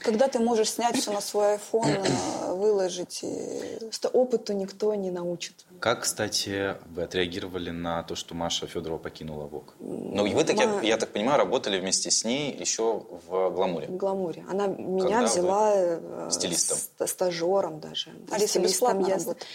когда 0.00 0.28
ты 0.28 0.38
можешь 0.38 0.70
снять 0.70 0.96
все 0.96 1.12
на 1.12 1.20
свой 1.20 1.54
iPhone, 1.56 2.06
э, 2.06 2.52
выложить 2.54 3.20
и 3.22 3.76
Просто 3.80 4.08
опыту 4.08 4.52
никто 4.52 4.94
не 4.94 5.10
научит. 5.10 5.64
Как, 5.80 6.02
кстати, 6.02 6.74
вы 6.86 7.02
отреагировали 7.04 7.70
на 7.70 8.02
то, 8.02 8.14
что 8.16 8.34
Маша 8.34 8.66
Федорова 8.66 8.98
покинула 8.98 9.44
ВОК? 9.46 9.74
Ну, 9.78 10.26
и 10.26 10.34
вы, 10.34 10.44
так, 10.44 10.58
я, 10.58 10.66
Ма- 10.66 10.82
я 10.82 10.96
так 10.96 11.10
понимаю, 11.12 11.38
работали 11.38 11.78
вместе 11.78 12.10
с 12.10 12.24
ней 12.24 12.52
еще 12.52 13.02
в 13.28 13.50
«Гламуре». 13.50 13.86
В 13.86 13.96
гламуре. 13.96 14.44
Она 14.50 14.66
меня 14.66 15.02
Когда 15.20 15.22
взяла 15.24 15.72
э, 15.74 16.28
стилистом? 16.30 16.78
ст- 16.78 17.08
стажером 17.08 17.80
даже. 17.80 18.10
Да, 18.10 18.36
Алиса 18.36 18.48
стилистом 18.48 18.62
бесплатно 18.62 19.06
я- 19.06 19.14
работает. 19.18 19.46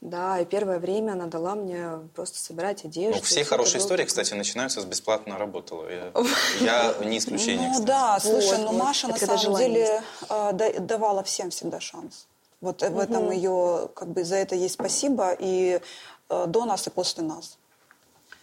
Да, 0.00 0.38
и 0.40 0.44
первое 0.44 0.78
время 0.78 1.12
она 1.12 1.26
дала 1.26 1.54
мне 1.54 1.88
просто 2.14 2.38
собирать 2.38 2.84
одежду. 2.84 3.18
Ну, 3.18 3.22
все 3.22 3.44
хорошие 3.44 3.80
истории, 3.80 4.04
кстати, 4.04 4.34
начинаются 4.34 4.80
с 4.80 4.84
«бесплатно 4.84 5.38
работала». 5.38 5.88
Я, 5.88 6.12
я 6.60 7.04
не 7.04 7.18
исключение, 7.18 7.70
Ну 7.72 7.84
да, 7.84 8.18
слушай, 8.20 8.58
ну. 8.58 8.72
Маша 8.72 9.08
на 9.08 9.16
самом 9.16 9.56
деле 9.56 10.02
э, 10.28 10.50
да- 10.52 10.72
давала 10.80 11.22
всем 11.22 11.50
всегда 11.50 11.80
шанс. 11.80 12.26
Вот 12.60 12.82
э, 12.82 12.90
в 12.90 12.98
этом 12.98 13.30
ее, 13.30 13.88
как 13.94 14.08
бы 14.08 14.22
за 14.22 14.36
это 14.36 14.54
ей 14.54 14.68
спасибо 14.68 15.34
и 15.38 15.80
э, 16.28 16.44
до 16.46 16.64
нас, 16.66 16.86
и 16.86 16.90
после 16.90 17.24
нас. 17.24 17.58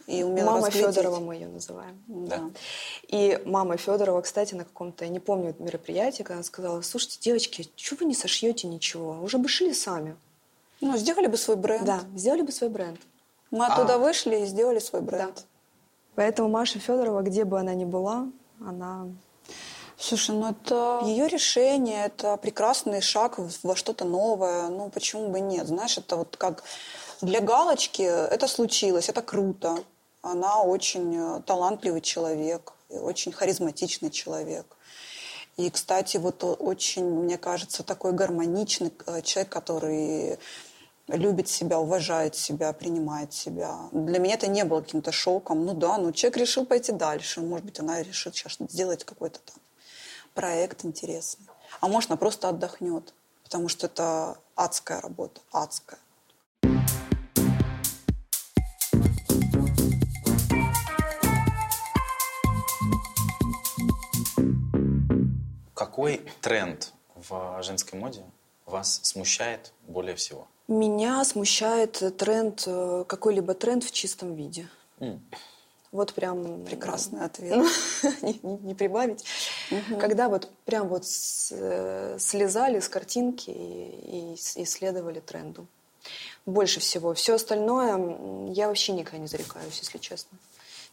И 0.07 0.23
умела 0.23 0.51
Мама 0.51 0.67
разглядеть. 0.67 0.95
Федорова 0.95 1.19
мы 1.19 1.35
ее 1.35 1.47
называем. 1.47 2.03
Да. 2.07 2.41
И 3.07 3.41
мама 3.45 3.77
Федорова, 3.77 4.21
кстати, 4.21 4.53
на 4.53 4.65
каком-то, 4.65 5.05
я 5.05 5.11
не 5.11 5.19
помню, 5.19 5.55
мероприятии, 5.59 6.23
когда 6.23 6.35
она 6.35 6.43
сказала, 6.43 6.81
слушайте, 6.81 7.19
девочки, 7.21 7.69
чего 7.75 7.99
вы 8.01 8.07
не 8.07 8.15
сошьете 8.15 8.67
ничего? 8.67 9.19
Уже 9.21 9.37
бы 9.37 9.47
шили 9.47 9.71
сами. 9.71 10.17
Ну, 10.83 10.97
сделали 10.97 11.27
бы 11.27 11.37
свой 11.37 11.55
бренд. 11.55 11.85
Да, 11.85 12.01
сделали 12.15 12.41
бы 12.41 12.51
свой 12.51 12.69
бренд. 12.69 12.99
Мы 13.51 13.65
оттуда 13.65 13.95
А. 13.95 13.97
вышли 13.97 14.41
и 14.41 14.45
сделали 14.45 14.79
свой 14.79 15.01
бренд. 15.01 15.45
Поэтому 16.15 16.49
Маша 16.49 16.79
Федорова, 16.79 17.21
где 17.21 17.45
бы 17.45 17.59
она 17.59 17.73
ни 17.73 17.85
была, 17.85 18.27
она 18.59 19.07
Слушай, 19.97 20.35
ну 20.35 20.49
это 20.49 21.01
ее 21.05 21.29
решение, 21.29 22.05
это 22.07 22.35
прекрасный 22.35 22.99
шаг 22.99 23.39
во 23.63 23.75
что-то 23.75 24.03
новое. 24.03 24.67
Ну 24.67 24.89
почему 24.89 25.29
бы 25.29 25.39
нет? 25.39 25.67
Знаешь, 25.67 25.97
это 25.97 26.17
вот 26.17 26.35
как 26.35 26.63
для 27.21 27.39
галочки 27.39 28.01
это 28.01 28.47
случилось, 28.47 29.07
это 29.07 29.21
круто. 29.21 29.77
Она 30.21 30.61
очень 30.61 31.15
э, 31.15 31.41
талантливый 31.45 32.01
человек, 32.01 32.73
очень 32.89 33.31
харизматичный 33.31 34.09
человек. 34.09 34.65
И, 35.57 35.69
кстати, 35.69 36.17
вот 36.17 36.43
очень, 36.43 37.05
мне 37.05 37.37
кажется, 37.37 37.83
такой 37.83 38.11
гармоничный 38.11 38.91
э, 39.05 39.21
человек, 39.21 39.51
который 39.51 40.39
любит 41.07 41.47
себя, 41.47 41.79
уважает 41.79 42.35
себя, 42.35 42.71
принимает 42.73 43.33
себя. 43.33 43.89
Для 43.91 44.19
меня 44.19 44.35
это 44.35 44.47
не 44.47 44.63
было 44.63 44.81
каким-то 44.81 45.11
шоком. 45.11 45.65
Ну 45.65 45.73
да, 45.73 45.97
ну 45.97 46.11
человек 46.11 46.37
решил 46.37 46.65
пойти 46.65 46.91
дальше. 46.91 47.41
Может 47.41 47.65
быть, 47.65 47.79
она 47.79 48.01
решит 48.01 48.35
сейчас 48.35 48.57
сделать 48.59 49.03
какой-то 49.03 49.39
там 49.39 49.55
проект 50.33 50.85
интересный. 50.85 51.45
А 51.81 51.87
может, 51.87 52.09
она 52.09 52.17
просто 52.17 52.49
отдохнет, 52.49 53.13
потому 53.43 53.67
что 53.67 53.87
это 53.87 54.37
адская 54.55 55.01
работа, 55.01 55.41
адская. 55.51 55.99
Какой 65.73 66.25
тренд 66.41 66.93
в 67.13 67.61
женской 67.61 67.99
моде 67.99 68.23
вас 68.65 68.99
смущает 69.03 69.73
более 69.87 70.15
всего? 70.15 70.47
Меня 70.67 71.23
смущает 71.25 72.01
тренд, 72.17 72.63
э, 72.65 73.03
какой-либо 73.07 73.53
тренд 73.53 73.83
в 73.83 73.91
чистом 73.91 74.33
виде. 74.35 74.67
М. 74.99 75.21
Вот 75.91 76.13
прям... 76.13 76.63
Прекрасный 76.65 77.23
ответ. 77.25 77.65
не, 78.21 78.39
не- 78.41 78.57
не 78.59 78.73
прибавить. 78.73 79.23
Когда 79.99 80.29
вот 80.29 80.49
прям 80.65 80.87
вот 80.87 81.05
с- 81.05 81.49
э, 81.51 82.17
слезали 82.19 82.79
с 82.79 82.87
картинки 82.89 83.49
и, 83.51 84.33
и 84.35 84.61
и 84.61 84.65
следовали 84.65 85.19
тренду. 85.19 85.67
Больше 86.45 86.79
всего. 86.79 87.13
Все 87.13 87.35
остальное 87.35 88.17
я 88.53 88.67
вообще 88.67 88.93
никогда 88.93 89.17
не 89.19 89.27
зарекаюсь, 89.27 89.77
если 89.79 89.97
честно. 89.97 90.37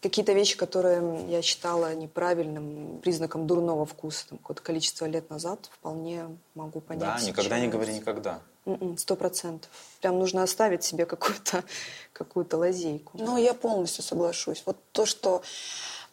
Какие-то 0.02 0.32
вещи, 0.32 0.56
которые 0.56 1.26
я 1.28 1.42
считала 1.42 1.94
неправильным, 1.94 3.00
признаком 3.02 3.46
дурного 3.46 3.84
вкуса, 3.86 4.28
там, 4.28 4.38
какое-то 4.38 4.62
количество 4.62 5.04
лет 5.06 5.28
назад, 5.30 5.68
вполне 5.72 6.26
могу 6.54 6.80
понять. 6.80 7.20
Да, 7.20 7.26
никогда 7.26 7.58
не 7.60 7.68
говори 7.68 7.94
никогда. 7.94 8.40
М-м, 8.74 8.98
Сто 8.98 9.16
процентов. 9.16 9.70
Прям 10.00 10.18
нужно 10.18 10.42
оставить 10.42 10.84
себе 10.84 11.06
какую-то 11.06 11.64
какую 12.12 12.46
лазейку. 12.52 13.18
Ну, 13.18 13.36
я 13.36 13.54
полностью 13.54 14.04
соглашусь. 14.04 14.62
Вот 14.66 14.76
то, 14.92 15.06
что 15.06 15.42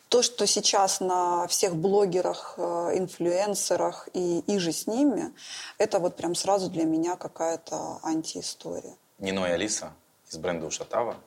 то, 0.10 0.22
что 0.22 0.48
сейчас 0.48 1.02
на 1.02 1.48
всех 1.48 1.76
блогерах, 1.76 2.56
э, 2.58 2.62
инфлюенсерах 2.96 4.08
и, 4.14 4.40
и 4.40 4.58
же 4.58 4.72
с 4.72 4.88
ними, 4.88 5.34
это 5.78 6.00
вот 6.00 6.16
прям 6.16 6.34
сразу 6.34 6.70
для 6.70 6.86
меня 6.86 7.16
какая-то 7.18 8.00
антиистория. 8.04 8.96
Нино 9.20 9.46
и 9.48 9.52
Алиса 9.52 9.92
из 10.30 10.38
бренда 10.38 10.66
Ушатава, 10.66 11.18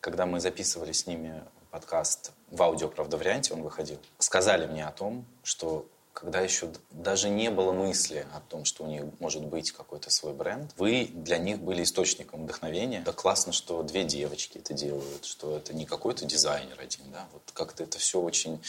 когда 0.00 0.26
мы 0.26 0.40
записывали 0.40 0.92
с 0.92 1.06
ними 1.06 1.42
подкаст 1.70 2.32
в 2.50 2.62
аудио, 2.62 2.88
правда, 2.88 3.16
варианте 3.16 3.54
он 3.54 3.62
выходил, 3.62 3.98
сказали 4.18 4.66
мне 4.66 4.86
о 4.86 4.92
том, 4.92 5.24
что 5.42 5.86
когда 6.12 6.40
еще 6.40 6.70
даже 6.90 7.28
не 7.28 7.50
было 7.50 7.72
мысли 7.72 8.26
о 8.34 8.40
том, 8.40 8.64
что 8.64 8.84
у 8.84 8.86
них 8.86 9.04
может 9.20 9.44
быть 9.44 9.72
какой-то 9.72 10.10
свой 10.10 10.32
бренд, 10.32 10.72
вы 10.76 11.10
для 11.12 11.38
них 11.38 11.60
были 11.60 11.82
источником 11.82 12.44
вдохновения. 12.44 13.02
Да 13.04 13.12
классно, 13.12 13.52
что 13.52 13.82
две 13.82 14.04
девочки 14.04 14.58
это 14.58 14.74
делают, 14.74 15.24
что 15.24 15.56
это 15.56 15.72
не 15.72 15.86
какой-то 15.86 16.24
дизайнер 16.24 16.78
один, 16.78 17.10
да, 17.12 17.28
вот 17.32 17.42
как-то 17.52 17.84
это 17.84 17.98
все 17.98 18.20
очень, 18.20 18.62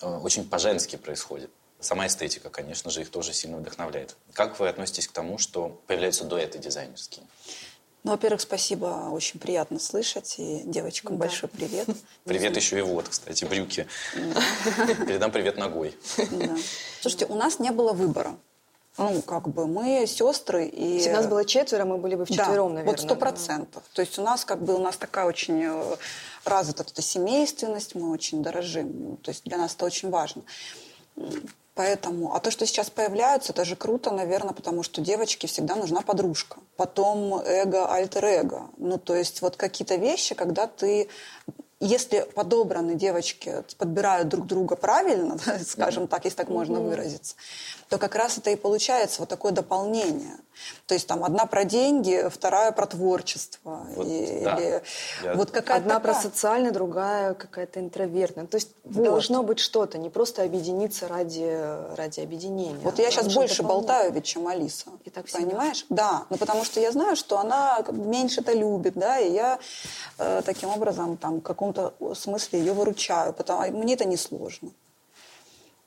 э, 0.00 0.06
очень 0.06 0.48
по-женски 0.48 0.96
происходит. 0.96 1.50
Сама 1.80 2.06
эстетика, 2.06 2.48
конечно 2.48 2.92
же, 2.92 3.00
их 3.00 3.10
тоже 3.10 3.32
сильно 3.32 3.56
вдохновляет. 3.56 4.16
Как 4.34 4.60
вы 4.60 4.68
относитесь 4.68 5.08
к 5.08 5.12
тому, 5.12 5.38
что 5.38 5.80
появляются 5.88 6.24
дуэты 6.24 6.58
дизайнерские? 6.58 7.26
Ну, 8.04 8.10
во-первых, 8.10 8.40
спасибо, 8.40 9.10
очень 9.12 9.38
приятно 9.38 9.78
слышать. 9.78 10.34
И 10.38 10.62
девочкам 10.64 11.16
Да. 11.16 11.20
большой 11.20 11.48
привет. 11.48 11.88
Привет 12.24 12.56
еще 12.56 12.78
и 12.78 12.82
вот, 12.82 13.08
кстати, 13.08 13.44
брюки. 13.44 13.86
Передам 15.06 15.30
привет 15.30 15.56
ногой. 15.56 15.94
Да. 16.16 16.56
Слушайте, 17.00 17.26
у 17.26 17.36
нас 17.36 17.60
не 17.60 17.70
было 17.70 17.92
выбора. 17.92 18.36
Ну, 18.98 19.22
как 19.22 19.48
бы 19.48 19.66
мы 19.66 20.04
сестры 20.06 20.66
и... 20.66 20.96
Если 20.96 21.10
нас 21.10 21.26
было 21.26 21.44
четверо, 21.44 21.84
мы 21.86 21.96
были 21.96 22.14
бы 22.14 22.26
вчетвером, 22.26 22.68
да, 22.68 22.74
наверное. 22.74 22.84
вот 22.84 23.00
сто 23.00 23.16
процентов. 23.16 23.82
То 23.94 24.02
есть 24.02 24.18
у 24.18 24.22
нас 24.22 24.44
как 24.44 24.62
бы 24.62 24.74
у 24.74 24.78
нас 24.78 24.96
такая 24.96 25.24
очень 25.24 25.62
э, 25.62 25.96
развита 26.44 26.82
эта 26.82 27.00
семейственность, 27.00 27.94
мы 27.94 28.10
очень 28.10 28.42
дорожим. 28.42 29.16
То 29.22 29.30
есть 29.30 29.44
для 29.44 29.56
нас 29.56 29.74
это 29.74 29.86
очень 29.86 30.10
важно. 30.10 30.42
Поэтому, 31.74 32.34
а 32.34 32.40
то, 32.40 32.50
что 32.50 32.66
сейчас 32.66 32.90
появляются, 32.90 33.52
это 33.52 33.64
же 33.64 33.76
круто, 33.76 34.10
наверное, 34.10 34.52
потому 34.52 34.82
что 34.82 35.00
девочке 35.00 35.46
всегда 35.46 35.74
нужна 35.74 36.02
подружка. 36.02 36.58
Потом 36.76 37.40
эго, 37.40 37.90
альтер-эго. 37.90 38.68
Ну, 38.76 38.98
то 38.98 39.14
есть 39.14 39.40
вот 39.40 39.56
какие-то 39.56 39.96
вещи, 39.96 40.34
когда 40.34 40.66
ты 40.66 41.08
если 41.86 42.26
подобраны 42.34 42.94
девочки, 42.94 43.64
подбирают 43.78 44.28
друг 44.28 44.46
друга 44.46 44.76
правильно, 44.76 45.36
скажем 45.66 46.06
так, 46.08 46.24
если 46.24 46.36
так 46.38 46.48
можно 46.48 46.80
выразиться, 46.80 47.34
то 47.88 47.98
как 47.98 48.14
раз 48.14 48.38
это 48.38 48.50
и 48.50 48.56
получается 48.56 49.20
вот 49.20 49.28
такое 49.28 49.52
дополнение. 49.52 50.36
То 50.86 50.94
есть 50.94 51.06
там 51.08 51.24
одна 51.24 51.46
про 51.46 51.64
деньги, 51.64 52.28
вторая 52.30 52.72
про 52.72 52.86
творчество. 52.86 53.86
Вот, 53.96 54.06
и, 54.06 54.40
да. 54.44 54.54
или 54.56 54.82
Я- 55.24 55.34
вот 55.34 55.50
какая-то 55.50 55.82
Одна 55.82 55.98
про 55.98 56.12
такая- 56.14 56.22
социальное, 56.30 56.70
другая 56.70 57.34
какая-то 57.34 57.80
интровертная. 57.80 58.46
То 58.46 58.56
есть 58.56 58.68
Вот. 58.84 59.02
должно 59.04 59.42
быть 59.42 59.58
что-то, 59.58 59.98
не 59.98 60.08
просто 60.10 60.42
объединиться 60.42 61.08
ради, 61.08 61.96
ради 61.96 62.20
объединения. 62.20 62.78
Вот 62.82 62.98
я 62.98 63.10
сейчас 63.10 63.32
больше 63.34 63.62
болтаю 63.62 64.12
ведь, 64.12 64.24
чем 64.24 64.46
Алиса. 64.46 64.86
И 65.04 65.10
так 65.10 65.26
всегда. 65.26 65.46
Понимаешь? 65.46 65.86
Да, 65.88 66.26
ну 66.30 66.36
потому 66.36 66.64
что 66.64 66.80
я 66.80 66.92
знаю, 66.92 67.16
что 67.16 67.38
она 67.38 67.82
меньше 67.90 68.40
это 68.42 68.52
любит, 68.52 68.94
да, 68.94 69.18
и 69.18 69.32
я 69.32 69.58
э, 70.18 70.42
таким 70.44 70.68
образом 70.70 71.16
там 71.16 71.38
в 71.38 71.42
каком-то 71.72 72.14
смысле 72.14 72.58
ее 72.60 72.72
выручаю, 72.72 73.32
потому 73.32 73.70
мне 73.78 73.94
это 73.94 74.04
не 74.04 74.16
сложно. 74.16 74.70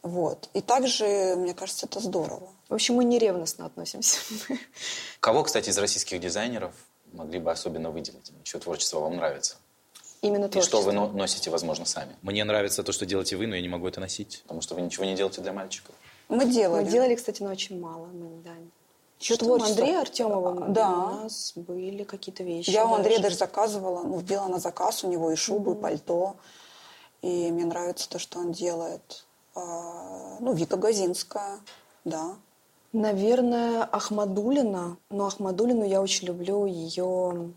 Вот. 0.02 0.50
И 0.54 0.62
также, 0.62 1.36
мне 1.36 1.54
кажется, 1.54 1.88
это 1.88 2.00
здорово. 2.00 2.50
В 2.70 2.74
общем, 2.76 2.96
мы 2.96 3.04
не 3.06 3.18
ревностно 3.18 3.66
относимся. 3.66 4.20
Кого, 5.20 5.44
кстати, 5.44 5.70
из 5.70 5.78
российских 5.78 6.20
дизайнеров 6.20 6.74
могли 7.14 7.40
бы 7.40 7.52
особенно 7.52 7.90
выделить? 7.90 8.32
Чье 8.44 8.60
творчество 8.60 9.00
вам 9.00 9.16
нравится? 9.16 9.56
Именно 10.22 10.46
И 10.46 10.50
творчество. 10.50 10.80
что 10.80 10.86
вы 10.86 10.94
но- 10.94 11.08
носите, 11.08 11.50
возможно, 11.50 11.86
сами? 11.86 12.16
Мне 12.22 12.44
нравится 12.44 12.84
то, 12.84 12.92
что 12.92 13.06
делаете 13.06 13.36
вы, 13.36 13.48
но 13.48 13.56
я 13.56 13.62
не 13.62 13.70
могу 13.70 13.88
это 13.88 14.00
носить. 14.00 14.42
Потому 14.44 14.62
что 14.62 14.76
вы 14.76 14.82
ничего 14.82 15.06
не 15.06 15.16
делаете 15.16 15.42
для 15.42 15.54
мальчиков. 15.54 15.96
Мы 16.30 16.46
делали. 16.46 16.84
Мы 16.84 16.92
делали, 16.92 17.16
кстати, 17.16 17.42
но 17.42 17.52
очень 17.52 17.80
мало. 17.80 18.06
Мы, 18.08 18.42
да. 18.44 18.52
Чьё 19.18 19.36
Что, 19.36 19.46
творчество? 19.46 19.76
Андрея 19.82 20.02
Артемова, 20.02 20.66
Да. 20.70 20.90
у 20.92 21.24
нас 21.24 21.54
были 21.56 22.04
какие-то 22.04 22.44
вещи. 22.44 22.70
Я 22.70 22.86
у 22.86 22.94
Андрея 22.94 23.20
даже. 23.22 23.38
заказывала, 23.38 24.04
ну, 24.04 24.20
сделала 24.22 24.50
на 24.50 24.60
заказ 24.60 25.04
у 25.04 25.08
него 25.10 25.32
и 25.32 25.36
шубу, 25.36 25.74
и 25.74 25.76
пальто. 25.76 26.36
И 27.22 27.50
мне 27.52 27.66
нравится 27.66 28.10
то, 28.10 28.20
что 28.20 28.40
он 28.40 28.52
делает. 28.52 29.26
А, 29.56 30.38
ну, 30.40 30.54
Вика 30.54 30.76
Газинская, 30.78 31.60
да. 32.04 32.36
Наверное, 32.94 33.84
Ахмадулина. 33.84 34.98
Но 35.10 35.26
Ахмадулину 35.28 35.86
я 35.86 36.02
очень 36.02 36.28
люблю 36.28 36.66
ее, 36.66 37.52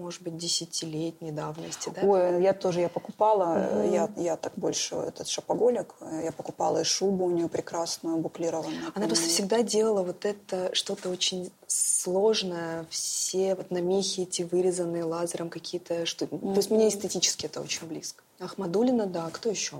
может 0.00 0.22
быть, 0.22 0.36
десятилетней 0.36 1.30
давности. 1.30 1.90
Да? 1.94 2.02
Ой, 2.02 2.42
я 2.42 2.52
тоже, 2.52 2.80
я 2.80 2.88
покупала, 2.88 3.54
э, 3.56 3.90
я, 3.92 4.10
я 4.16 4.36
так 4.36 4.52
больше 4.56 4.94
этот 4.96 5.28
шопоголик, 5.28 5.94
э, 6.00 6.22
я 6.24 6.32
покупала 6.32 6.80
и 6.80 6.84
шубу 6.84 7.26
у 7.26 7.30
нее 7.30 7.48
прекрасную, 7.48 8.16
буклированную. 8.16 8.92
Она 8.94 9.06
просто 9.06 9.28
всегда 9.28 9.62
делала 9.62 10.02
вот 10.02 10.24
это 10.24 10.74
что-то 10.74 11.10
очень 11.10 11.52
сложное, 11.66 12.86
все 12.90 13.54
вот 13.54 13.70
намехи 13.70 14.22
эти 14.22 14.42
вырезанные 14.42 15.04
лазером 15.04 15.50
какие-то, 15.50 16.06
что... 16.06 16.26
То 16.26 16.56
есть 16.56 16.70
мне 16.70 16.88
эстетически 16.88 17.46
это 17.46 17.60
очень 17.60 17.86
близко. 17.86 18.22
Ахмадулина, 18.40 19.06
да, 19.06 19.28
кто 19.30 19.50
еще? 19.50 19.76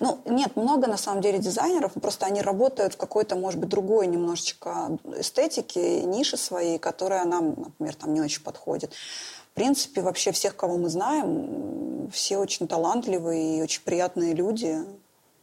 Ну, 0.00 0.20
нет, 0.24 0.56
много 0.56 0.86
на 0.86 0.96
самом 0.96 1.20
деле 1.20 1.38
дизайнеров, 1.38 1.92
просто 1.94 2.26
они 2.26 2.42
работают 2.42 2.94
в 2.94 2.96
какой-то, 2.96 3.36
может 3.36 3.58
быть, 3.60 3.68
другой 3.68 4.06
немножечко 4.06 4.98
эстетике, 5.18 6.02
ниши 6.02 6.36
своей, 6.36 6.78
которая 6.78 7.24
нам, 7.24 7.54
например, 7.56 7.94
там 7.94 8.14
не 8.14 8.20
очень 8.20 8.42
подходит. 8.42 8.92
В 9.52 9.54
принципе, 9.54 10.02
вообще 10.02 10.32
всех, 10.32 10.54
кого 10.54 10.76
мы 10.76 10.88
знаем, 10.88 12.10
все 12.12 12.38
очень 12.38 12.68
талантливые 12.68 13.58
и 13.58 13.62
очень 13.62 13.82
приятные 13.82 14.34
люди. 14.34 14.84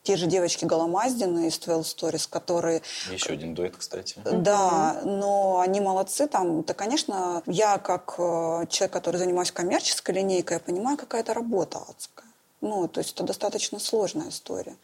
Те 0.03 0.17
же 0.17 0.28
девочки 0.28 0.65
Голомаздины 0.65 1.47
из 1.47 1.57
12 1.59 1.97
Stories, 1.97 2.28
которые 2.30 2.82
Еще 3.09 3.34
один 3.34 3.55
дуэт, 3.55 3.78
кстати. 3.78 4.15
Да, 4.26 5.01
но 5.05 5.61
они 5.61 5.80
молодцы 5.80 6.28
там. 6.28 6.61
Да, 6.63 6.74
конечно, 6.74 7.41
я 7.45 7.78
как 7.78 8.15
э, 8.17 8.65
человек, 8.69 8.91
который 8.91 9.15
занимаюсь 9.15 9.53
коммерческой 9.53 10.15
линейкой, 10.15 10.57
я 10.57 10.59
понимаю, 10.59 10.97
какая 10.97 11.21
это 11.21 11.34
работа 11.34 11.80
адская. 11.89 12.28
Ну, 12.64 12.88
то 12.88 12.99
есть 13.01 13.14
это 13.14 13.24
достаточно 13.26 13.78
сложная 13.78 14.30
история. 14.30 14.78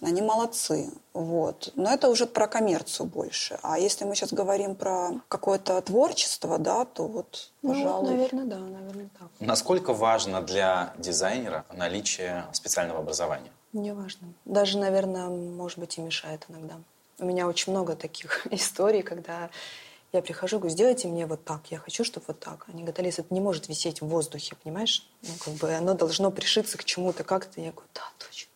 Они 0.00 0.22
молодцы, 0.22 0.90
вот. 1.12 1.72
Но 1.74 1.92
это 1.92 2.08
уже 2.08 2.26
про 2.26 2.46
коммерцию 2.46 3.06
больше. 3.06 3.58
А 3.62 3.80
если 3.80 4.04
мы 4.04 4.14
сейчас 4.14 4.32
говорим 4.32 4.76
про 4.76 5.10
какое-то 5.28 5.80
творчество, 5.82 6.56
да, 6.58 6.84
то 6.84 7.08
вот, 7.08 7.50
Ну, 7.62 7.74
пожалуй. 7.74 8.10
наверное, 8.12 8.44
да, 8.44 8.58
наверное, 8.58 9.10
так. 9.18 9.28
Насколько 9.40 9.92
важно 9.92 10.40
для 10.40 10.94
дизайнера 10.98 11.66
наличие 11.72 12.46
специального 12.52 13.00
образования? 13.00 13.50
Не 13.72 13.92
важно. 13.92 14.32
Даже, 14.44 14.78
наверное, 14.78 15.28
может 15.28 15.78
быть, 15.78 15.98
и 15.98 16.00
мешает 16.00 16.46
иногда. 16.48 16.76
У 17.18 17.24
меня 17.24 17.48
очень 17.48 17.72
много 17.72 17.96
таких 17.96 18.46
историй, 18.52 19.02
когда 19.02 19.50
я 20.12 20.22
прихожу, 20.22 20.58
говорю, 20.58 20.72
сделайте 20.72 21.08
мне 21.08 21.26
вот 21.26 21.44
так, 21.44 21.62
я 21.70 21.78
хочу, 21.78 22.04
чтобы 22.04 22.26
вот 22.28 22.40
так. 22.40 22.64
Они 22.68 22.78
говорят, 22.82 22.98
Алиса, 22.98 23.22
это 23.22 23.32
не 23.32 23.40
может 23.40 23.68
висеть 23.68 24.00
в 24.00 24.06
воздухе, 24.06 24.56
понимаешь? 24.62 25.08
Ну, 25.22 25.30
как 25.44 25.54
бы 25.54 25.72
оно 25.72 25.94
должно 25.94 26.30
пришиться 26.30 26.76
к 26.78 26.84
чему-то 26.84 27.24
как-то. 27.24 27.60
Я 27.60 27.70
говорю, 27.70 27.88
да, 27.94 28.02
точно. 28.18 28.50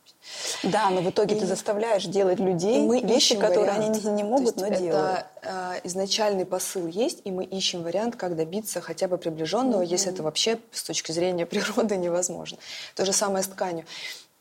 Да, 0.65 0.91
но 0.91 1.01
в 1.01 1.11
итоге 1.11 1.37
ты 1.37 1.47
заставляешь 1.47 2.05
делать 2.05 2.41
людей 2.41 2.79
И 2.79 2.87
мы 2.87 3.01
вещи, 3.01 3.37
которые 3.37 3.71
вариант. 3.73 3.97
они 4.05 4.17
не, 4.17 4.23
не 4.23 4.25
могут, 4.25 4.57
но 4.57 4.67
это, 4.67 4.79
делают. 4.79 5.27
э, 5.43 5.81
изначальный 5.85 6.47
посыл 6.47 6.87
есть, 6.87 7.21
и 7.25 7.31
мы 7.31 7.45
ищем 7.45 7.83
вариант, 7.83 8.17
как 8.17 8.35
добиться 8.35 8.81
хотя 8.81 9.07
бы 9.07 9.19
приближенного, 9.19 9.83
если 9.83 10.11
это 10.13 10.23
вообще 10.23 10.59
с 10.73 10.83
точки 10.83 11.13
зрения 11.13 11.47
природы 11.47 11.97
невозможно. 11.97 12.59
То 12.95 13.05
же 13.05 13.13
самое 13.13 13.45
с 13.45 13.49
тканью. 13.49 13.85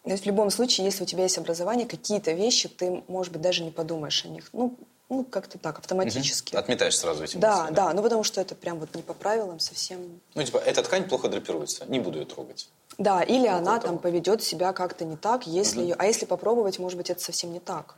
То 0.03 0.11
есть 0.11 0.24
в 0.24 0.28
любом 0.28 0.49
случае, 0.49 0.86
если 0.86 1.03
у 1.03 1.05
тебя 1.05 1.24
есть 1.24 1.38
образование, 1.38 1.88
какие-то 1.88 2.32
вещи 2.32 2.68
ты, 2.68 3.03
может 3.07 3.32
быть, 3.32 3.41
даже 3.41 3.64
не 3.64 3.72
подумаешь 3.72 4.26
о 4.26 4.30
них. 4.30 4.49
Ну, 4.51 4.78
ну 5.14 5.24
как-то 5.24 5.57
так, 5.57 5.80
автоматически. 5.80 6.55
Отметаешь 6.55 6.97
сразу 6.97 7.24
эти 7.24 7.38
Да, 7.38 7.64
мысли, 7.64 7.74
да, 7.76 7.93
ну 7.93 8.01
потому 8.01 8.24
что 8.24 8.41
это 8.41 8.55
прям 8.55 8.80
вот 8.80 8.95
не 8.95 9.01
по 9.01 9.14
правилам 9.14 9.59
совсем. 9.59 10.20
Ну, 10.34 10.43
типа, 10.43 10.57
эта 10.57 10.84
ткань 10.84 11.07
плохо 11.07 11.28
драпируется, 11.30 11.86
не 11.86 11.99
буду 11.99 12.20
ее 12.20 12.26
трогать. 12.26 12.70
Да, 12.97 13.24
или 13.24 13.47
она 13.47 13.78
это 13.78 13.88
там 13.88 13.97
поведет 13.97 14.43
себя 14.43 14.74
как-то 14.74 15.05
не 15.05 15.18
так, 15.18 15.47
если 15.47 15.82
ее... 15.82 15.95
А 15.97 16.05
если 16.05 16.26
попробовать, 16.26 16.80
может 16.80 16.97
быть, 16.97 17.09
это 17.09 17.22
совсем 17.22 17.51
не 17.51 17.59
так. 17.59 17.95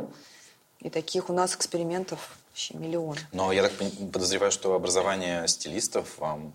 И 0.79 0.89
таких 0.89 1.29
у 1.29 1.33
нас 1.33 1.55
экспериментов 1.55 2.37
вообще 2.49 2.77
миллион. 2.77 3.17
Но 3.33 3.51
я 3.51 3.63
так 3.63 3.73
подозреваю, 4.13 4.51
что 4.51 4.75
образование 4.75 5.47
стилистов 5.47 6.17
вам 6.19 6.53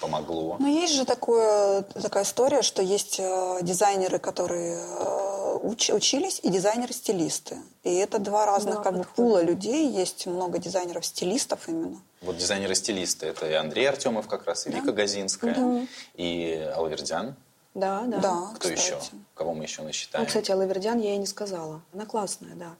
помогло. 0.00 0.56
Но 0.58 0.68
есть 0.68 0.94
же 0.94 1.04
такое, 1.04 1.82
такая 1.82 2.24
история, 2.24 2.62
что 2.62 2.82
есть 2.82 3.16
э, 3.18 3.58
дизайнеры, 3.62 4.18
которые 4.18 4.78
э, 4.78 5.23
уч- 5.64 5.92
учились, 5.94 6.40
и 6.42 6.48
дизайнеры-стилисты. 6.50 7.58
И 7.82 7.94
это 7.94 8.18
два 8.18 8.46
разных 8.46 8.76
Да, 8.76 8.82
как 8.82 8.96
бы 8.98 9.04
пула 9.16 9.42
людей. 9.42 9.88
Есть 9.90 10.26
много 10.26 10.58
дизайнеров-стилистов 10.58 11.68
именно. 11.68 12.00
Вот 12.22 12.36
дизайнеры-стилисты, 12.36 13.26
это 13.26 13.48
и 13.48 13.52
Андрей 13.54 13.88
Артемов 13.88 14.26
как 14.28 14.44
раз, 14.46 14.66
и 14.66 14.70
Вика 14.70 14.92
Газинская, 14.92 15.86
и 16.14 16.70
Алвердян. 16.76 17.34
Да, 17.74 18.02
да. 18.06 18.18
Да, 18.18 18.40
Кто 18.54 18.68
кстати. 18.68 18.78
еще? 18.78 19.00
Кого 19.34 19.52
мы 19.52 19.64
еще 19.64 19.82
насчитаем? 19.82 20.22
Ну, 20.22 20.28
кстати, 20.28 20.52
Алавердян 20.52 21.00
я 21.00 21.10
ей 21.10 21.18
не 21.18 21.26
сказала. 21.26 21.82
Она 21.92 22.06
классная, 22.06 22.54
да. 22.54 22.76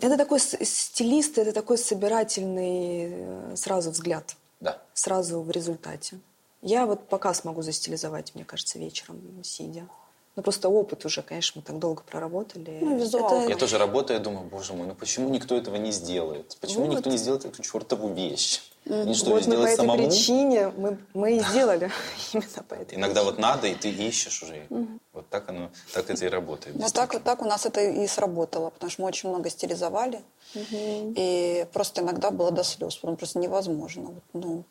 Это 0.00 0.16
такой 0.16 0.40
стилист, 0.40 1.36
это 1.36 1.52
такой 1.52 1.76
собирательный 1.76 3.08
э, 3.12 3.56
сразу 3.56 3.90
взгляд, 3.90 4.34
Да. 4.60 4.78
сразу 4.94 5.42
в 5.42 5.50
результате. 5.50 6.18
Я 6.62 6.86
вот 6.86 7.08
пока 7.08 7.34
смогу 7.34 7.60
застилизовать, 7.62 8.34
мне 8.34 8.44
кажется, 8.44 8.78
вечером, 8.78 9.20
сидя. 9.44 9.86
Ну, 10.34 10.42
просто 10.42 10.70
опыт 10.70 11.04
уже, 11.04 11.20
конечно, 11.22 11.60
мы 11.60 11.66
так 11.66 11.78
долго 11.78 12.02
проработали. 12.02 12.78
Ну, 12.80 12.96
визуал. 12.98 13.42
Это- 13.42 13.50
Я 13.50 13.56
тоже 13.56 13.76
работаю 13.76 14.18
думаю, 14.18 14.46
боже 14.46 14.72
мой, 14.72 14.86
ну 14.86 14.94
почему 14.94 15.28
никто 15.28 15.54
этого 15.54 15.76
не 15.76 15.92
сделает? 15.92 16.56
Почему 16.60 16.86
Вот. 16.86 16.96
никто 16.96 17.10
не 17.10 17.18
сделает 17.18 17.44
эту 17.44 17.62
чертову 17.62 18.08
вещь? 18.14 18.62
И 18.86 19.14
что, 19.14 19.30
вот 19.30 19.46
мы 19.46 19.56
по 19.56 19.60
этой 19.60 19.76
самому? 19.76 20.08
причине 20.08 20.68
мы, 20.76 20.98
мы 21.14 21.36
и 21.36 21.40
сделали 21.40 21.90
именно 22.32 22.62
по 22.66 22.74
этой 22.74 22.96
Иногда 22.96 23.22
вот 23.24 23.38
надо, 23.38 23.68
и 23.68 23.74
ты 23.74 23.90
ищешь 23.90 24.42
уже. 24.42 24.66
Вот 25.12 25.28
так 25.28 25.50
оно, 25.50 25.70
так 25.92 26.08
это 26.08 26.24
и 26.24 26.28
работает. 26.28 26.76
Вот 26.76 26.92
так, 26.92 27.12
вот 27.12 27.22
так 27.22 27.42
у 27.42 27.44
нас 27.44 27.66
это 27.66 27.82
и 27.82 28.06
сработало, 28.06 28.70
потому 28.70 28.90
что 28.90 29.02
мы 29.02 29.08
очень 29.08 29.28
много 29.28 29.50
стилизовали. 29.50 30.22
И 30.54 31.66
просто 31.72 32.00
иногда 32.02 32.30
было 32.30 32.50
до 32.50 32.64
слез, 32.64 32.96
потому 32.96 33.16
просто 33.16 33.38
невозможно. 33.38 34.02
Вот, 34.04 34.22
ну, 34.32 34.64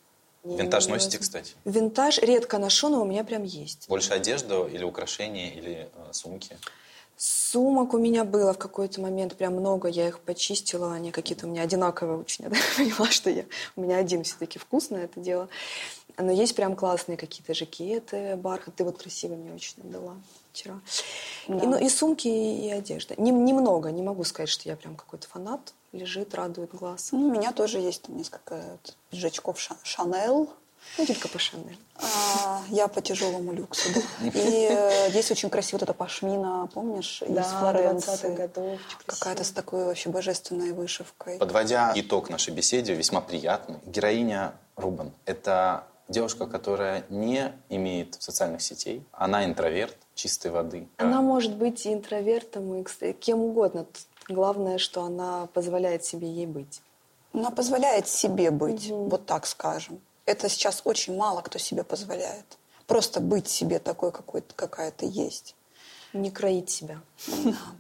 Винтаж 0.44 0.88
носите, 0.88 1.20
кстати? 1.20 1.54
Винтаж 1.66 2.18
редко 2.20 2.58
ношу, 2.58 2.90
но 2.90 3.02
у 3.02 3.06
меня 3.06 3.24
прям 3.24 3.44
есть. 3.44 3.88
Больше 3.88 4.14
одежда 4.14 4.68
или 4.68 4.84
украшения, 4.84 5.52
или 5.52 5.90
э, 5.94 6.14
сумки? 6.14 6.58
Сумок 7.16 7.94
у 7.94 8.00
меня 8.00 8.24
было 8.24 8.52
в 8.52 8.58
какой-то 8.58 9.00
момент 9.00 9.38
прям 9.38 9.54
много, 9.54 9.88
я 9.88 10.08
их 10.08 10.20
почистила, 10.22 10.94
они 10.94 11.12
какие-то 11.12 11.46
у 11.46 11.50
меня 11.52 11.62
одинаковые 11.62 12.18
очень. 12.18 12.46
Я 12.50 12.52
поняла, 12.76 13.12
что 13.12 13.30
я, 13.30 13.46
у 13.76 13.82
меня 13.82 13.98
один 13.98 14.24
все-таки 14.24 14.58
вкус 14.58 14.90
на 14.90 14.98
это 14.98 15.20
дело. 15.20 15.48
Но 16.18 16.32
есть 16.32 16.56
прям 16.56 16.76
классные 16.76 17.18
какие-то 17.18 17.54
жакеты, 17.54 18.36
бархат. 18.36 18.76
Ты 18.76 18.84
вот 18.84 18.98
красиво 19.02 19.36
мне 19.36 19.54
очень 19.54 19.76
отдала 19.84 20.16
вчера. 20.52 20.80
Да. 21.48 21.58
И, 21.58 21.68
ну, 21.68 21.78
и 21.78 21.90
сумки, 21.90 22.28
и 22.28 22.70
одежда. 22.70 23.16
Нем- 23.18 23.46
немного, 23.46 23.90
не 23.92 24.02
могу 24.02 24.24
сказать, 24.24 24.50
что 24.50 24.70
я 24.70 24.76
прям 24.76 24.96
какой-то 24.96 25.28
фанат. 25.28 25.74
Лежит, 25.92 26.34
радует 26.36 26.74
глаз. 26.74 27.10
Ну, 27.12 27.28
у 27.28 27.32
меня 27.32 27.52
тоже 27.52 27.80
есть 27.80 28.04
там 28.04 28.18
несколько 28.18 28.56
вот 28.56 28.96
пиджачков 29.10 29.60
Ша- 29.60 29.78
Шанель. 29.84 30.48
Ну, 30.98 31.06
только 31.06 31.28
по 31.28 31.38
Шанель. 31.38 31.78
А, 31.96 32.62
я 32.70 32.88
по 32.88 33.02
тяжелому 33.02 33.54
люксу, 33.54 33.90
да. 33.94 34.28
И 34.34 34.68
э, 34.72 35.10
здесь 35.12 35.30
очень 35.30 35.50
красиво 35.52 35.78
вот 35.78 35.84
эта 35.84 35.94
пашмина, 35.94 36.68
помнишь, 36.74 37.22
из 37.22 37.36
Да, 37.36 37.44
Флоренции. 37.44 38.12
20-х 38.14 38.30
годов. 38.30 38.80
Какая-то 39.06 39.44
с 39.44 39.52
такой 39.52 39.86
вообще 39.86 40.10
божественной 40.10 40.72
вышивкой. 40.74 41.38
Подводя 41.38 41.92
итог 41.96 42.30
нашей 42.30 42.52
беседе, 42.54 42.96
весьма 42.96 43.22
приятный, 43.22 43.78
героиня 43.86 44.54
Рубан– 44.76 45.12
это 45.26 45.84
девушка, 46.12 46.46
которая 46.46 47.06
не 47.10 47.54
имеет 47.70 48.22
социальных 48.22 48.62
сетей. 48.62 49.04
Она 49.12 49.46
интроверт 49.46 49.98
чистой 50.14 50.52
воды. 50.52 50.88
Она 50.98 51.22
может 51.22 51.56
быть 51.56 51.86
и 51.86 51.94
интровертом, 51.94 52.76
и 52.76 53.14
кем 53.14 53.40
угодно. 53.40 53.86
Главное, 54.30 54.78
что 54.78 55.04
она 55.04 55.48
позволяет 55.54 56.06
себе 56.06 56.30
ей 56.30 56.46
быть. 56.46 56.82
Она 57.34 57.50
позволяет 57.50 58.08
себе 58.08 58.52
быть, 58.52 58.90
вот 58.90 59.26
так 59.26 59.48
скажем. 59.48 60.00
Это 60.26 60.50
сейчас 60.50 60.82
очень 60.84 61.16
мало 61.16 61.42
кто 61.42 61.58
себе 61.58 61.84
позволяет. 61.84 62.58
Просто 62.88 63.20
быть 63.20 63.48
себе 63.48 63.80
такой, 63.80 64.12
какой, 64.12 64.44
какая 64.56 64.92
ты 64.92 65.08
есть. 65.10 65.56
Не 66.14 66.30
кроить 66.30 66.70
себя. 66.70 67.00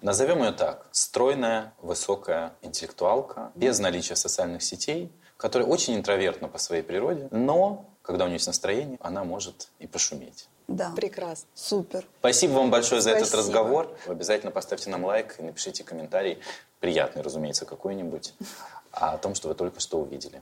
Назовем 0.02 0.42
ее 0.42 0.54
так. 0.54 0.88
Стройная, 0.92 1.74
высокая 1.82 2.54
интеллектуалка, 2.62 3.52
без 3.56 3.80
наличия 3.80 4.16
социальных 4.16 4.64
сетей, 4.64 5.12
которая 5.36 5.68
очень 5.68 5.96
интровертна 5.96 6.48
по 6.48 6.58
своей 6.58 6.82
природе, 6.82 7.28
но 7.32 7.91
когда 8.02 8.26
у 8.26 8.28
нее 8.28 8.36
есть 8.36 8.48
настроение, 8.48 8.98
она 9.02 9.24
может 9.24 9.70
и 9.80 9.88
пошуметь. 9.88 10.48
Да. 10.68 10.92
Прекрасно. 10.96 11.48
Супер. 11.54 12.06
Спасибо 12.20 12.54
вам 12.54 12.72
большое 12.72 13.02
за 13.02 13.12
этот 13.12 13.28
Спасибо. 13.28 13.40
разговор. 13.44 13.98
Обязательно 14.08 14.52
поставьте 14.52 14.90
нам 14.90 15.06
лайк 15.06 15.36
и 15.40 15.44
напишите 15.44 15.84
комментарий, 15.84 16.40
приятный, 16.80 17.22
разумеется, 17.22 17.66
какой-нибудь, 17.66 18.34
о 18.92 19.18
том, 19.18 19.36
что 19.36 19.50
вы 19.50 19.56
только 19.56 19.80
что 19.80 20.00
увидели. 20.00 20.42